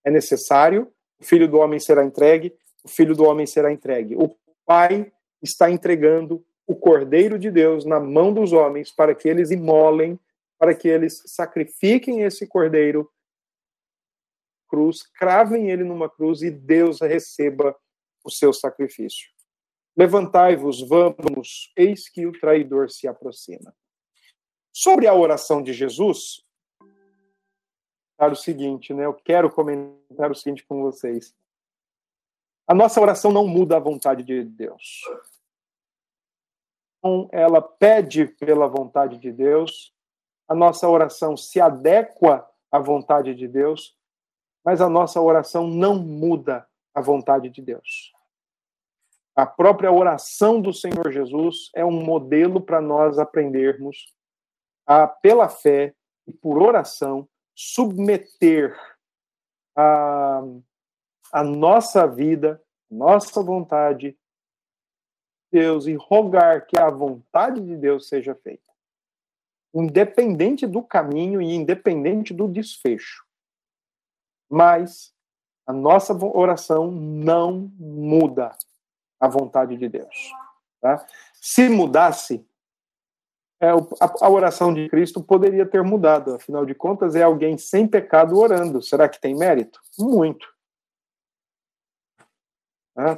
É 0.05 0.09
necessário, 0.09 0.91
o 1.19 1.23
filho 1.23 1.47
do 1.47 1.59
homem 1.59 1.79
será 1.79 2.03
entregue, 2.03 2.51
o 2.83 2.89
filho 2.89 3.15
do 3.15 3.23
homem 3.25 3.45
será 3.45 3.71
entregue. 3.71 4.15
O 4.15 4.35
pai 4.65 5.13
está 5.39 5.69
entregando 5.69 6.43
o 6.65 6.75
Cordeiro 6.75 7.37
de 7.37 7.51
Deus 7.51 7.85
na 7.85 7.99
mão 7.99 8.33
dos 8.33 8.53
homens 8.53 8.91
para 8.91 9.13
que 9.13 9.29
eles 9.29 9.51
imolem, 9.51 10.19
para 10.57 10.73
que 10.73 10.87
eles 10.87 11.21
sacrifiquem 11.27 12.23
esse 12.23 12.47
Cordeiro 12.47 13.07
cruz, 14.73 15.03
cravem 15.03 15.69
ele 15.69 15.83
numa 15.83 16.09
cruz 16.09 16.41
e 16.41 16.49
Deus 16.49 16.99
receba 17.01 17.75
o 18.23 18.31
seu 18.31 18.51
sacrifício. 18.51 19.29
Levantai-vos, 19.95 20.81
vamos, 20.81 21.71
eis 21.77 22.09
que 22.09 22.25
o 22.25 22.31
traidor 22.31 22.89
se 22.89 23.07
aproxima. 23.07 23.75
Sobre 24.71 25.05
a 25.05 25.13
oração 25.13 25.61
de 25.61 25.73
Jesus, 25.73 26.43
o 28.19 28.35
seguinte, 28.35 28.93
né? 28.93 29.05
Eu 29.05 29.13
quero 29.13 29.51
comentar 29.51 30.31
o 30.31 30.35
seguinte 30.35 30.65
com 30.65 30.81
vocês. 30.81 31.35
A 32.65 32.73
nossa 32.73 33.01
oração 33.01 33.33
não 33.33 33.45
muda 33.45 33.75
a 33.75 33.79
vontade 33.81 34.23
de 34.23 34.45
Deus 34.45 35.03
ela 37.31 37.61
pede 37.61 38.25
pela 38.25 38.67
vontade 38.67 39.17
de 39.17 39.31
Deus, 39.31 39.93
a 40.47 40.55
nossa 40.55 40.87
oração 40.87 41.35
se 41.35 41.59
adequa 41.59 42.47
à 42.71 42.79
vontade 42.79 43.35
de 43.35 43.47
Deus, 43.47 43.95
mas 44.63 44.81
a 44.81 44.89
nossa 44.89 45.21
oração 45.21 45.67
não 45.67 45.95
muda 45.95 46.67
a 46.93 47.01
vontade 47.01 47.49
de 47.49 47.61
Deus. 47.61 48.13
A 49.35 49.45
própria 49.45 49.91
oração 49.91 50.61
do 50.61 50.71
Senhor 50.71 51.11
Jesus 51.11 51.71
é 51.75 51.83
um 51.83 52.03
modelo 52.03 52.61
para 52.61 52.79
nós 52.79 53.17
aprendermos 53.17 54.13
a, 54.85 55.07
pela 55.07 55.49
fé 55.49 55.95
e 56.27 56.33
por 56.33 56.61
oração, 56.61 57.27
submeter 57.55 58.77
a, 59.75 60.41
a 61.31 61.43
nossa 61.43 62.05
vida, 62.07 62.61
nossa 62.89 63.41
vontade 63.41 64.15
Deus 65.53 65.85
e 65.85 65.93
rogar 65.93 66.65
que 66.65 66.79
a 66.79 66.89
vontade 66.89 67.61
de 67.61 67.77
Deus 67.77 68.07
seja 68.07 68.33
feita. 68.33 68.71
Independente 69.71 70.65
do 70.65 70.81
caminho 70.81 71.39
e 71.39 71.53
independente 71.53 72.33
do 72.33 72.47
desfecho. 72.47 73.22
Mas 74.53 75.11
a 75.65 75.73
nossa 75.73 76.13
oração 76.13 76.91
não 76.91 77.71
muda 77.79 78.55
a 79.19 79.27
vontade 79.27 79.75
de 79.75 79.89
Deus. 79.89 80.31
Tá? 80.79 81.03
Se 81.33 81.67
mudasse, 81.67 82.45
é, 83.59 83.69
a, 83.69 84.29
oração 84.29 84.71
de 84.71 84.87
Cristo 84.89 85.23
poderia 85.23 85.65
ter 85.65 85.81
mudado. 85.81 86.35
Afinal 86.35 86.67
de 86.67 86.75
contas, 86.75 87.15
é 87.15 87.23
alguém 87.23 87.57
sem 87.57 87.87
pecado 87.87 88.37
orando. 88.37 88.79
Será 88.79 89.09
que 89.09 89.19
tem 89.19 89.35
mérito? 89.35 89.81
Muito. 89.97 90.47
Tá? 92.93 93.15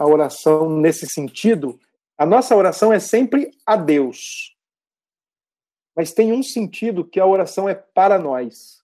a 0.00 0.06
oração 0.06 0.68
nesse 0.68 1.06
sentido, 1.06 1.78
a 2.18 2.26
nossa 2.26 2.56
oração 2.56 2.92
é 2.92 2.98
sempre 2.98 3.52
a 3.64 3.76
Deus. 3.76 4.56
Mas 5.94 6.12
tem 6.12 6.32
um 6.32 6.42
sentido 6.42 7.04
que 7.04 7.20
a 7.20 7.26
oração 7.26 7.68
é 7.68 7.74
para 7.74 8.18
nós. 8.18 8.81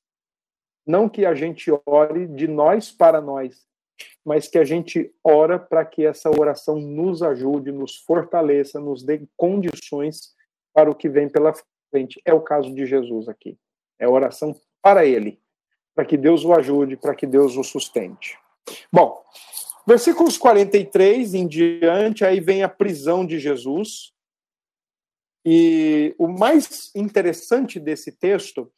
Não 0.88 1.08
que 1.08 1.26
a 1.26 1.34
gente 1.34 1.70
ore 1.84 2.26
de 2.26 2.48
nós 2.48 2.90
para 2.90 3.20
nós, 3.20 3.66
mas 4.24 4.48
que 4.48 4.58
a 4.58 4.64
gente 4.64 5.12
ora 5.22 5.58
para 5.58 5.84
que 5.84 6.06
essa 6.06 6.30
oração 6.30 6.80
nos 6.80 7.22
ajude, 7.22 7.70
nos 7.70 7.96
fortaleça, 7.96 8.80
nos 8.80 9.02
dê 9.02 9.20
condições 9.36 10.34
para 10.72 10.90
o 10.90 10.94
que 10.94 11.08
vem 11.08 11.28
pela 11.28 11.52
frente. 11.90 12.20
É 12.24 12.32
o 12.32 12.40
caso 12.40 12.74
de 12.74 12.86
Jesus 12.86 13.28
aqui. 13.28 13.58
É 13.98 14.08
oração 14.08 14.58
para 14.80 15.04
ele, 15.04 15.38
para 15.94 16.06
que 16.06 16.16
Deus 16.16 16.44
o 16.44 16.54
ajude, 16.54 16.96
para 16.96 17.14
que 17.14 17.26
Deus 17.26 17.56
o 17.56 17.62
sustente. 17.62 18.38
Bom, 18.90 19.22
Versículos 19.88 20.36
43 20.36 21.32
em 21.32 21.48
diante, 21.48 22.22
aí 22.22 22.40
vem 22.40 22.62
a 22.62 22.68
prisão 22.68 23.24
de 23.24 23.38
Jesus. 23.38 24.12
E 25.42 26.14
o 26.18 26.28
mais 26.28 26.94
interessante 26.94 27.80
desse 27.80 28.12
texto 28.12 28.70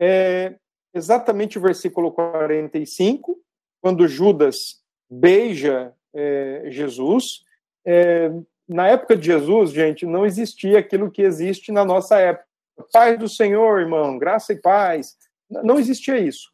é 0.00 0.58
exatamente 0.96 1.58
o 1.58 1.60
versículo 1.60 2.10
45, 2.10 3.38
quando 3.80 4.08
Judas 4.08 4.82
beija 5.10 5.94
é, 6.14 6.64
Jesus. 6.70 7.44
É, 7.84 8.30
na 8.68 8.88
época 8.88 9.16
de 9.16 9.26
Jesus, 9.26 9.70
gente, 9.70 10.06
não 10.06 10.24
existia 10.24 10.78
aquilo 10.78 11.10
que 11.10 11.22
existe 11.22 11.70
na 11.70 11.84
nossa 11.84 12.18
época. 12.18 12.46
Paz 12.92 13.18
do 13.18 13.28
Senhor, 13.28 13.80
irmão, 13.80 14.18
graça 14.18 14.52
e 14.52 14.60
paz. 14.60 15.16
Não 15.48 15.78
existia 15.78 16.18
isso. 16.18 16.50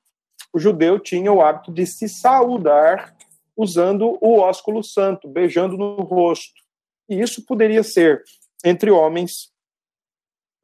O 0.53 0.59
judeu 0.59 0.99
tinha 0.99 1.33
o 1.33 1.41
hábito 1.41 1.73
de 1.73 1.87
se 1.87 2.09
saudar 2.09 3.17
usando 3.57 4.19
o 4.21 4.39
ósculo 4.39 4.83
santo, 4.83 5.29
beijando 5.29 5.77
no 5.77 6.03
rosto. 6.03 6.61
E 7.09 7.21
isso 7.21 7.45
poderia 7.47 7.83
ser 7.83 8.23
entre 8.65 8.91
homens, 8.91 9.51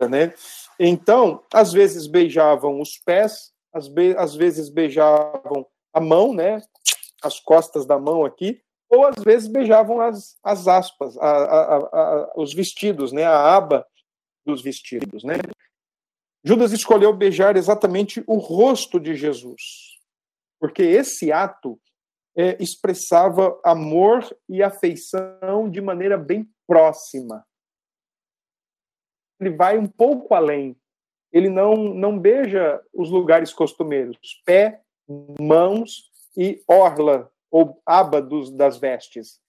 né? 0.08 0.32
Então, 0.78 1.42
às 1.52 1.72
vezes 1.72 2.06
beijavam 2.06 2.80
os 2.80 2.98
pés, 2.98 3.52
às, 3.78 3.88
be 3.88 4.14
às 4.16 4.34
vezes 4.34 4.68
beijavam 4.68 5.66
a 5.92 6.00
mão, 6.00 6.34
né? 6.34 6.60
As 7.22 7.40
costas 7.40 7.86
da 7.86 7.98
mão 7.98 8.24
aqui, 8.24 8.60
ou 8.90 9.06
às 9.06 9.22
vezes 9.22 9.48
beijavam 9.48 10.00
as, 10.00 10.36
as 10.42 10.68
aspas, 10.68 11.16
a, 11.18 11.26
a, 11.26 11.76
a, 11.76 12.32
os 12.36 12.52
vestidos, 12.52 13.12
né? 13.12 13.24
A 13.24 13.56
aba 13.56 13.86
dos 14.44 14.62
vestidos, 14.62 15.24
né? 15.24 15.34
Judas 16.44 16.72
escolheu 16.72 17.12
beijar 17.12 17.56
exatamente 17.56 18.22
o 18.26 18.36
rosto 18.36 18.98
de 18.98 19.14
Jesus, 19.14 19.62
porque 20.60 20.82
esse 20.82 21.32
ato 21.32 21.78
é, 22.36 22.56
expressava 22.62 23.60
amor 23.64 24.24
e 24.48 24.62
afeição 24.62 25.68
de 25.70 25.80
maneira 25.80 26.16
bem 26.16 26.48
próxima. 26.66 27.44
Ele 29.40 29.50
vai 29.50 29.78
um 29.78 29.86
pouco 29.86 30.34
além. 30.34 30.76
Ele 31.32 31.48
não, 31.48 31.76
não 31.76 32.18
beija 32.18 32.82
os 32.92 33.10
lugares 33.10 33.52
costumeiros, 33.52 34.18
pé, 34.44 34.82
mãos 35.40 36.10
e 36.36 36.62
orla 36.66 37.30
ou 37.50 37.80
aba 37.84 38.20
dos, 38.20 38.50
das 38.50 38.78
vestes, 38.78 39.40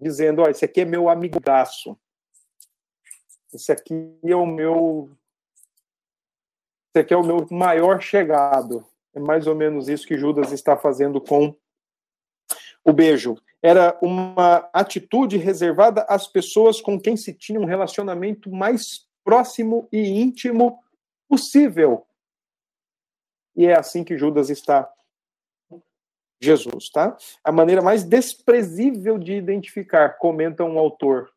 dizendo: 0.00 0.42
ó, 0.42 0.48
esse 0.48 0.64
aqui 0.64 0.82
é 0.82 0.84
meu 0.84 1.08
amigaço, 1.08 1.98
esse 3.52 3.72
aqui 3.72 3.94
é 4.24 4.36
o 4.36 4.46
meu, 4.46 5.10
esse 6.90 7.00
aqui 7.00 7.14
é 7.14 7.16
o 7.16 7.24
meu 7.24 7.46
maior 7.50 8.00
chegado. 8.00 8.84
É 9.14 9.20
mais 9.20 9.46
ou 9.46 9.54
menos 9.54 9.88
isso 9.88 10.06
que 10.06 10.18
Judas 10.18 10.52
está 10.52 10.76
fazendo 10.76 11.20
com 11.22 11.56
o 12.84 12.92
beijo. 12.92 13.34
Era 13.62 13.98
uma 14.02 14.68
atitude 14.72 15.38
reservada 15.38 16.02
às 16.02 16.26
pessoas 16.26 16.82
com 16.82 17.00
quem 17.00 17.16
se 17.16 17.32
tinha 17.32 17.58
um 17.58 17.64
relacionamento 17.64 18.50
mais 18.50 19.05
próximo 19.26 19.88
e 19.90 20.20
íntimo 20.22 20.78
possível. 21.28 22.06
E 23.56 23.66
é 23.66 23.76
assim 23.76 24.04
que 24.04 24.16
Judas 24.16 24.50
está 24.50 24.88
Jesus, 26.40 26.90
tá? 26.90 27.16
A 27.42 27.50
maneira 27.50 27.82
mais 27.82 28.04
desprezível 28.04 29.18
de 29.18 29.32
identificar, 29.32 30.10
comenta 30.18 30.62
um 30.62 30.78
autor. 30.78 31.28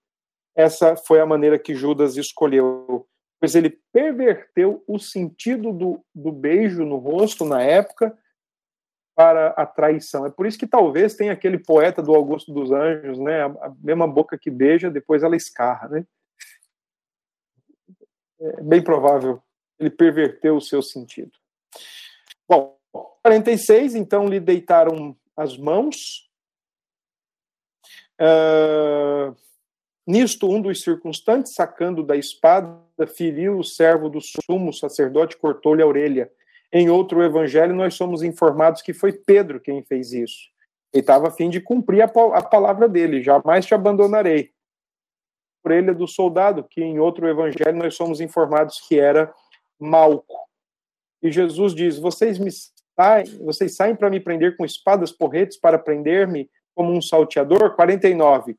Essa 0.55 0.95
foi 0.95 1.19
a 1.19 1.25
maneira 1.25 1.57
que 1.57 1.73
Judas 1.73 2.15
escolheu, 2.15 3.07
pois 3.39 3.55
ele 3.55 3.79
perverteu 3.91 4.83
o 4.85 4.99
sentido 4.99 5.73
do, 5.73 6.05
do 6.13 6.31
beijo 6.31 6.85
no 6.85 6.97
rosto 6.97 7.43
na 7.43 7.63
época 7.63 8.15
para 9.15 9.47
a 9.47 9.65
traição. 9.65 10.27
É 10.27 10.29
por 10.29 10.45
isso 10.45 10.59
que 10.59 10.67
talvez 10.67 11.15
tenha 11.15 11.33
aquele 11.33 11.57
poeta 11.57 12.03
do 12.03 12.13
Augusto 12.13 12.53
dos 12.53 12.71
Anjos, 12.71 13.17
né? 13.17 13.45
A 13.45 13.73
mesma 13.81 14.07
boca 14.07 14.37
que 14.37 14.51
beija, 14.51 14.91
depois 14.91 15.23
ela 15.23 15.35
escarra, 15.35 15.87
né? 15.87 16.05
É 18.39 18.61
bem 18.61 18.81
provável. 18.81 19.41
Ele 19.79 19.89
perverteu 19.89 20.57
o 20.57 20.61
seu 20.61 20.81
sentido. 20.81 21.31
Bom, 22.47 22.77
46, 23.23 23.95
então 23.95 24.27
lhe 24.27 24.39
deitaram 24.39 25.15
as 25.35 25.57
mãos. 25.57 26.29
Uh, 28.19 29.35
nisto, 30.05 30.49
um 30.49 30.61
dos 30.61 30.81
circunstantes, 30.81 31.53
sacando 31.53 32.03
da 32.03 32.15
espada, 32.15 32.77
feriu 33.15 33.59
o 33.59 33.63
servo 33.63 34.09
do 34.09 34.19
sumo 34.19 34.73
sacerdote, 34.73 35.37
cortou-lhe 35.37 35.81
a 35.81 35.87
orelha. 35.87 36.31
Em 36.71 36.89
outro 36.89 37.23
evangelho, 37.23 37.73
nós 37.73 37.95
somos 37.95 38.21
informados 38.21 38.81
que 38.81 38.93
foi 38.93 39.13
Pedro 39.13 39.59
quem 39.59 39.83
fez 39.83 40.11
isso. 40.11 40.49
Ele 40.93 41.01
estava 41.01 41.27
a 41.27 41.31
fim 41.31 41.49
de 41.49 41.61
cumprir 41.61 42.01
a, 42.01 42.05
a 42.05 42.41
palavra 42.43 42.87
dele: 42.87 43.23
jamais 43.23 43.65
te 43.65 43.73
abandonarei. 43.73 44.51
Orelha 45.69 45.93
do 45.93 46.07
soldado, 46.07 46.63
que 46.63 46.81
em 46.81 46.99
outro 46.99 47.27
evangelho 47.27 47.77
nós 47.77 47.95
somos 47.95 48.19
informados 48.19 48.81
que 48.87 48.99
era 48.99 49.31
Malco. 49.79 50.35
E 51.21 51.31
Jesus 51.31 51.75
diz: 51.75 51.99
Vocês 51.99 52.39
me 52.39 52.49
saem, 52.95 53.25
vocês 53.45 53.75
saem 53.75 53.95
para 53.95 54.09
me 54.09 54.19
prender 54.19 54.57
com 54.57 54.65
espadas, 54.65 55.11
porretes, 55.11 55.59
para 55.59 55.77
prender-me 55.77 56.49
como 56.73 56.91
um 56.91 57.01
salteador? 57.01 57.75
49. 57.75 58.57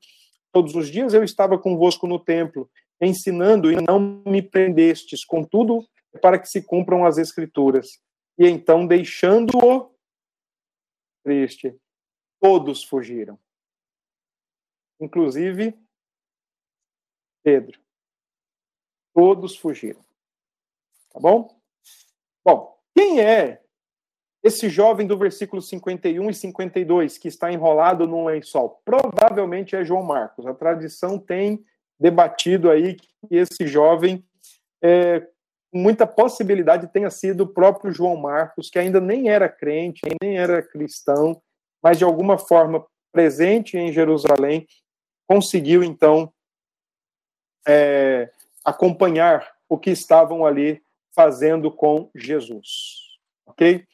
Todos 0.53 0.77
os 0.77 0.89
dias 0.89 1.13
eu 1.13 1.25
estava 1.25 1.59
convosco 1.59 2.07
no 2.07 2.19
templo, 2.19 2.71
ensinando 3.01 3.73
e 3.73 3.77
não 3.77 4.23
me 4.25 4.41
prendestes, 4.41 5.25
contudo, 5.25 5.85
para 6.23 6.39
que 6.39 6.49
se 6.49 6.63
cumpram 6.63 7.05
as 7.05 7.19
escrituras. 7.19 7.99
E 8.39 8.47
então, 8.47 8.87
deixando-o 8.87 9.91
triste, 11.25 11.77
todos 12.41 12.85
fugiram. 12.85 13.37
Inclusive 15.01 15.77
Pedro. 17.43 17.79
Todos 19.15 19.57
fugiram. 19.57 20.01
Tá 21.13 21.19
bom? 21.19 21.61
Bom, 22.45 22.79
quem 22.95 23.21
é 23.21 23.61
esse 24.43 24.71
jovem 24.71 25.07
do 25.07 25.19
versículo 25.19 25.61
51 25.61 26.31
e 26.31 26.35
52, 26.35 27.19
que 27.19 27.29
está 27.29 27.53
enrolado 27.53 28.07
num 28.07 28.25
lençol, 28.25 28.81
provavelmente 28.85 29.77
é 29.77 29.85
João 29.85 30.03
Marcos. 30.03 30.47
A 30.47 30.55
tradição 30.55 31.19
tem 31.19 31.63
debatido 31.99 32.71
aí 32.71 32.95
que 32.95 33.09
esse 33.31 33.67
jovem, 33.67 34.25
é, 34.83 35.27
muita 35.73 36.07
possibilidade, 36.07 36.91
tenha 36.91 37.11
sido 37.11 37.43
o 37.43 37.49
próprio 37.49 37.93
João 37.93 38.17
Marcos, 38.17 38.71
que 38.71 38.79
ainda 38.79 39.01
nem 39.01 39.29
era 39.29 39.49
crente, 39.49 40.01
nem 40.23 40.39
era 40.39 40.63
cristão, 40.63 41.41
mas 41.83 41.99
de 41.99 42.05
alguma 42.05 42.39
forma 42.39 42.87
presente 43.13 43.77
em 43.77 43.93
Jerusalém, 43.93 44.67
conseguiu 45.29 45.85
então 45.85 46.33
é, 47.67 48.31
acompanhar 48.65 49.47
o 49.69 49.79
que 49.79 49.91
estavam 49.91 50.45
ali 50.45 50.83
fazendo 51.15 51.71
com 51.71 52.11
Jesus. 52.15 53.19
Ok? 53.47 53.85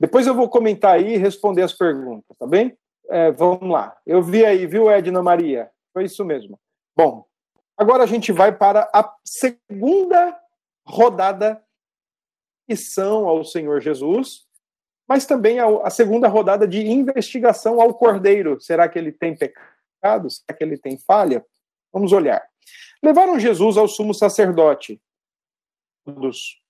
Depois 0.00 0.26
eu 0.26 0.34
vou 0.34 0.48
comentar 0.48 0.94
aí 0.94 1.14
e 1.14 1.18
responder 1.18 1.62
as 1.62 1.72
perguntas, 1.72 2.36
tá 2.38 2.46
bem? 2.46 2.76
É, 3.08 3.30
vamos 3.30 3.68
lá. 3.68 3.96
Eu 4.06 4.22
vi 4.22 4.44
aí, 4.44 4.66
viu, 4.66 4.90
Edna 4.90 5.22
Maria? 5.22 5.70
Foi 5.92 6.04
isso 6.04 6.24
mesmo. 6.24 6.58
Bom, 6.96 7.24
agora 7.76 8.02
a 8.02 8.06
gente 8.06 8.32
vai 8.32 8.56
para 8.56 8.88
a 8.92 9.14
segunda 9.24 10.38
rodada 10.86 11.62
de 12.68 12.76
são 12.76 13.28
ao 13.28 13.44
Senhor 13.44 13.80
Jesus, 13.80 14.46
mas 15.06 15.26
também 15.26 15.58
a, 15.58 15.66
a 15.82 15.90
segunda 15.90 16.28
rodada 16.28 16.66
de 16.66 16.86
investigação 16.86 17.80
ao 17.80 17.94
Cordeiro. 17.94 18.60
Será 18.60 18.88
que 18.88 18.98
ele 18.98 19.12
tem 19.12 19.36
pecado? 19.36 20.30
Será 20.30 20.56
que 20.56 20.64
ele 20.64 20.78
tem 20.78 20.98
falha? 20.98 21.44
Vamos 21.92 22.12
olhar. 22.12 22.42
Levaram 23.02 23.38
Jesus 23.38 23.76
ao 23.76 23.88
sumo 23.88 24.14
sacerdote, 24.14 25.00
os, 26.06 26.60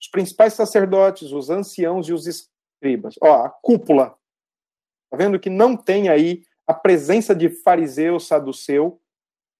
os 0.00 0.08
principais 0.10 0.54
sacerdotes, 0.54 1.32
os 1.32 1.50
anciãos 1.50 2.08
e 2.08 2.12
os 2.12 2.26
escribas. 2.26 3.14
Ó, 3.20 3.44
a 3.44 3.50
cúpula. 3.50 4.16
Tá 5.10 5.16
vendo 5.16 5.38
que 5.38 5.50
não 5.50 5.76
tem 5.76 6.08
aí 6.08 6.42
a 6.66 6.72
presença 6.72 7.34
de 7.34 7.48
fariseu, 7.48 8.18
saduceu, 8.18 9.00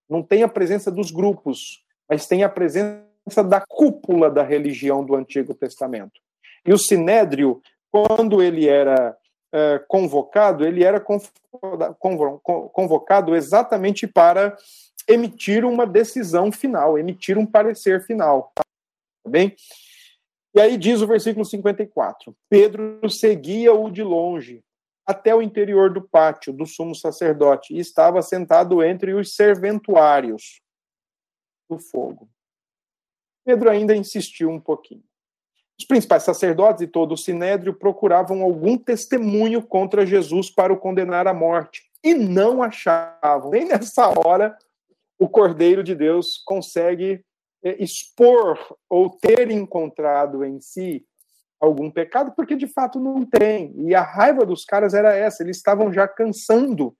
não 0.09 0.22
tem 0.22 0.43
a 0.43 0.49
presença 0.49 0.90
dos 0.90 1.11
grupos, 1.11 1.84
mas 2.09 2.26
tem 2.26 2.43
a 2.43 2.49
presença 2.49 3.43
da 3.47 3.61
cúpula 3.61 4.30
da 4.30 4.43
religião 4.43 5.05
do 5.05 5.14
Antigo 5.14 5.55
Testamento. 5.55 6.20
E 6.66 6.72
o 6.72 6.78
sinédrio, 6.78 7.61
quando 7.90 8.43
ele 8.43 8.68
era 8.68 9.16
é, 9.53 9.78
convocado, 9.86 10.64
ele 10.64 10.82
era 10.84 11.03
convocado 12.72 13.36
exatamente 13.36 14.07
para 14.07 14.57
emitir 15.09 15.65
uma 15.65 15.87
decisão 15.87 16.51
final, 16.53 16.99
emitir 16.99 17.39
um 17.39 17.47
parecer 17.47 18.05
final. 18.05 18.53
Tá 18.55 18.63
bem? 19.29 19.55
E 20.55 20.61
aí 20.61 20.77
diz 20.77 21.01
o 21.01 21.07
versículo 21.07 21.45
54: 21.45 22.35
Pedro 22.49 23.09
seguia-o 23.09 23.91
de 23.91 24.03
longe 24.03 24.63
até 25.07 25.35
o 25.35 25.43
interior 25.43 25.93
do 25.93 26.03
pátio 26.03 26.53
do 26.53 26.67
sumo 26.67 26.95
sacerdote 26.95 27.75
e 27.75 27.79
estava 27.79 28.23
sentado 28.23 28.83
entre 28.83 29.15
os 29.15 29.35
serventuários 29.35 30.61
do 31.69 31.79
fogo. 31.79 32.29
Pedro 33.45 33.71
ainda 33.71 33.97
insistiu 33.97 34.51
um 34.51 34.61
pouquinho. 34.61 35.03
Os 35.79 35.87
principais 35.87 36.23
sacerdotes 36.23 36.83
e 36.83 36.87
todo 36.87 37.13
o 37.13 37.17
sinédrio 37.17 37.75
procuravam 37.75 38.43
algum 38.43 38.79
testemunho 38.79 39.63
contra 39.63 40.07
Jesus 40.07 40.49
para 40.49 40.73
o 40.73 40.79
condenar 40.79 41.27
à 41.27 41.35
morte 41.35 41.91
e 42.05 42.15
não 42.15 42.63
achavam. 42.63 43.51
Nem 43.51 43.67
nessa 43.67 44.09
hora 44.09 44.57
o 45.23 45.29
Cordeiro 45.29 45.85
de 45.85 45.95
Deus 45.95 46.43
consegue 46.45 47.25
é, 47.62 47.81
expor 47.81 48.59
ou 48.91 49.09
ter 49.09 49.53
encontrado 49.53 50.45
em 50.45 50.61
si 50.61 51.07
algum 51.61 51.89
pecado, 51.89 52.33
porque 52.35 52.57
de 52.57 52.66
fato 52.66 52.99
não 52.99 53.25
tem. 53.25 53.73
E 53.87 53.95
a 53.95 54.03
raiva 54.03 54.45
dos 54.45 54.64
caras 54.64 54.95
era 54.95 55.14
essa, 55.14 55.45
eles 55.45 55.59
estavam 55.59 55.93
já 55.93 56.09
cansando 56.09 56.97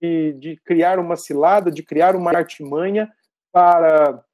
de, 0.00 0.32
de 0.32 0.56
criar 0.64 0.98
uma 0.98 1.14
cilada, 1.14 1.70
de 1.70 1.82
criar 1.82 2.16
uma 2.16 2.34
artimanha 2.34 3.12
para 3.52 4.24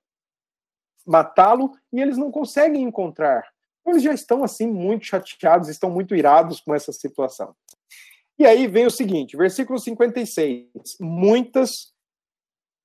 matá-lo, 1.04 1.72
e 1.92 2.00
eles 2.00 2.16
não 2.16 2.30
conseguem 2.30 2.84
encontrar. 2.84 3.48
Então, 3.80 3.94
eles 3.94 4.04
já 4.04 4.14
estão 4.14 4.44
assim 4.44 4.68
muito 4.68 5.06
chateados, 5.06 5.68
estão 5.68 5.90
muito 5.90 6.14
irados 6.14 6.60
com 6.60 6.72
essa 6.72 6.92
situação. 6.92 7.52
E 8.38 8.46
aí 8.46 8.68
vem 8.68 8.86
o 8.86 8.90
seguinte, 8.92 9.36
versículo 9.36 9.76
56. 9.76 10.68
Muitas 11.00 11.95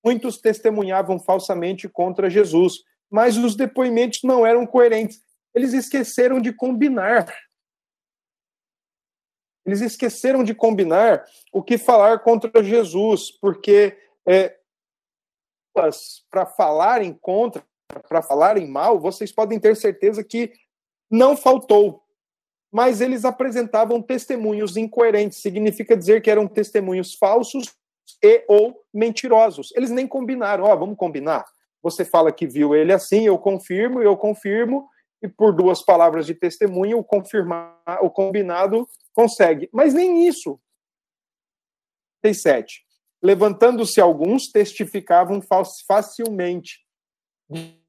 muitos 0.03 0.39
testemunhavam 0.39 1.19
falsamente 1.19 1.87
contra 1.87 2.29
Jesus, 2.29 2.83
mas 3.09 3.37
os 3.37 3.55
depoimentos 3.55 4.21
não 4.23 4.45
eram 4.45 4.65
coerentes. 4.65 5.21
Eles 5.53 5.73
esqueceram 5.73 6.39
de 6.39 6.53
combinar. 6.53 7.27
Eles 9.65 9.81
esqueceram 9.81 10.43
de 10.43 10.55
combinar 10.55 11.23
o 11.51 11.61
que 11.61 11.77
falar 11.77 12.19
contra 12.19 12.63
Jesus, 12.63 13.31
porque 13.39 13.97
é, 14.27 14.57
para 16.29 16.45
falarem 16.45 17.13
contra, 17.13 17.63
para 18.07 18.21
falarem 18.21 18.67
mal, 18.67 18.99
vocês 18.99 19.31
podem 19.31 19.59
ter 19.59 19.75
certeza 19.75 20.23
que 20.23 20.51
não 21.09 21.37
faltou. 21.37 22.01
Mas 22.71 23.01
eles 23.01 23.25
apresentavam 23.25 24.01
testemunhos 24.01 24.77
incoerentes, 24.77 25.41
significa 25.41 25.95
dizer 25.95 26.21
que 26.21 26.31
eram 26.31 26.47
testemunhos 26.47 27.13
falsos 27.15 27.75
e 28.23 28.43
ou 28.47 28.83
mentirosos. 28.93 29.71
Eles 29.75 29.89
nem 29.89 30.07
combinaram, 30.07 30.63
ó, 30.63 30.73
oh, 30.73 30.79
vamos 30.79 30.97
combinar. 30.97 31.45
você 31.81 32.05
fala 32.05 32.31
que 32.31 32.47
viu 32.47 32.75
ele 32.75 32.93
assim, 32.93 33.25
eu 33.25 33.37
confirmo, 33.37 34.01
eu 34.01 34.15
confirmo, 34.15 34.87
e 35.21 35.27
por 35.27 35.53
duas 35.53 35.83
palavras 35.83 36.25
de 36.25 36.33
testemunho, 36.33 36.97
o 36.97 37.03
confirmar, 37.03 37.77
o 38.01 38.09
combinado 38.09 38.87
consegue. 39.13 39.69
Mas 39.71 39.93
nem 39.93 40.27
isso. 40.27 40.59
37. 42.23 42.83
Levantando-se 43.21 44.01
alguns, 44.01 44.47
testificavam 44.47 45.41
facilmente, 45.87 46.79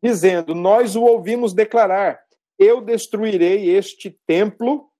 dizendo: 0.02 0.54
Nós 0.54 0.94
o 0.94 1.04
ouvimos 1.04 1.54
declarar: 1.54 2.22
Eu 2.58 2.82
destruirei 2.82 3.70
este 3.70 4.10
templo, 4.26 4.90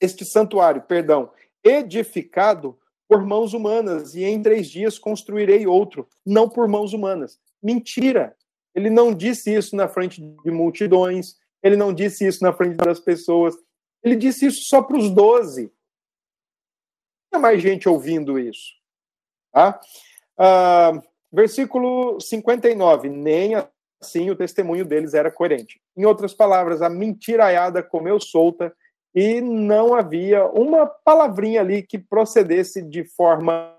este 0.00 0.24
santuário, 0.24 0.82
perdão, 0.82 1.30
edificado 1.62 2.79
por 3.10 3.26
mãos 3.26 3.54
humanas, 3.54 4.14
e 4.14 4.22
em 4.22 4.40
três 4.40 4.70
dias 4.70 4.96
construirei 4.96 5.66
outro, 5.66 6.08
não 6.24 6.48
por 6.48 6.68
mãos 6.68 6.92
humanas. 6.92 7.40
Mentira! 7.60 8.36
Ele 8.72 8.88
não 8.88 9.12
disse 9.12 9.52
isso 9.52 9.74
na 9.74 9.88
frente 9.88 10.20
de 10.22 10.50
multidões, 10.52 11.34
ele 11.60 11.76
não 11.76 11.92
disse 11.92 12.24
isso 12.24 12.44
na 12.44 12.52
frente 12.52 12.76
das 12.76 13.00
pessoas, 13.00 13.56
ele 14.00 14.14
disse 14.14 14.46
isso 14.46 14.62
só 14.62 14.80
para 14.80 14.96
os 14.96 15.10
doze. 15.10 15.72
Tinha 17.32 17.40
mais 17.40 17.60
gente 17.60 17.88
ouvindo 17.88 18.38
isso. 18.38 18.74
Tá? 19.52 19.80
Ah, 20.38 21.02
versículo 21.32 22.20
59. 22.20 23.08
Nem 23.08 23.54
assim 24.00 24.30
o 24.30 24.36
testemunho 24.36 24.84
deles 24.84 25.14
era 25.14 25.32
coerente. 25.32 25.82
Em 25.96 26.04
outras 26.04 26.32
palavras, 26.32 26.80
a 26.80 26.88
mentiraiada 26.88 27.82
comeu 27.82 28.20
solta 28.20 28.72
e 29.14 29.40
não 29.40 29.94
havia 29.94 30.46
uma 30.46 30.86
palavrinha 30.86 31.60
ali 31.60 31.82
que 31.82 31.98
procedesse 31.98 32.82
de 32.82 33.04
forma 33.04 33.76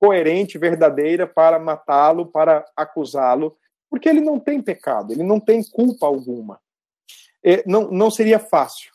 coerente, 0.00 0.56
verdadeira, 0.56 1.26
para 1.26 1.58
matá-lo, 1.58 2.26
para 2.26 2.64
acusá-lo, 2.74 3.56
porque 3.90 4.08
ele 4.08 4.20
não 4.20 4.40
tem 4.40 4.62
pecado, 4.62 5.12
ele 5.12 5.22
não 5.22 5.38
tem 5.38 5.62
culpa 5.62 6.06
alguma. 6.06 6.60
É, 7.44 7.62
não, 7.66 7.90
não 7.90 8.10
seria 8.10 8.38
fácil. 8.38 8.92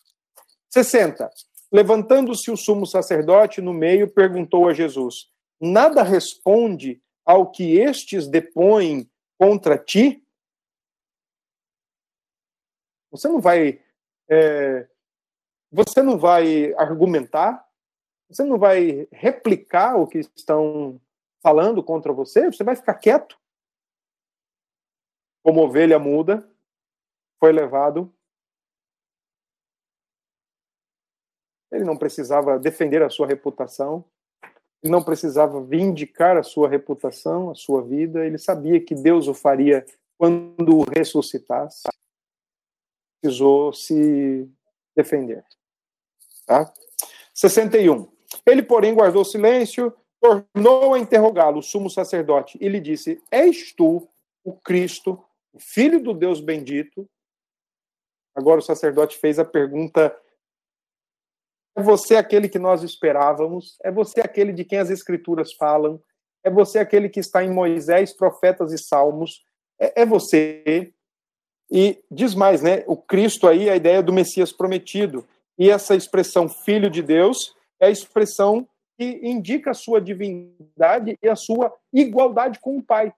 60. 0.70 1.30
Levantando-se 1.72 2.50
o 2.50 2.58
sumo 2.58 2.88
sacerdote 2.88 3.62
no 3.62 3.74
meio, 3.74 4.08
perguntou 4.08 4.68
a 4.68 4.74
Jesus: 4.74 5.30
Nada 5.60 6.02
responde 6.02 7.02
ao 7.26 7.52
que 7.52 7.78
estes 7.78 8.28
depõem 8.28 9.10
contra 9.38 9.78
ti? 9.78 10.24
Você 13.12 13.28
não 13.28 13.40
vai 13.40 13.82
é, 14.30 14.88
você 15.76 16.02
não 16.02 16.18
vai 16.18 16.74
argumentar, 16.76 17.68
você 18.30 18.46
não 18.46 18.58
vai 18.58 19.10
replicar 19.12 19.98
o 19.98 20.08
que 20.08 20.20
estão 20.20 21.02
falando 21.44 21.84
contra 21.84 22.14
você, 22.14 22.50
você 22.50 22.64
vai 22.64 22.78
ficar 22.78 22.94
quieto. 22.94 23.38
Como 25.44 25.62
ovelha 25.62 26.00
muda, 26.00 26.50
foi 27.40 27.52
levado. 27.52 28.12
Ele 31.72 31.84
não 31.84 31.98
precisava 31.98 32.58
defender 32.58 33.04
a 33.04 33.10
sua 33.10 33.28
reputação, 33.28 34.06
ele 34.82 34.92
não 34.92 35.04
precisava 35.04 35.62
vindicar 35.62 36.38
a 36.38 36.44
sua 36.44 36.70
reputação, 36.70 37.52
a 37.52 37.56
sua 37.56 37.84
vida, 37.84 38.26
ele 38.26 38.38
sabia 38.38 38.80
que 38.80 38.96
Deus 38.96 39.28
o 39.28 39.34
faria 39.34 39.86
quando 40.18 40.78
o 40.78 40.84
ressuscitasse. 40.84 41.84
Precisou 43.22 43.74
se 43.74 44.50
defender. 44.96 45.44
Tá? 46.46 46.72
61. 47.34 48.08
Ele, 48.46 48.62
porém, 48.62 48.94
guardou 48.94 49.26
silêncio, 49.26 49.94
tornou 50.22 50.94
a 50.94 51.00
interrogá-lo, 51.00 51.60
o 51.60 51.64
sumo 51.64 51.90
sacerdote, 51.90 52.58
e 52.62 52.68
lhe 52.70 52.80
disse: 52.80 53.22
És 53.32 53.74
tu 53.74 54.08
o 54.44 54.54
Cristo, 54.54 55.24
o 55.54 55.60
Filho 55.60 56.02
do 56.02 56.14
Deus 56.14 56.40
bendito? 56.40 57.10
Agora 58.36 58.60
o 58.60 58.64
sacerdote 58.64 59.18
fez 59.18 59.40
a 59.40 59.46
pergunta: 59.46 60.16
É 61.76 61.82
você 61.82 62.16
aquele 62.16 62.50
que 62.50 62.60
nós 62.60 62.84
esperávamos? 62.84 63.78
É 63.84 63.92
você 63.92 64.22
aquele 64.22 64.52
de 64.52 64.66
quem 64.66 64.80
as 64.80 64.90
Escrituras 64.90 65.54
falam? 65.54 66.02
É 66.44 66.50
você 66.50 66.78
aquele 66.78 67.10
que 67.10 67.20
está 67.20 67.44
em 67.44 67.50
Moisés, 67.50 68.14
profetas 68.14 68.72
e 68.72 68.78
salmos? 68.78 69.44
É, 69.80 70.02
é 70.02 70.06
você. 70.06 70.94
E 71.72 72.04
diz 72.12 72.36
mais, 72.36 72.62
né? 72.62 72.84
O 72.86 72.96
Cristo 72.96 73.48
aí, 73.48 73.70
a 73.70 73.76
ideia 73.76 74.04
do 74.04 74.14
Messias 74.14 74.52
prometido. 74.52 75.28
E 75.58 75.70
essa 75.70 75.96
expressão 75.96 76.50
filho 76.50 76.90
de 76.90 77.02
Deus 77.02 77.56
é 77.80 77.88
a 77.88 77.92
expressão 77.92 78.68
que 78.98 79.20
indica 79.24 79.72
a 79.72 79.74
sua 79.74 80.02
divindade 80.02 81.18
e 81.22 81.28
a 81.28 81.36
sua 81.36 81.74
igualdade 81.94 82.60
com 82.60 82.78
o 82.78 82.84
Pai. 82.84 83.14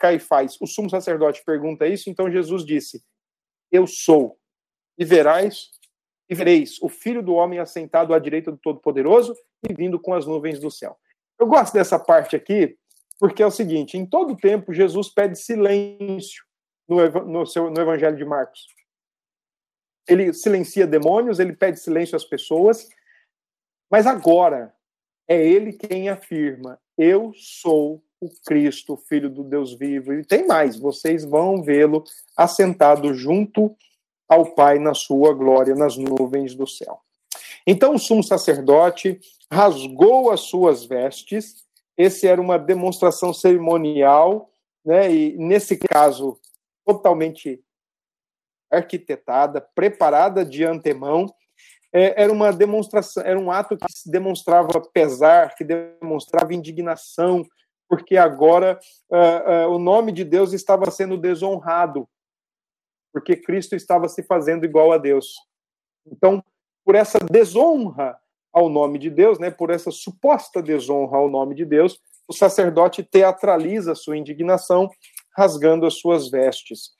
Caifás, 0.00 0.56
o 0.60 0.66
sumo 0.66 0.90
sacerdote, 0.90 1.44
pergunta 1.44 1.86
isso, 1.86 2.10
então 2.10 2.30
Jesus 2.30 2.64
disse: 2.64 3.02
Eu 3.70 3.86
sou, 3.86 4.36
e 4.98 5.04
verás, 5.04 5.70
e 6.28 6.34
vereis 6.34 6.80
o 6.82 6.88
filho 6.88 7.22
do 7.22 7.34
homem 7.34 7.58
assentado 7.58 8.12
à 8.12 8.18
direita 8.18 8.50
do 8.50 8.58
Todo-Poderoso 8.58 9.34
e 9.68 9.72
vindo 9.72 10.00
com 10.00 10.12
as 10.14 10.26
nuvens 10.26 10.58
do 10.58 10.70
céu. 10.70 10.96
Eu 11.38 11.46
gosto 11.46 11.74
dessa 11.74 11.98
parte 11.98 12.34
aqui, 12.34 12.76
porque 13.20 13.42
é 13.42 13.46
o 13.46 13.52
seguinte: 13.52 13.96
em 13.96 14.04
todo 14.04 14.36
tempo, 14.36 14.72
Jesus 14.72 15.08
pede 15.08 15.38
silêncio 15.38 16.44
no, 16.88 17.08
no, 17.24 17.46
seu, 17.46 17.70
no 17.70 17.80
Evangelho 17.80 18.16
de 18.16 18.24
Marcos 18.24 18.66
ele 20.08 20.32
silencia 20.32 20.86
demônios, 20.86 21.38
ele 21.38 21.52
pede 21.52 21.80
silêncio 21.80 22.16
às 22.16 22.24
pessoas, 22.24 22.88
mas 23.90 24.06
agora 24.06 24.74
é 25.28 25.46
ele 25.46 25.72
quem 25.72 26.08
afirma: 26.08 26.78
Eu 26.96 27.32
sou 27.34 28.02
o 28.20 28.28
Cristo, 28.44 28.96
filho 28.96 29.28
do 29.28 29.42
Deus 29.42 29.74
vivo. 29.74 30.12
E 30.12 30.24
tem 30.24 30.46
mais, 30.46 30.78
vocês 30.78 31.24
vão 31.24 31.62
vê-lo 31.62 32.04
assentado 32.36 33.12
junto 33.14 33.76
ao 34.28 34.54
Pai 34.54 34.78
na 34.78 34.94
sua 34.94 35.32
glória, 35.32 35.74
nas 35.74 35.96
nuvens 35.96 36.54
do 36.54 36.66
céu. 36.66 37.00
Então 37.66 37.94
o 37.94 37.98
sumo 37.98 38.22
sacerdote 38.22 39.20
rasgou 39.50 40.30
as 40.30 40.40
suas 40.40 40.84
vestes, 40.84 41.64
esse 41.96 42.26
era 42.26 42.40
uma 42.40 42.58
demonstração 42.58 43.32
cerimonial, 43.32 44.50
né, 44.84 45.12
e 45.14 45.36
nesse 45.38 45.76
caso 45.76 46.38
totalmente 46.84 47.63
arquitetada, 48.74 49.60
preparada 49.74 50.44
de 50.44 50.64
antemão. 50.64 51.26
É, 51.92 52.22
era 52.22 52.32
uma 52.32 52.52
demonstração, 52.52 53.22
era 53.22 53.38
um 53.38 53.50
ato 53.50 53.76
que 53.76 53.86
demonstrava 54.10 54.80
pesar, 54.92 55.54
que 55.54 55.64
demonstrava 55.64 56.52
indignação, 56.52 57.46
porque 57.88 58.16
agora 58.16 58.78
uh, 59.10 59.68
uh, 59.68 59.74
o 59.74 59.78
nome 59.78 60.10
de 60.10 60.24
Deus 60.24 60.52
estava 60.52 60.90
sendo 60.90 61.16
desonrado, 61.16 62.08
porque 63.12 63.36
Cristo 63.36 63.76
estava 63.76 64.08
se 64.08 64.22
fazendo 64.24 64.64
igual 64.64 64.90
a 64.90 64.98
Deus. 64.98 65.34
Então, 66.06 66.42
por 66.84 66.94
essa 66.94 67.18
desonra 67.18 68.18
ao 68.52 68.68
nome 68.68 68.98
de 68.98 69.10
Deus, 69.10 69.38
né, 69.38 69.50
por 69.50 69.70
essa 69.70 69.90
suposta 69.90 70.62
desonra 70.62 71.18
ao 71.18 71.28
nome 71.28 71.54
de 71.54 71.64
Deus, 71.64 72.00
o 72.28 72.32
sacerdote 72.32 73.02
teatraliza 73.02 73.94
sua 73.94 74.16
indignação, 74.16 74.90
rasgando 75.36 75.86
as 75.86 75.94
suas 75.94 76.30
vestes 76.30 76.90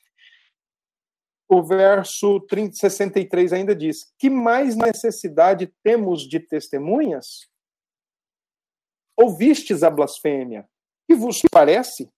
o 1.49 1.63
verso 1.63 2.41
30, 2.41 2.77
63 2.77 3.53
ainda 3.53 3.75
diz: 3.75 4.13
Que 4.19 4.31
mais 4.31 4.77
necessidade 4.77 5.73
temos 5.83 6.23
de 6.23 6.41
testemunhas? 6.41 7.49
Ouvistes 9.17 9.83
a 9.83 9.91
blasfêmia? 9.91 10.69
Que 11.07 11.15
vos 11.15 11.41
parece? 11.51 12.11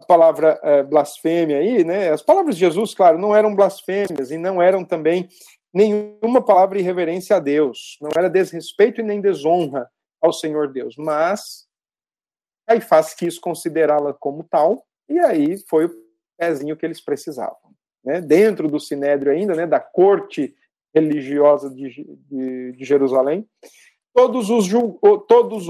A 0.00 0.04
palavra 0.04 0.58
é, 0.62 0.82
blasfêmia 0.82 1.58
aí, 1.58 1.84
né? 1.84 2.10
As 2.10 2.22
palavras 2.22 2.56
de 2.56 2.60
Jesus, 2.60 2.94
claro, 2.94 3.18
não 3.18 3.34
eram 3.34 3.54
blasfêmias 3.54 4.30
e 4.30 4.36
não 4.36 4.60
eram 4.60 4.84
também 4.84 5.28
nenhuma 5.72 6.44
palavra 6.44 6.78
irreverência 6.78 7.36
a 7.36 7.40
Deus. 7.40 7.98
Não 8.00 8.10
era 8.16 8.28
desrespeito 8.28 9.00
e 9.00 9.04
nem 9.04 9.20
desonra 9.20 9.88
ao 10.20 10.32
Senhor 10.32 10.72
Deus. 10.72 10.96
Mas 10.96 11.66
faz 12.88 13.14
quis 13.14 13.38
considerá-la 13.38 14.12
como 14.12 14.42
tal, 14.42 14.84
e 15.08 15.20
aí 15.20 15.56
foi 15.68 15.86
o 15.86 15.94
pezinho 16.36 16.76
que 16.76 16.84
eles 16.84 17.00
precisavam 17.00 17.75
né, 18.06 18.20
dentro 18.20 18.68
do 18.68 18.78
Sinédrio 18.78 19.32
ainda, 19.32 19.54
né, 19.54 19.66
da 19.66 19.80
corte 19.80 20.56
religiosa 20.94 21.68
de, 21.68 22.04
de, 22.04 22.72
de 22.72 22.84
Jerusalém, 22.84 23.46
todos, 24.14 24.48
os, 24.48 24.66
todos 25.26 25.66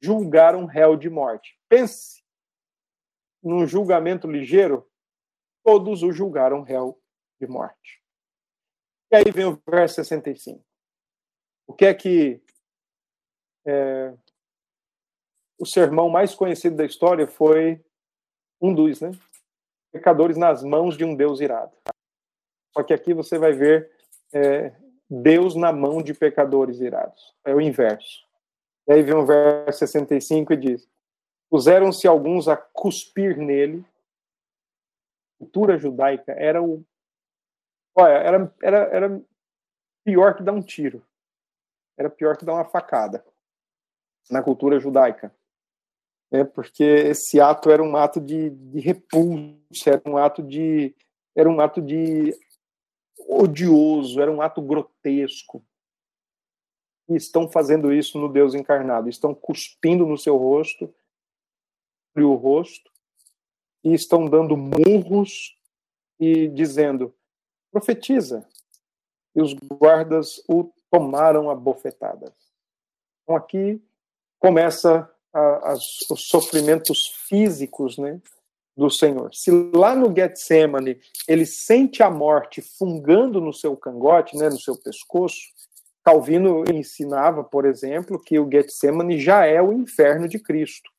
julgaram 0.00 0.66
réu 0.66 0.94
de 0.94 1.08
morte. 1.08 1.58
Pense 1.68 2.22
num 3.42 3.66
julgamento 3.66 4.30
ligeiro, 4.30 4.86
todos 5.64 6.02
o 6.02 6.12
julgaram 6.12 6.62
réu 6.62 7.00
de 7.40 7.46
morte. 7.46 8.02
E 9.10 9.16
aí 9.16 9.32
vem 9.32 9.46
o 9.46 9.60
verso 9.66 9.96
65. 9.96 10.62
O 11.66 11.72
que 11.72 11.86
é 11.86 11.94
que 11.94 12.42
é, 13.66 14.14
o 15.58 15.64
sermão 15.64 16.10
mais 16.10 16.34
conhecido 16.34 16.76
da 16.76 16.84
história 16.84 17.26
foi 17.26 17.82
um 18.60 18.74
dos, 18.74 19.00
né? 19.00 19.10
Pecadores 19.94 20.36
nas 20.36 20.64
mãos 20.64 20.96
de 20.96 21.04
um 21.04 21.14
Deus 21.14 21.40
irado. 21.40 21.72
Só 22.72 22.82
que 22.82 22.92
aqui 22.92 23.14
você 23.14 23.38
vai 23.38 23.52
ver 23.52 23.92
é, 24.32 24.74
Deus 25.08 25.54
na 25.54 25.72
mão 25.72 26.02
de 26.02 26.12
pecadores 26.12 26.80
irados. 26.80 27.32
É 27.44 27.54
o 27.54 27.60
inverso. 27.60 28.26
E 28.88 28.92
aí 28.92 29.02
vem 29.04 29.14
o 29.14 29.24
verso 29.24 29.78
65 29.78 30.52
e 30.52 30.56
diz: 30.56 30.88
Puseram-se 31.48 32.08
alguns 32.08 32.48
a 32.48 32.56
cuspir 32.56 33.38
nele. 33.38 33.86
A 35.36 35.44
cultura 35.44 35.78
judaica 35.78 36.32
era 36.32 36.60
o. 36.60 36.84
Olha, 37.94 38.14
era, 38.14 38.54
era, 38.60 38.78
era 38.96 39.22
pior 40.04 40.34
que 40.34 40.42
dar 40.42 40.52
um 40.52 40.62
tiro. 40.62 41.06
Era 41.96 42.10
pior 42.10 42.36
que 42.36 42.44
dar 42.44 42.54
uma 42.54 42.64
facada 42.64 43.24
na 44.28 44.42
cultura 44.42 44.80
judaica. 44.80 45.32
É, 46.34 46.42
porque 46.42 46.82
esse 46.82 47.40
ato 47.40 47.70
era 47.70 47.80
um 47.80 47.94
ato 47.94 48.20
de, 48.20 48.50
de 48.50 48.80
repulsa, 48.80 49.90
era 49.90 50.02
um 50.04 50.16
ato 50.16 50.42
de. 50.42 50.92
Era 51.32 51.48
um 51.48 51.60
ato 51.60 51.80
de 51.80 52.36
odioso, 53.28 54.20
era 54.20 54.32
um 54.32 54.42
ato 54.42 54.60
grotesco. 54.60 55.64
E 57.08 57.14
estão 57.14 57.48
fazendo 57.48 57.92
isso 57.92 58.18
no 58.18 58.28
Deus 58.28 58.52
encarnado, 58.52 59.08
estão 59.08 59.32
cuspindo 59.32 60.06
no 60.06 60.18
seu 60.18 60.36
rosto, 60.36 60.92
o 62.16 62.34
rosto, 62.34 62.90
e 63.84 63.94
estão 63.94 64.24
dando 64.24 64.56
murros 64.56 65.56
e 66.18 66.48
dizendo: 66.48 67.14
profetiza. 67.70 68.44
E 69.36 69.40
os 69.40 69.54
guardas 69.54 70.42
o 70.48 70.72
tomaram 70.90 71.48
a 71.48 71.54
bofetadas. 71.54 72.34
Então 73.22 73.36
aqui 73.36 73.80
começa 74.40 75.13
a, 75.34 75.72
a, 75.72 75.74
os 75.74 76.28
sofrimentos 76.28 77.08
físicos, 77.28 77.98
né? 77.98 78.20
do 78.76 78.90
Senhor. 78.90 79.32
Se 79.32 79.50
lá 79.72 79.94
no 79.94 80.14
Getsemane 80.14 80.98
ele 81.28 81.46
sente 81.46 82.02
a 82.02 82.10
morte 82.10 82.60
fungando 82.60 83.40
no 83.40 83.52
seu 83.52 83.76
cangote, 83.76 84.36
né, 84.36 84.48
no 84.48 84.58
seu 84.58 84.76
pescoço, 84.76 85.38
Calvino 86.04 86.64
ensinava, 86.70 87.42
por 87.42 87.64
exemplo, 87.64 88.20
que 88.20 88.38
o 88.38 88.50
Getsemane 88.50 89.18
já 89.18 89.46
é 89.46 89.62
o 89.62 89.72
inferno 89.72 90.28
de 90.28 90.38
Cristo. 90.38 90.90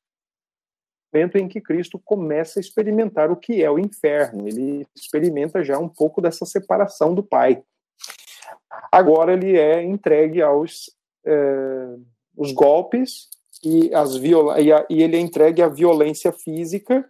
Momento 1.13 1.37
em 1.37 1.47
que 1.47 1.61
Cristo 1.61 1.99
começa 2.03 2.59
a 2.59 2.61
experimentar 2.61 3.31
o 3.31 3.37
que 3.37 3.63
é 3.63 3.69
o 3.69 3.79
inferno. 3.79 4.47
Ele 4.47 4.85
experimenta 4.95 5.63
já 5.63 5.77
um 5.77 5.87
pouco 5.87 6.21
dessa 6.21 6.45
separação 6.45 7.13
do 7.13 7.23
Pai. 7.23 7.63
Agora 8.91 9.33
ele 9.33 9.57
é 9.57 9.81
entregue 9.83 10.41
aos 10.41 10.89
é, 11.25 11.95
os 12.35 12.51
golpes 12.51 13.29
e, 13.65 13.93
as 13.93 14.15
viola 14.15 14.61
e, 14.61 14.71
a, 14.71 14.85
e 14.89 15.01
ele 15.01 15.17
é 15.17 15.19
entregue 15.19 15.61
à 15.61 15.67
violência 15.67 16.31
física 16.31 17.05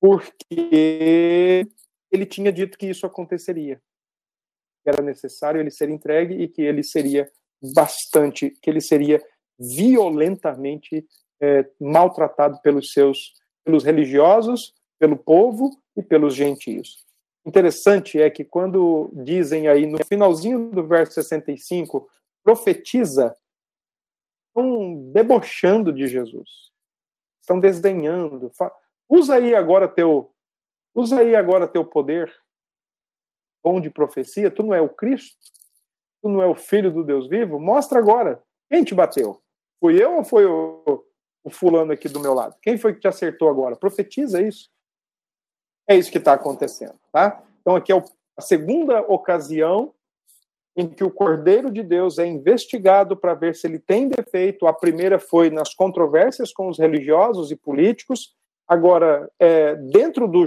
porque 0.00 1.66
ele 2.10 2.26
tinha 2.26 2.52
dito 2.52 2.76
que 2.76 2.86
isso 2.86 3.06
aconteceria. 3.06 3.80
Que 4.82 4.90
era 4.90 5.02
necessário 5.02 5.60
ele 5.60 5.70
ser 5.70 5.88
entregue 5.88 6.34
e 6.34 6.48
que 6.48 6.60
ele 6.60 6.82
seria 6.82 7.30
bastante, 7.74 8.50
que 8.60 8.68
ele 8.68 8.80
seria 8.80 9.22
violentamente 9.58 11.06
é, 11.40 11.64
maltratado 11.80 12.60
pelos 12.62 12.92
seus, 12.92 13.32
pelos 13.64 13.84
religiosos, 13.84 14.74
pelo 14.98 15.16
povo 15.16 15.70
e 15.96 16.02
pelos 16.02 16.34
gentios. 16.34 17.04
Interessante 17.46 18.20
é 18.20 18.28
que 18.30 18.44
quando 18.44 19.10
dizem 19.12 19.68
aí 19.68 19.86
no 19.86 20.04
finalzinho 20.04 20.70
do 20.70 20.86
verso 20.86 21.14
65, 21.14 22.08
profetiza, 22.44 23.36
estão 24.52 25.10
debochando 25.12 25.92
de 25.92 26.06
Jesus, 26.06 26.70
estão 27.40 27.58
desdenhando, 27.58 28.50
Usa 29.08 29.34
aí 29.34 29.54
agora 29.54 29.86
teu, 29.86 30.32
usa 30.94 31.20
aí 31.20 31.36
agora 31.36 31.68
teu 31.68 31.84
poder, 31.84 32.32
dom 33.62 33.78
de 33.78 33.90
profecia. 33.90 34.50
Tu 34.50 34.62
não 34.62 34.72
é 34.72 34.80
o 34.80 34.88
Cristo? 34.88 35.36
Tu 36.22 36.28
não 36.30 36.42
é 36.42 36.46
o 36.46 36.54
Filho 36.54 36.90
do 36.90 37.04
Deus 37.04 37.28
vivo? 37.28 37.60
Mostra 37.60 37.98
agora. 37.98 38.42
Quem 38.70 38.82
te 38.82 38.94
bateu? 38.94 39.42
Fui 39.78 40.02
eu 40.02 40.16
ou 40.16 40.24
foi 40.24 40.46
o, 40.46 41.04
o 41.44 41.50
fulano 41.50 41.92
aqui 41.92 42.08
do 42.08 42.20
meu 42.20 42.32
lado? 42.32 42.56
Quem 42.62 42.78
foi 42.78 42.94
que 42.94 43.00
te 43.00 43.08
acertou 43.08 43.50
agora? 43.50 43.76
Profetiza 43.76 44.40
isso. 44.40 44.70
É 45.86 45.94
isso 45.94 46.10
que 46.10 46.18
está 46.18 46.32
acontecendo, 46.32 46.98
tá? 47.12 47.44
Então 47.60 47.76
aqui 47.76 47.92
é 47.92 48.04
a 48.36 48.40
segunda 48.40 49.02
ocasião 49.02 49.94
em 50.76 50.88
que 50.88 51.04
o 51.04 51.10
Cordeiro 51.10 51.70
de 51.70 51.82
Deus 51.82 52.18
é 52.18 52.26
investigado 52.26 53.16
para 53.16 53.34
ver 53.34 53.54
se 53.54 53.66
ele 53.66 53.78
tem 53.78 54.08
defeito. 54.08 54.66
A 54.66 54.72
primeira 54.72 55.18
foi 55.18 55.50
nas 55.50 55.74
controvérsias 55.74 56.52
com 56.52 56.68
os 56.68 56.78
religiosos 56.78 57.50
e 57.50 57.56
políticos, 57.56 58.34
Agora, 58.72 59.30
é, 59.38 59.74
dentro 59.74 60.26
do, 60.26 60.46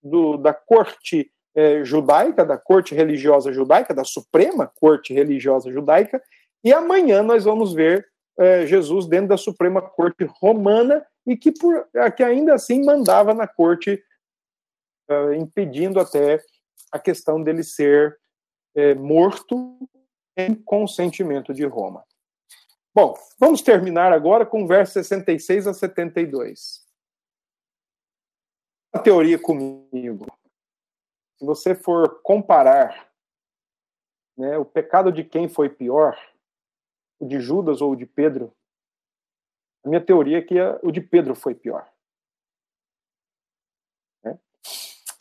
do, 0.00 0.36
da 0.36 0.54
corte 0.54 1.28
é, 1.56 1.84
judaica, 1.84 2.44
da 2.44 2.56
corte 2.56 2.94
religiosa 2.94 3.52
judaica, 3.52 3.92
da 3.92 4.04
Suprema 4.04 4.70
Corte 4.78 5.12
Religiosa 5.12 5.72
Judaica, 5.72 6.22
e 6.62 6.72
amanhã 6.72 7.20
nós 7.20 7.44
vamos 7.44 7.72
ver 7.72 8.06
é, 8.38 8.64
Jesus 8.64 9.08
dentro 9.08 9.28
da 9.28 9.36
Suprema 9.36 9.82
Corte 9.82 10.24
Romana 10.40 11.04
e 11.26 11.36
que, 11.36 11.50
por, 11.50 11.88
que 12.16 12.22
ainda 12.22 12.54
assim 12.54 12.84
mandava 12.84 13.34
na 13.34 13.48
corte, 13.48 14.00
é, 15.08 15.34
impedindo 15.34 15.98
até 15.98 16.40
a 16.92 16.98
questão 17.00 17.42
dele 17.42 17.64
ser 17.64 18.16
é, 18.74 18.94
morto 18.94 19.78
em 20.36 20.54
consentimento 20.54 21.54
de 21.54 21.64
Roma. 21.64 22.04
Bom, 22.94 23.14
vamos 23.38 23.62
terminar 23.62 24.12
agora 24.12 24.46
com 24.46 24.66
versos 24.66 24.94
66 24.94 25.66
a 25.66 25.74
72 25.74 26.84
teoria 29.04 29.38
comigo. 29.38 30.26
Se 31.36 31.44
você 31.44 31.74
for 31.74 32.22
comparar 32.22 33.12
né, 34.36 34.56
o 34.56 34.64
pecado 34.64 35.12
de 35.12 35.22
quem 35.22 35.48
foi 35.48 35.68
pior, 35.68 36.18
o 37.20 37.26
de 37.26 37.38
Judas 37.38 37.80
ou 37.80 37.92
o 37.92 37.96
de 37.96 38.06
Pedro, 38.06 38.54
a 39.84 39.88
minha 39.88 40.04
teoria 40.04 40.38
é 40.38 40.42
que 40.42 40.54
o 40.82 40.90
de 40.90 41.02
Pedro 41.02 41.34
foi 41.34 41.54
pior. 41.54 41.86
Né? 44.24 44.38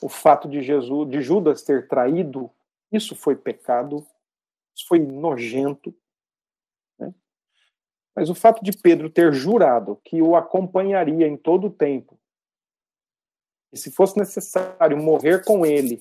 O 0.02 0.08
fato 0.08 0.48
de 0.48 0.62
Jesus, 0.62 1.10
de 1.10 1.22
Judas 1.22 1.62
ter 1.62 1.88
traído, 1.88 2.50
isso 2.94 3.16
foi 3.16 3.36
pecado, 3.36 4.06
isso 4.76 4.88
foi 4.88 5.00
nojento. 5.00 5.96
Né? 7.00 7.14
Mas 8.16 8.30
o 8.30 8.36
fato 8.36 8.64
de 8.64 8.72
Pedro 8.72 9.10
ter 9.10 9.34
jurado 9.34 10.00
que 10.04 10.22
o 10.22 10.36
acompanharia 10.36 11.28
em 11.28 11.36
todo 11.36 11.68
o 11.68 11.74
tempo, 11.74 12.20
e 13.72 13.78
se 13.78 13.92
fosse 13.92 14.18
necessário 14.18 14.96
morrer 14.96 15.44
com 15.44 15.66
ele 15.66 16.00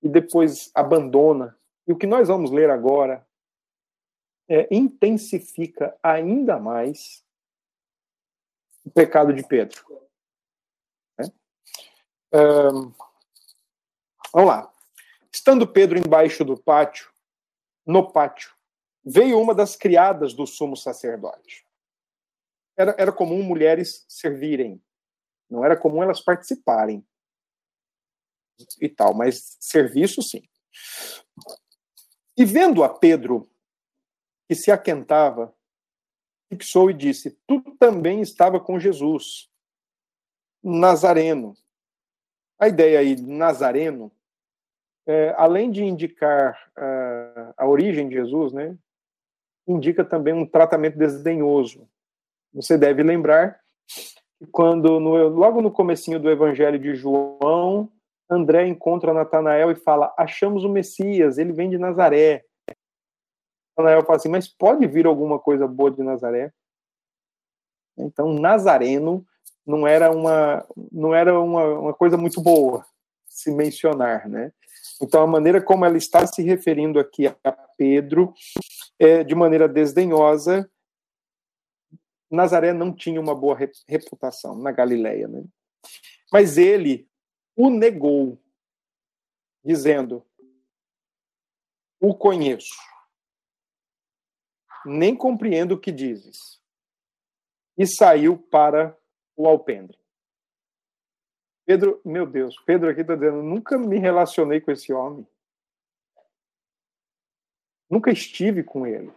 e 0.00 0.08
depois 0.08 0.70
abandona, 0.74 1.58
e 1.86 1.92
o 1.92 1.98
que 1.98 2.06
nós 2.06 2.28
vamos 2.28 2.52
ler 2.52 2.70
agora 2.70 3.26
é, 4.48 4.68
intensifica 4.70 5.98
ainda 6.02 6.60
mais 6.60 7.24
o 8.84 8.90
pecado 8.90 9.32
de 9.32 9.42
Pedro. 9.46 9.84
Né? 11.18 11.32
Um, 12.32 12.92
vamos 14.32 14.48
lá. 14.48 14.71
Estando 15.34 15.66
Pedro 15.66 15.98
embaixo 15.98 16.44
do 16.44 16.60
pátio, 16.60 17.10
no 17.86 18.12
pátio, 18.12 18.54
veio 19.04 19.40
uma 19.40 19.54
das 19.54 19.76
criadas 19.76 20.34
do 20.34 20.46
sumo 20.46 20.76
sacerdote. 20.76 21.66
Era, 22.76 22.94
era 22.98 23.12
comum 23.12 23.42
mulheres 23.42 24.04
servirem 24.08 24.80
não 25.52 25.62
era 25.62 25.76
comum 25.76 26.02
elas 26.02 26.22
participarem 26.22 27.06
e 28.80 28.88
tal, 28.88 29.12
mas 29.12 29.58
serviço 29.60 30.22
sim. 30.22 30.42
E 32.34 32.42
vendo 32.42 32.82
a 32.82 32.88
Pedro, 32.88 33.50
que 34.48 34.54
se 34.54 34.70
aquentava, 34.70 35.54
fixou 36.48 36.90
e 36.90 36.94
disse: 36.94 37.38
Tu 37.46 37.60
também 37.78 38.22
estava 38.22 38.58
com 38.58 38.80
Jesus, 38.80 39.50
Nazareno. 40.64 41.54
A 42.58 42.68
ideia 42.68 43.00
aí, 43.00 43.14
Nazareno, 43.20 44.10
é, 45.06 45.34
além 45.36 45.70
de 45.70 45.84
indicar 45.84 46.56
uh, 46.78 47.54
a 47.56 47.66
origem 47.66 48.08
de 48.08 48.14
Jesus, 48.14 48.52
né, 48.52 48.76
indica 49.66 50.04
também 50.04 50.32
um 50.34 50.46
tratamento 50.46 50.98
desdenhoso. 50.98 51.88
Você 52.52 52.76
deve 52.76 53.02
lembrar 53.02 53.60
quando 54.50 54.98
no, 54.98 55.28
logo 55.28 55.62
no 55.62 55.70
comecinho 55.70 56.18
do 56.18 56.30
Evangelho 56.30 56.78
de 56.78 56.94
João, 56.94 57.90
André 58.28 58.66
encontra 58.66 59.14
Natanael 59.14 59.70
e 59.70 59.76
fala: 59.76 60.12
"Achamos 60.16 60.64
o 60.64 60.68
Messias, 60.68 61.38
ele 61.38 61.52
vem 61.52 61.70
de 61.70 61.78
Nazaré". 61.78 62.44
Natanael 63.76 64.04
fala 64.04 64.16
assim: 64.16 64.28
"Mas 64.28 64.48
pode 64.48 64.86
vir 64.86 65.06
alguma 65.06 65.38
coisa 65.38 65.66
boa 65.66 65.90
de 65.90 66.02
Nazaré?" 66.02 66.52
Então, 67.96 68.32
Nazareno 68.32 69.24
não 69.66 69.86
era 69.86 70.10
uma 70.10 70.66
não 70.90 71.14
era 71.14 71.38
uma, 71.40 71.64
uma 71.78 71.94
coisa 71.94 72.16
muito 72.16 72.40
boa 72.40 72.84
se 73.28 73.50
mencionar, 73.50 74.28
né? 74.28 74.52
Então, 75.02 75.22
a 75.22 75.26
maneira 75.26 75.60
como 75.60 75.84
ela 75.84 75.96
está 75.96 76.26
se 76.26 76.42
referindo 76.42 76.98
aqui 76.98 77.26
a 77.26 77.52
Pedro 77.76 78.32
é 78.98 79.24
de 79.24 79.34
maneira 79.34 79.68
desdenhosa 79.68 80.70
Nazaré 82.32 82.72
não 82.72 82.94
tinha 82.94 83.20
uma 83.20 83.34
boa 83.34 83.54
reputação 83.86 84.56
na 84.56 84.72
Galileia, 84.72 85.28
né? 85.28 85.44
Mas 86.32 86.56
ele 86.56 87.06
o 87.54 87.68
negou, 87.68 88.42
dizendo: 89.62 90.26
O 92.00 92.14
conheço, 92.14 92.74
nem 94.86 95.14
compreendo 95.14 95.74
o 95.74 95.78
que 95.78 95.92
dizes. 95.92 96.58
E 97.76 97.86
saiu 97.86 98.38
para 98.38 98.96
o 99.36 99.46
alpendre. 99.46 99.98
Pedro, 101.64 102.00
meu 102.04 102.26
Deus, 102.26 102.56
Pedro 102.66 102.90
aqui 102.90 103.02
está 103.02 103.14
dizendo, 103.14 103.42
nunca 103.42 103.78
me 103.78 103.98
relacionei 103.98 104.60
com 104.60 104.70
esse 104.70 104.92
homem. 104.92 105.26
Nunca 107.88 108.10
estive 108.10 108.64
com 108.64 108.86
ele. 108.86 109.12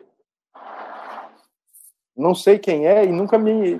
Não 2.15 2.35
sei 2.35 2.59
quem 2.59 2.87
é 2.87 3.05
e 3.05 3.11
nunca 3.11 3.37
me, 3.37 3.79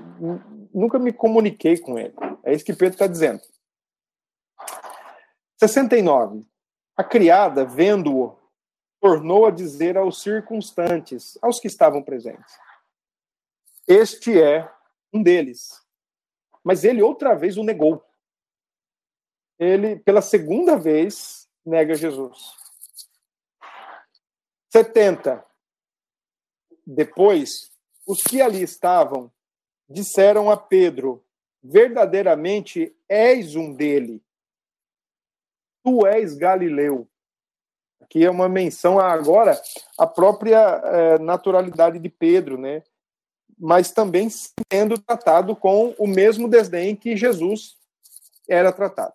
nunca 0.74 1.00
me 1.00 1.12
comuniquei 1.12 1.78
com 1.78 1.98
ele. 1.98 2.14
É 2.44 2.54
isso 2.54 2.64
que 2.66 2.74
Pedro 2.74 2.94
está 2.94 3.08
dizendo. 3.08 3.42
69. 5.58 6.46
A 6.96 7.04
criada, 7.04 7.66
vendo-o, 7.66 8.38
tornou 9.02 9.46
a 9.46 9.52
dizer 9.52 9.98
aos 9.98 10.22
circunstantes, 10.22 11.38
aos 11.42 11.60
que 11.60 11.68
estavam 11.68 12.02
presentes: 12.02 12.58
Este 13.88 14.40
é 14.42 14.72
um 15.14 15.22
deles. 15.22 15.82
Mas 16.64 16.84
ele 16.84 17.02
outra 17.02 17.36
vez 17.36 17.58
o 17.58 17.64
negou. 17.64 18.05
Ele, 19.60 19.98
pela 19.98 20.22
segunda 20.22 20.78
vez, 20.78 21.48
nega 21.66 21.96
Jesus. 21.96 22.56
70. 24.72 25.46
Depois, 26.86 27.72
os 28.06 28.22
que 28.22 28.42
ali 28.42 28.62
estavam 28.62 29.32
disseram 29.90 30.52
a 30.52 30.58
Pedro: 30.58 31.24
Verdadeiramente 31.64 32.96
és 33.08 33.56
um 33.56 33.74
dele. 33.74 34.22
Tu 35.84 36.06
és 36.06 36.36
Galileu. 36.36 37.08
Aqui 38.02 38.24
é 38.24 38.30
uma 38.30 38.48
menção 38.50 39.00
agora 39.00 39.60
à 39.98 40.06
própria 40.06 40.60
é, 40.60 41.20
naturalidade 41.20 41.98
de 41.98 42.10
Pedro, 42.10 42.58
né? 42.58 42.84
Mas 43.58 43.92
também 43.92 44.30
sendo 44.30 45.00
tratado 45.00 45.56
com 45.56 45.96
o 45.98 46.06
mesmo 46.06 46.48
desdém 46.48 46.96
que 46.96 47.16
Jesus 47.16 47.78
era 48.48 48.72
tratado. 48.72 49.14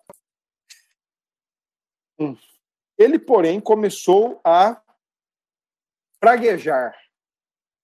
Ele, 2.97 3.17
porém, 3.17 3.59
começou 3.59 4.39
a 4.43 4.81
praguejar 6.19 6.95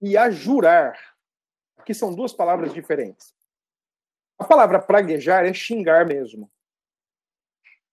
e 0.01 0.15
a 0.15 0.29
jurar. 0.29 0.97
Aqui 1.77 1.93
são 1.93 2.13
duas 2.13 2.33
palavras 2.33 2.73
diferentes. 2.73 3.33
A 4.37 4.45
palavra 4.45 4.79
praguejar 4.79 5.45
é 5.45 5.53
xingar 5.53 6.05
mesmo. 6.05 6.49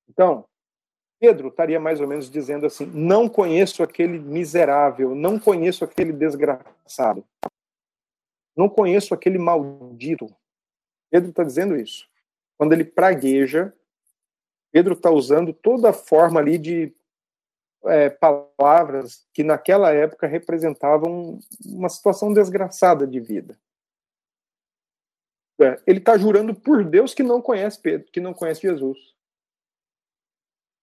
Então, 0.09 0.47
Pedro 1.19 1.49
estaria 1.49 1.81
mais 1.81 2.01
ou 2.01 2.07
menos 2.07 2.31
dizendo 2.31 2.67
assim: 2.67 2.85
não 2.87 3.29
conheço 3.29 3.83
aquele 3.83 4.19
miserável, 4.19 5.15
não 5.15 5.39
conheço 5.39 5.85
aquele 5.85 6.13
desgraçado, 6.13 7.25
não 8.55 8.69
conheço 8.69 9.15
aquele 9.15 9.39
maldito. 9.39 10.27
Pedro 11.11 11.31
está 11.31 11.43
dizendo 11.43 11.77
isso. 11.77 12.07
Quando 12.59 12.73
ele 12.73 12.85
pragueja, 12.85 13.75
Pedro 14.75 14.95
está 14.95 15.09
usando 15.09 15.53
toda 15.53 15.93
forma 15.93 16.41
ali 16.41 16.59
de 16.59 16.93
é, 17.85 18.11
palavras 18.11 19.25
que 19.33 19.45
naquela 19.45 19.93
época 19.93 20.27
representavam 20.27 21.39
uma 21.65 21.89
situação 21.89 22.33
desgraçada 22.33 23.07
de 23.07 23.21
vida. 23.21 23.57
É, 25.61 25.81
ele 25.87 26.01
está 26.01 26.19
jurando 26.19 26.53
por 26.53 26.85
Deus 26.85 27.15
que 27.15 27.23
não 27.23 27.41
conhece 27.41 27.81
Pedro, 27.81 28.11
que 28.11 28.19
não 28.19 28.35
conhece 28.35 28.63
Jesus. 28.63 28.99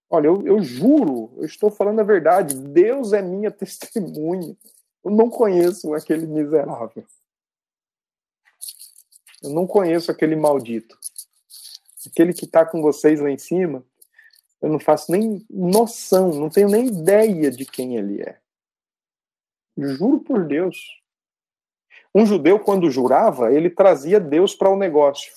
Olha, 0.08 0.28
eu, 0.28 0.46
eu 0.46 0.62
juro, 0.62 1.30
eu 1.36 1.44
estou 1.44 1.70
falando 1.70 2.00
a 2.00 2.04
verdade. 2.04 2.56
Deus 2.56 3.12
é 3.12 3.20
minha 3.20 3.50
testemunha. 3.52 4.56
Eu 5.04 5.10
não 5.10 5.28
conheço 5.28 5.92
aquele 5.92 6.26
miserável. 6.26 7.04
Eu 9.42 9.50
não 9.50 9.66
conheço 9.66 10.10
aquele 10.10 10.34
maldito. 10.34 10.98
Aquele 12.06 12.32
que 12.32 12.44
está 12.44 12.64
com 12.64 12.82
vocês 12.82 13.20
lá 13.20 13.30
em 13.30 13.38
cima, 13.38 13.84
eu 14.60 14.68
não 14.68 14.78
faço 14.78 15.10
nem 15.10 15.44
noção, 15.50 16.32
não 16.32 16.48
tenho 16.48 16.68
nem 16.68 16.86
ideia 16.86 17.50
de 17.50 17.64
quem 17.64 17.96
ele 17.96 18.22
é. 18.22 18.38
Juro 19.76 20.20
por 20.20 20.46
Deus. 20.46 20.76
Um 22.14 22.26
judeu, 22.26 22.60
quando 22.60 22.90
jurava, 22.90 23.52
ele 23.52 23.70
trazia 23.70 24.20
Deus 24.20 24.54
para 24.54 24.70
o 24.70 24.76
negócio 24.76 25.32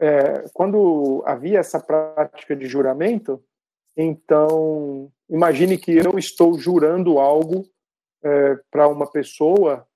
é, 0.00 0.48
quando 0.52 1.22
havia 1.26 1.58
essa 1.58 1.80
prática 1.80 2.54
de 2.54 2.66
juramento, 2.66 3.42
então 3.96 5.10
imagine 5.28 5.76
que 5.76 5.92
eu 5.92 6.18
estou 6.18 6.56
jurando 6.58 7.18
algo 7.18 7.68
é, 8.22 8.56
para 8.70 8.88
uma 8.88 9.10
pessoa 9.10 9.86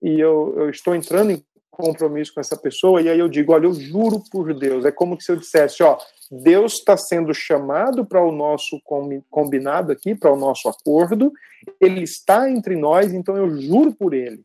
e 0.00 0.18
eu, 0.18 0.54
eu, 0.58 0.70
estou 0.70 0.94
entrando 0.94 1.32
em 1.32 1.44
compromisso 1.72 2.34
com 2.34 2.40
essa 2.40 2.56
pessoa 2.56 3.00
e 3.00 3.08
aí 3.08 3.18
eu 3.18 3.28
digo, 3.28 3.52
olha, 3.52 3.66
eu 3.66 3.74
juro 3.74 4.22
por 4.30 4.54
Deus. 4.54 4.84
É 4.84 4.92
como 4.92 5.20
se 5.20 5.32
eu 5.32 5.36
dissesse, 5.36 5.82
ó, 5.82 5.98
Deus 6.30 6.74
está 6.74 6.96
sendo 6.96 7.34
chamado 7.34 8.06
para 8.06 8.22
o 8.22 8.30
nosso 8.30 8.80
combinado 9.30 9.90
aqui, 9.90 10.14
para 10.14 10.32
o 10.32 10.36
nosso 10.36 10.68
acordo. 10.68 11.32
Ele 11.80 12.02
está 12.02 12.48
entre 12.48 12.76
nós, 12.76 13.12
então 13.12 13.36
eu 13.36 13.58
juro 13.60 13.92
por 13.92 14.14
Ele. 14.14 14.44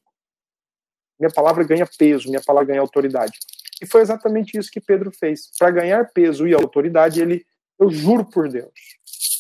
Minha 1.19 1.31
palavra 1.31 1.63
ganha 1.63 1.87
peso, 1.97 2.29
minha 2.29 2.41
palavra 2.41 2.69
ganha 2.69 2.81
autoridade. 2.81 3.37
E 3.81 3.85
foi 3.85 4.01
exatamente 4.01 4.57
isso 4.57 4.71
que 4.71 4.79
Pedro 4.79 5.11
fez. 5.11 5.51
Para 5.57 5.71
ganhar 5.71 6.11
peso 6.11 6.47
e 6.47 6.53
autoridade, 6.53 7.21
ele, 7.21 7.45
eu 7.79 7.89
juro 7.91 8.25
por 8.25 8.49
Deus, 8.49 8.71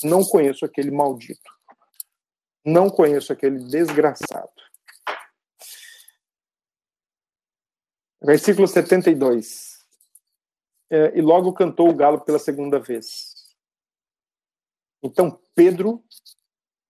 não 0.03 0.21
conheço 0.21 0.65
aquele 0.65 0.91
maldito. 0.91 1.51
Não 2.65 2.89
conheço 2.89 3.31
aquele 3.31 3.59
desgraçado. 3.59 4.66
Versículo 8.21 8.67
72. 8.67 9.85
É, 10.89 11.17
e 11.17 11.21
logo 11.21 11.53
cantou 11.53 11.89
o 11.89 11.95
galo 11.95 12.21
pela 12.21 12.39
segunda 12.39 12.79
vez. 12.79 13.35
Então 15.03 15.39
Pedro 15.53 16.03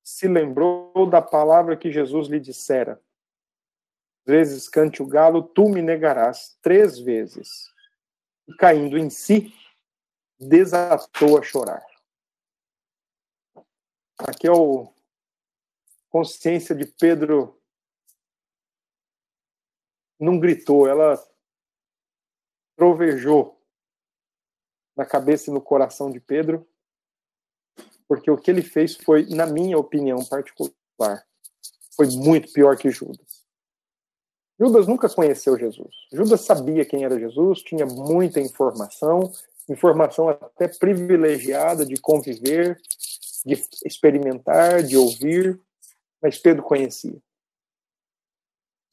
se 0.04 0.28
lembrou 0.28 1.10
da 1.10 1.22
palavra 1.22 1.76
que 1.76 1.92
Jesus 1.92 2.28
lhe 2.28 2.40
dissera: 2.40 3.02
vezes 4.26 4.70
cante 4.70 5.02
o 5.02 5.08
galo, 5.08 5.42
tu 5.42 5.68
me 5.68 5.82
negarás 5.82 6.58
três 6.62 7.00
vezes. 7.00 7.72
E 8.48 8.56
caindo 8.56 8.98
em 8.98 9.10
si, 9.10 9.54
desatou 10.40 11.38
a 11.38 11.42
chorar. 11.42 11.86
Aqui 14.18 14.48
é 14.48 14.52
o 14.52 14.92
consciência 16.10 16.74
de 16.74 16.86
Pedro 16.86 17.57
não 20.20 20.40
gritou, 20.40 20.88
ela 20.88 21.22
trovejou 22.76 23.60
na 24.96 25.06
cabeça 25.06 25.50
e 25.50 25.54
no 25.54 25.62
coração 25.62 26.12
de 26.12 26.20
Pedro, 26.20 26.68
porque 28.08 28.32
o 28.32 28.38
que 28.38 28.50
ele 28.50 28.62
fez 28.62 28.96
foi, 28.96 29.26
na 29.28 29.46
minha 29.46 29.78
opinião 29.78 30.24
particular, 30.26 31.26
foi 31.96 32.08
muito 32.08 32.52
pior 32.52 32.78
que 32.78 32.90
Judas. 32.90 33.46
Judas 34.60 34.88
nunca 34.88 35.08
conheceu 35.08 35.58
Jesus. 35.58 35.96
Judas 36.12 36.42
sabia 36.42 36.86
quem 36.86 37.04
era 37.04 37.20
Jesus, 37.20 37.62
tinha 37.62 37.86
muita 37.86 38.40
informação, 38.40 39.32
informação 39.70 40.30
até 40.30 40.68
privilegiada 40.68 41.86
de 41.86 41.98
conviver, 41.98 42.82
de 43.46 43.54
experimentar, 43.86 44.82
de 44.82 44.98
ouvir, 44.98 45.60
mas 46.22 46.40
Pedro 46.40 46.64
conhecia. 46.64 47.22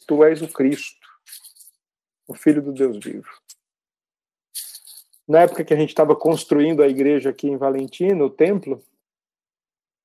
Tu 0.07 0.25
és 0.25 0.43
o 0.43 0.49
Cristo, 0.49 1.04
o 2.27 2.35
Filho 2.35 2.63
do 2.63 2.73
Deus 2.73 2.99
vivo. 3.05 3.29
Na 5.27 5.43
época 5.43 5.65
que 5.65 5.73
a 5.73 5.77
gente 5.77 5.89
estava 5.89 6.15
construindo 6.15 6.83
a 6.83 6.89
igreja 6.89 7.31
aqui 7.31 7.49
em 7.49 7.57
Valentina, 7.57 8.23
o 8.23 8.31
templo, 8.31 8.83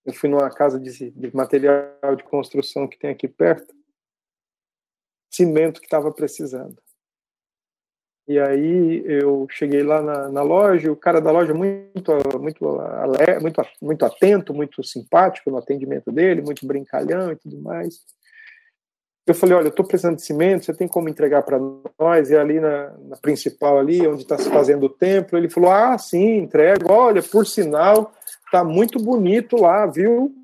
eu 0.05 0.13
fui 0.13 0.29
numa 0.29 0.49
casa 0.49 0.79
de, 0.79 1.11
de 1.11 1.35
material 1.35 2.15
de 2.15 2.23
construção 2.23 2.87
que 2.87 2.97
tem 2.97 3.09
aqui 3.09 3.27
perto 3.27 3.77
cimento 5.29 5.79
que 5.79 5.85
estava 5.85 6.11
precisando. 6.11 6.81
E 8.27 8.37
aí 8.37 9.03
eu 9.05 9.47
cheguei 9.49 9.81
lá 9.81 10.01
na, 10.01 10.29
na, 10.29 10.41
loja, 10.43 10.91
o 10.91 10.95
cara 10.95 11.19
da 11.19 11.31
loja 11.31 11.53
muito 11.53 12.11
muito 12.39 12.63
muito 13.41 13.61
muito 13.81 14.05
atento, 14.05 14.53
muito 14.53 14.83
simpático 14.83 15.49
no 15.49 15.57
atendimento 15.57 16.11
dele, 16.11 16.41
muito 16.41 16.65
brincalhão 16.65 17.31
e 17.31 17.35
tudo 17.35 17.59
mais. 17.59 18.05
Eu 19.27 19.35
falei, 19.35 19.55
olha, 19.55 19.65
eu 19.65 19.69
estou 19.69 19.85
precisando 19.85 20.15
de 20.15 20.23
cimento, 20.23 20.65
você 20.65 20.73
tem 20.73 20.87
como 20.87 21.07
entregar 21.07 21.43
para 21.43 21.59
nós? 21.99 22.31
E 22.31 22.35
ali 22.35 22.59
na, 22.59 22.89
na 22.97 23.17
principal 23.17 23.77
ali, 23.77 24.07
onde 24.07 24.23
está 24.23 24.37
se 24.37 24.49
fazendo 24.49 24.87
o 24.87 24.89
templo, 24.89 25.37
ele 25.37 25.49
falou, 25.49 25.71
ah, 25.71 25.97
sim, 25.97 26.37
entrego. 26.37 26.91
Olha, 26.91 27.21
por 27.21 27.45
sinal, 27.45 28.11
tá 28.51 28.63
muito 28.63 28.99
bonito 28.99 29.55
lá, 29.55 29.85
viu? 29.85 30.35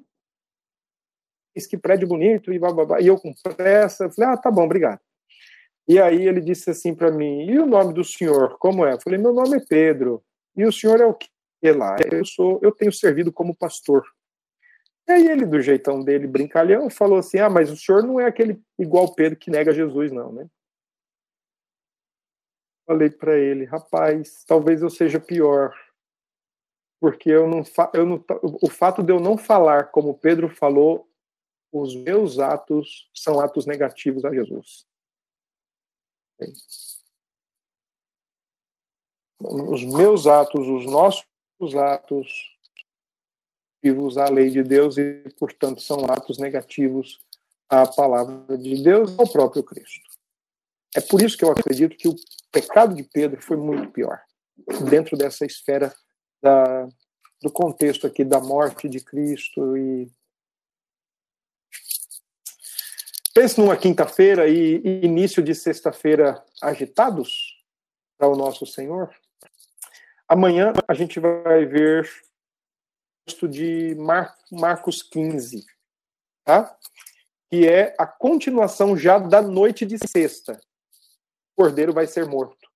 que 1.69 1.77
prédio 1.77 2.07
bonito 2.07 2.51
e 2.51 2.59
bababá. 2.59 2.99
E 2.99 3.07
eu 3.07 3.17
com 3.17 3.33
pressa, 3.33 4.09
falei, 4.09 4.33
ah, 4.33 4.37
tá 4.37 4.51
bom, 4.51 4.65
obrigado. 4.65 4.99
E 5.87 5.99
aí 5.99 6.27
ele 6.27 6.41
disse 6.41 6.69
assim 6.69 6.93
para 6.93 7.11
mim, 7.11 7.45
e 7.45 7.57
o 7.59 7.65
nome 7.65 7.93
do 7.93 8.03
senhor, 8.03 8.57
como 8.57 8.85
é? 8.85 8.93
Eu 8.93 9.01
falei, 9.01 9.19
meu 9.19 9.31
nome 9.31 9.57
é 9.57 9.65
Pedro. 9.65 10.21
E 10.57 10.65
o 10.65 10.71
senhor 10.71 10.99
é 10.99 11.05
o 11.05 11.13
que 11.13 11.29
lá? 11.71 11.95
Eu 12.11 12.25
sou, 12.25 12.59
eu 12.61 12.71
tenho 12.71 12.91
servido 12.91 13.31
como 13.31 13.55
pastor. 13.55 14.03
Aí 15.07 15.27
ele, 15.27 15.45
do 15.45 15.61
jeitão 15.61 16.03
dele, 16.03 16.25
brincalhão, 16.27 16.89
falou 16.89 17.19
assim, 17.19 17.37
ah, 17.37 17.49
mas 17.49 17.69
o 17.71 17.77
senhor 17.77 18.01
não 18.03 18.19
é 18.19 18.25
aquele 18.25 18.59
igual 18.77 19.13
Pedro 19.13 19.37
que 19.37 19.51
nega 19.51 19.71
Jesus, 19.71 20.11
não, 20.11 20.31
né? 20.31 20.49
falei 22.85 23.09
para 23.09 23.37
ele, 23.37 23.65
rapaz, 23.65 24.43
talvez 24.45 24.81
eu 24.81 24.89
seja 24.89 25.19
pior, 25.19 25.75
porque 26.99 27.29
eu 27.29 27.47
não, 27.47 27.63
eu 27.93 28.05
não, 28.05 28.23
o 28.61 28.69
fato 28.69 29.03
de 29.03 29.11
eu 29.11 29.19
não 29.19 29.37
falar 29.37 29.85
como 29.91 30.17
Pedro 30.17 30.49
falou, 30.49 31.09
os 31.71 31.95
meus 31.95 32.39
atos 32.39 33.09
são 33.13 33.39
atos 33.39 33.65
negativos 33.65 34.23
a 34.23 34.31
Jesus. 34.33 34.87
Os 39.39 39.83
meus 39.83 40.27
atos, 40.27 40.67
os 40.67 40.85
nossos 40.85 41.25
atos, 41.75 42.54
vivos 43.85 44.17
à 44.17 44.27
lei 44.29 44.49
de 44.49 44.63
Deus 44.63 44.97
e, 44.97 45.23
portanto, 45.37 45.79
são 45.79 46.05
atos 46.05 46.39
negativos 46.39 47.19
à 47.69 47.85
palavra 47.85 48.57
de 48.57 48.81
Deus, 48.81 49.17
ao 49.19 49.27
próprio 49.31 49.61
Cristo. 49.61 50.09
É 50.95 51.01
por 51.01 51.21
isso 51.21 51.37
que 51.37 51.45
eu 51.45 51.51
acredito 51.51 51.95
que 51.95 52.07
o 52.07 52.15
pecado 52.51 52.95
de 52.95 53.03
Pedro 53.03 53.39
foi 53.43 53.57
muito 53.57 53.91
pior, 53.91 54.19
dentro 54.89 55.15
dessa 55.15 55.45
esfera 55.45 55.93
da, 56.41 56.87
do 57.43 57.51
contexto 57.51 58.07
aqui 58.07 58.23
da 58.23 58.39
morte 58.39 58.89
de 58.89 58.99
Cristo 58.99 59.77
e 59.77 60.09
pense 63.35 63.59
numa 63.59 63.77
quinta-feira 63.77 64.47
e 64.47 64.81
início 65.03 65.43
de 65.43 65.53
sexta-feira 65.53 66.43
agitados 66.59 67.63
para 68.17 68.29
o 68.29 68.35
nosso 68.35 68.65
Senhor. 68.65 69.13
Amanhã 70.27 70.73
a 70.87 70.93
gente 70.95 71.19
vai 71.19 71.65
ver 71.65 72.09
texto 73.25 73.47
de 73.47 73.95
Mar 73.95 74.35
Marcos 74.51 75.01
15, 75.01 75.65
tá? 76.43 76.77
Que 77.49 77.67
é 77.67 77.95
a 77.97 78.05
continuação 78.05 78.95
já 78.97 79.17
da 79.17 79.41
noite 79.41 79.85
de 79.85 79.97
sexta 80.07 80.59
cordeiro 81.55 81.93
vai 81.93 82.05
ser 82.05 82.25
morto. 82.25 82.69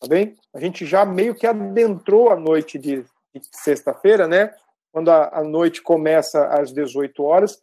Tá 0.00 0.08
bem? 0.08 0.36
A 0.52 0.58
gente 0.58 0.84
já 0.84 1.04
meio 1.04 1.34
que 1.34 1.46
adentrou 1.46 2.30
a 2.30 2.36
noite 2.36 2.78
de, 2.78 3.02
de 3.34 3.40
sexta-feira, 3.52 4.26
né? 4.26 4.54
Quando 4.92 5.10
a, 5.10 5.38
a 5.38 5.44
noite 5.44 5.80
começa 5.80 6.46
às 6.48 6.72
18 6.72 7.22
horas, 7.22 7.62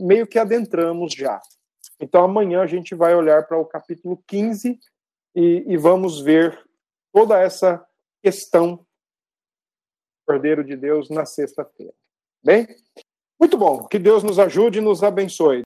meio 0.00 0.26
que 0.26 0.38
adentramos 0.38 1.14
já. 1.14 1.40
Então 1.98 2.24
amanhã 2.24 2.60
a 2.60 2.66
gente 2.66 2.94
vai 2.94 3.14
olhar 3.14 3.46
para 3.46 3.56
o 3.56 3.64
capítulo 3.64 4.22
15 4.26 4.78
e, 5.34 5.64
e 5.66 5.76
vamos 5.76 6.20
ver 6.20 6.58
toda 7.12 7.40
essa 7.40 7.84
questão 8.22 8.83
Cordeiro 10.26 10.64
de 10.64 10.76
Deus 10.76 11.10
na 11.10 11.24
sexta-feira. 11.24 11.92
Bem? 12.44 12.66
Muito 13.38 13.56
bom. 13.56 13.86
Que 13.86 13.98
Deus 13.98 14.22
nos 14.22 14.38
ajude 14.38 14.78
e 14.78 14.82
nos 14.82 15.02
abençoe. 15.02 15.62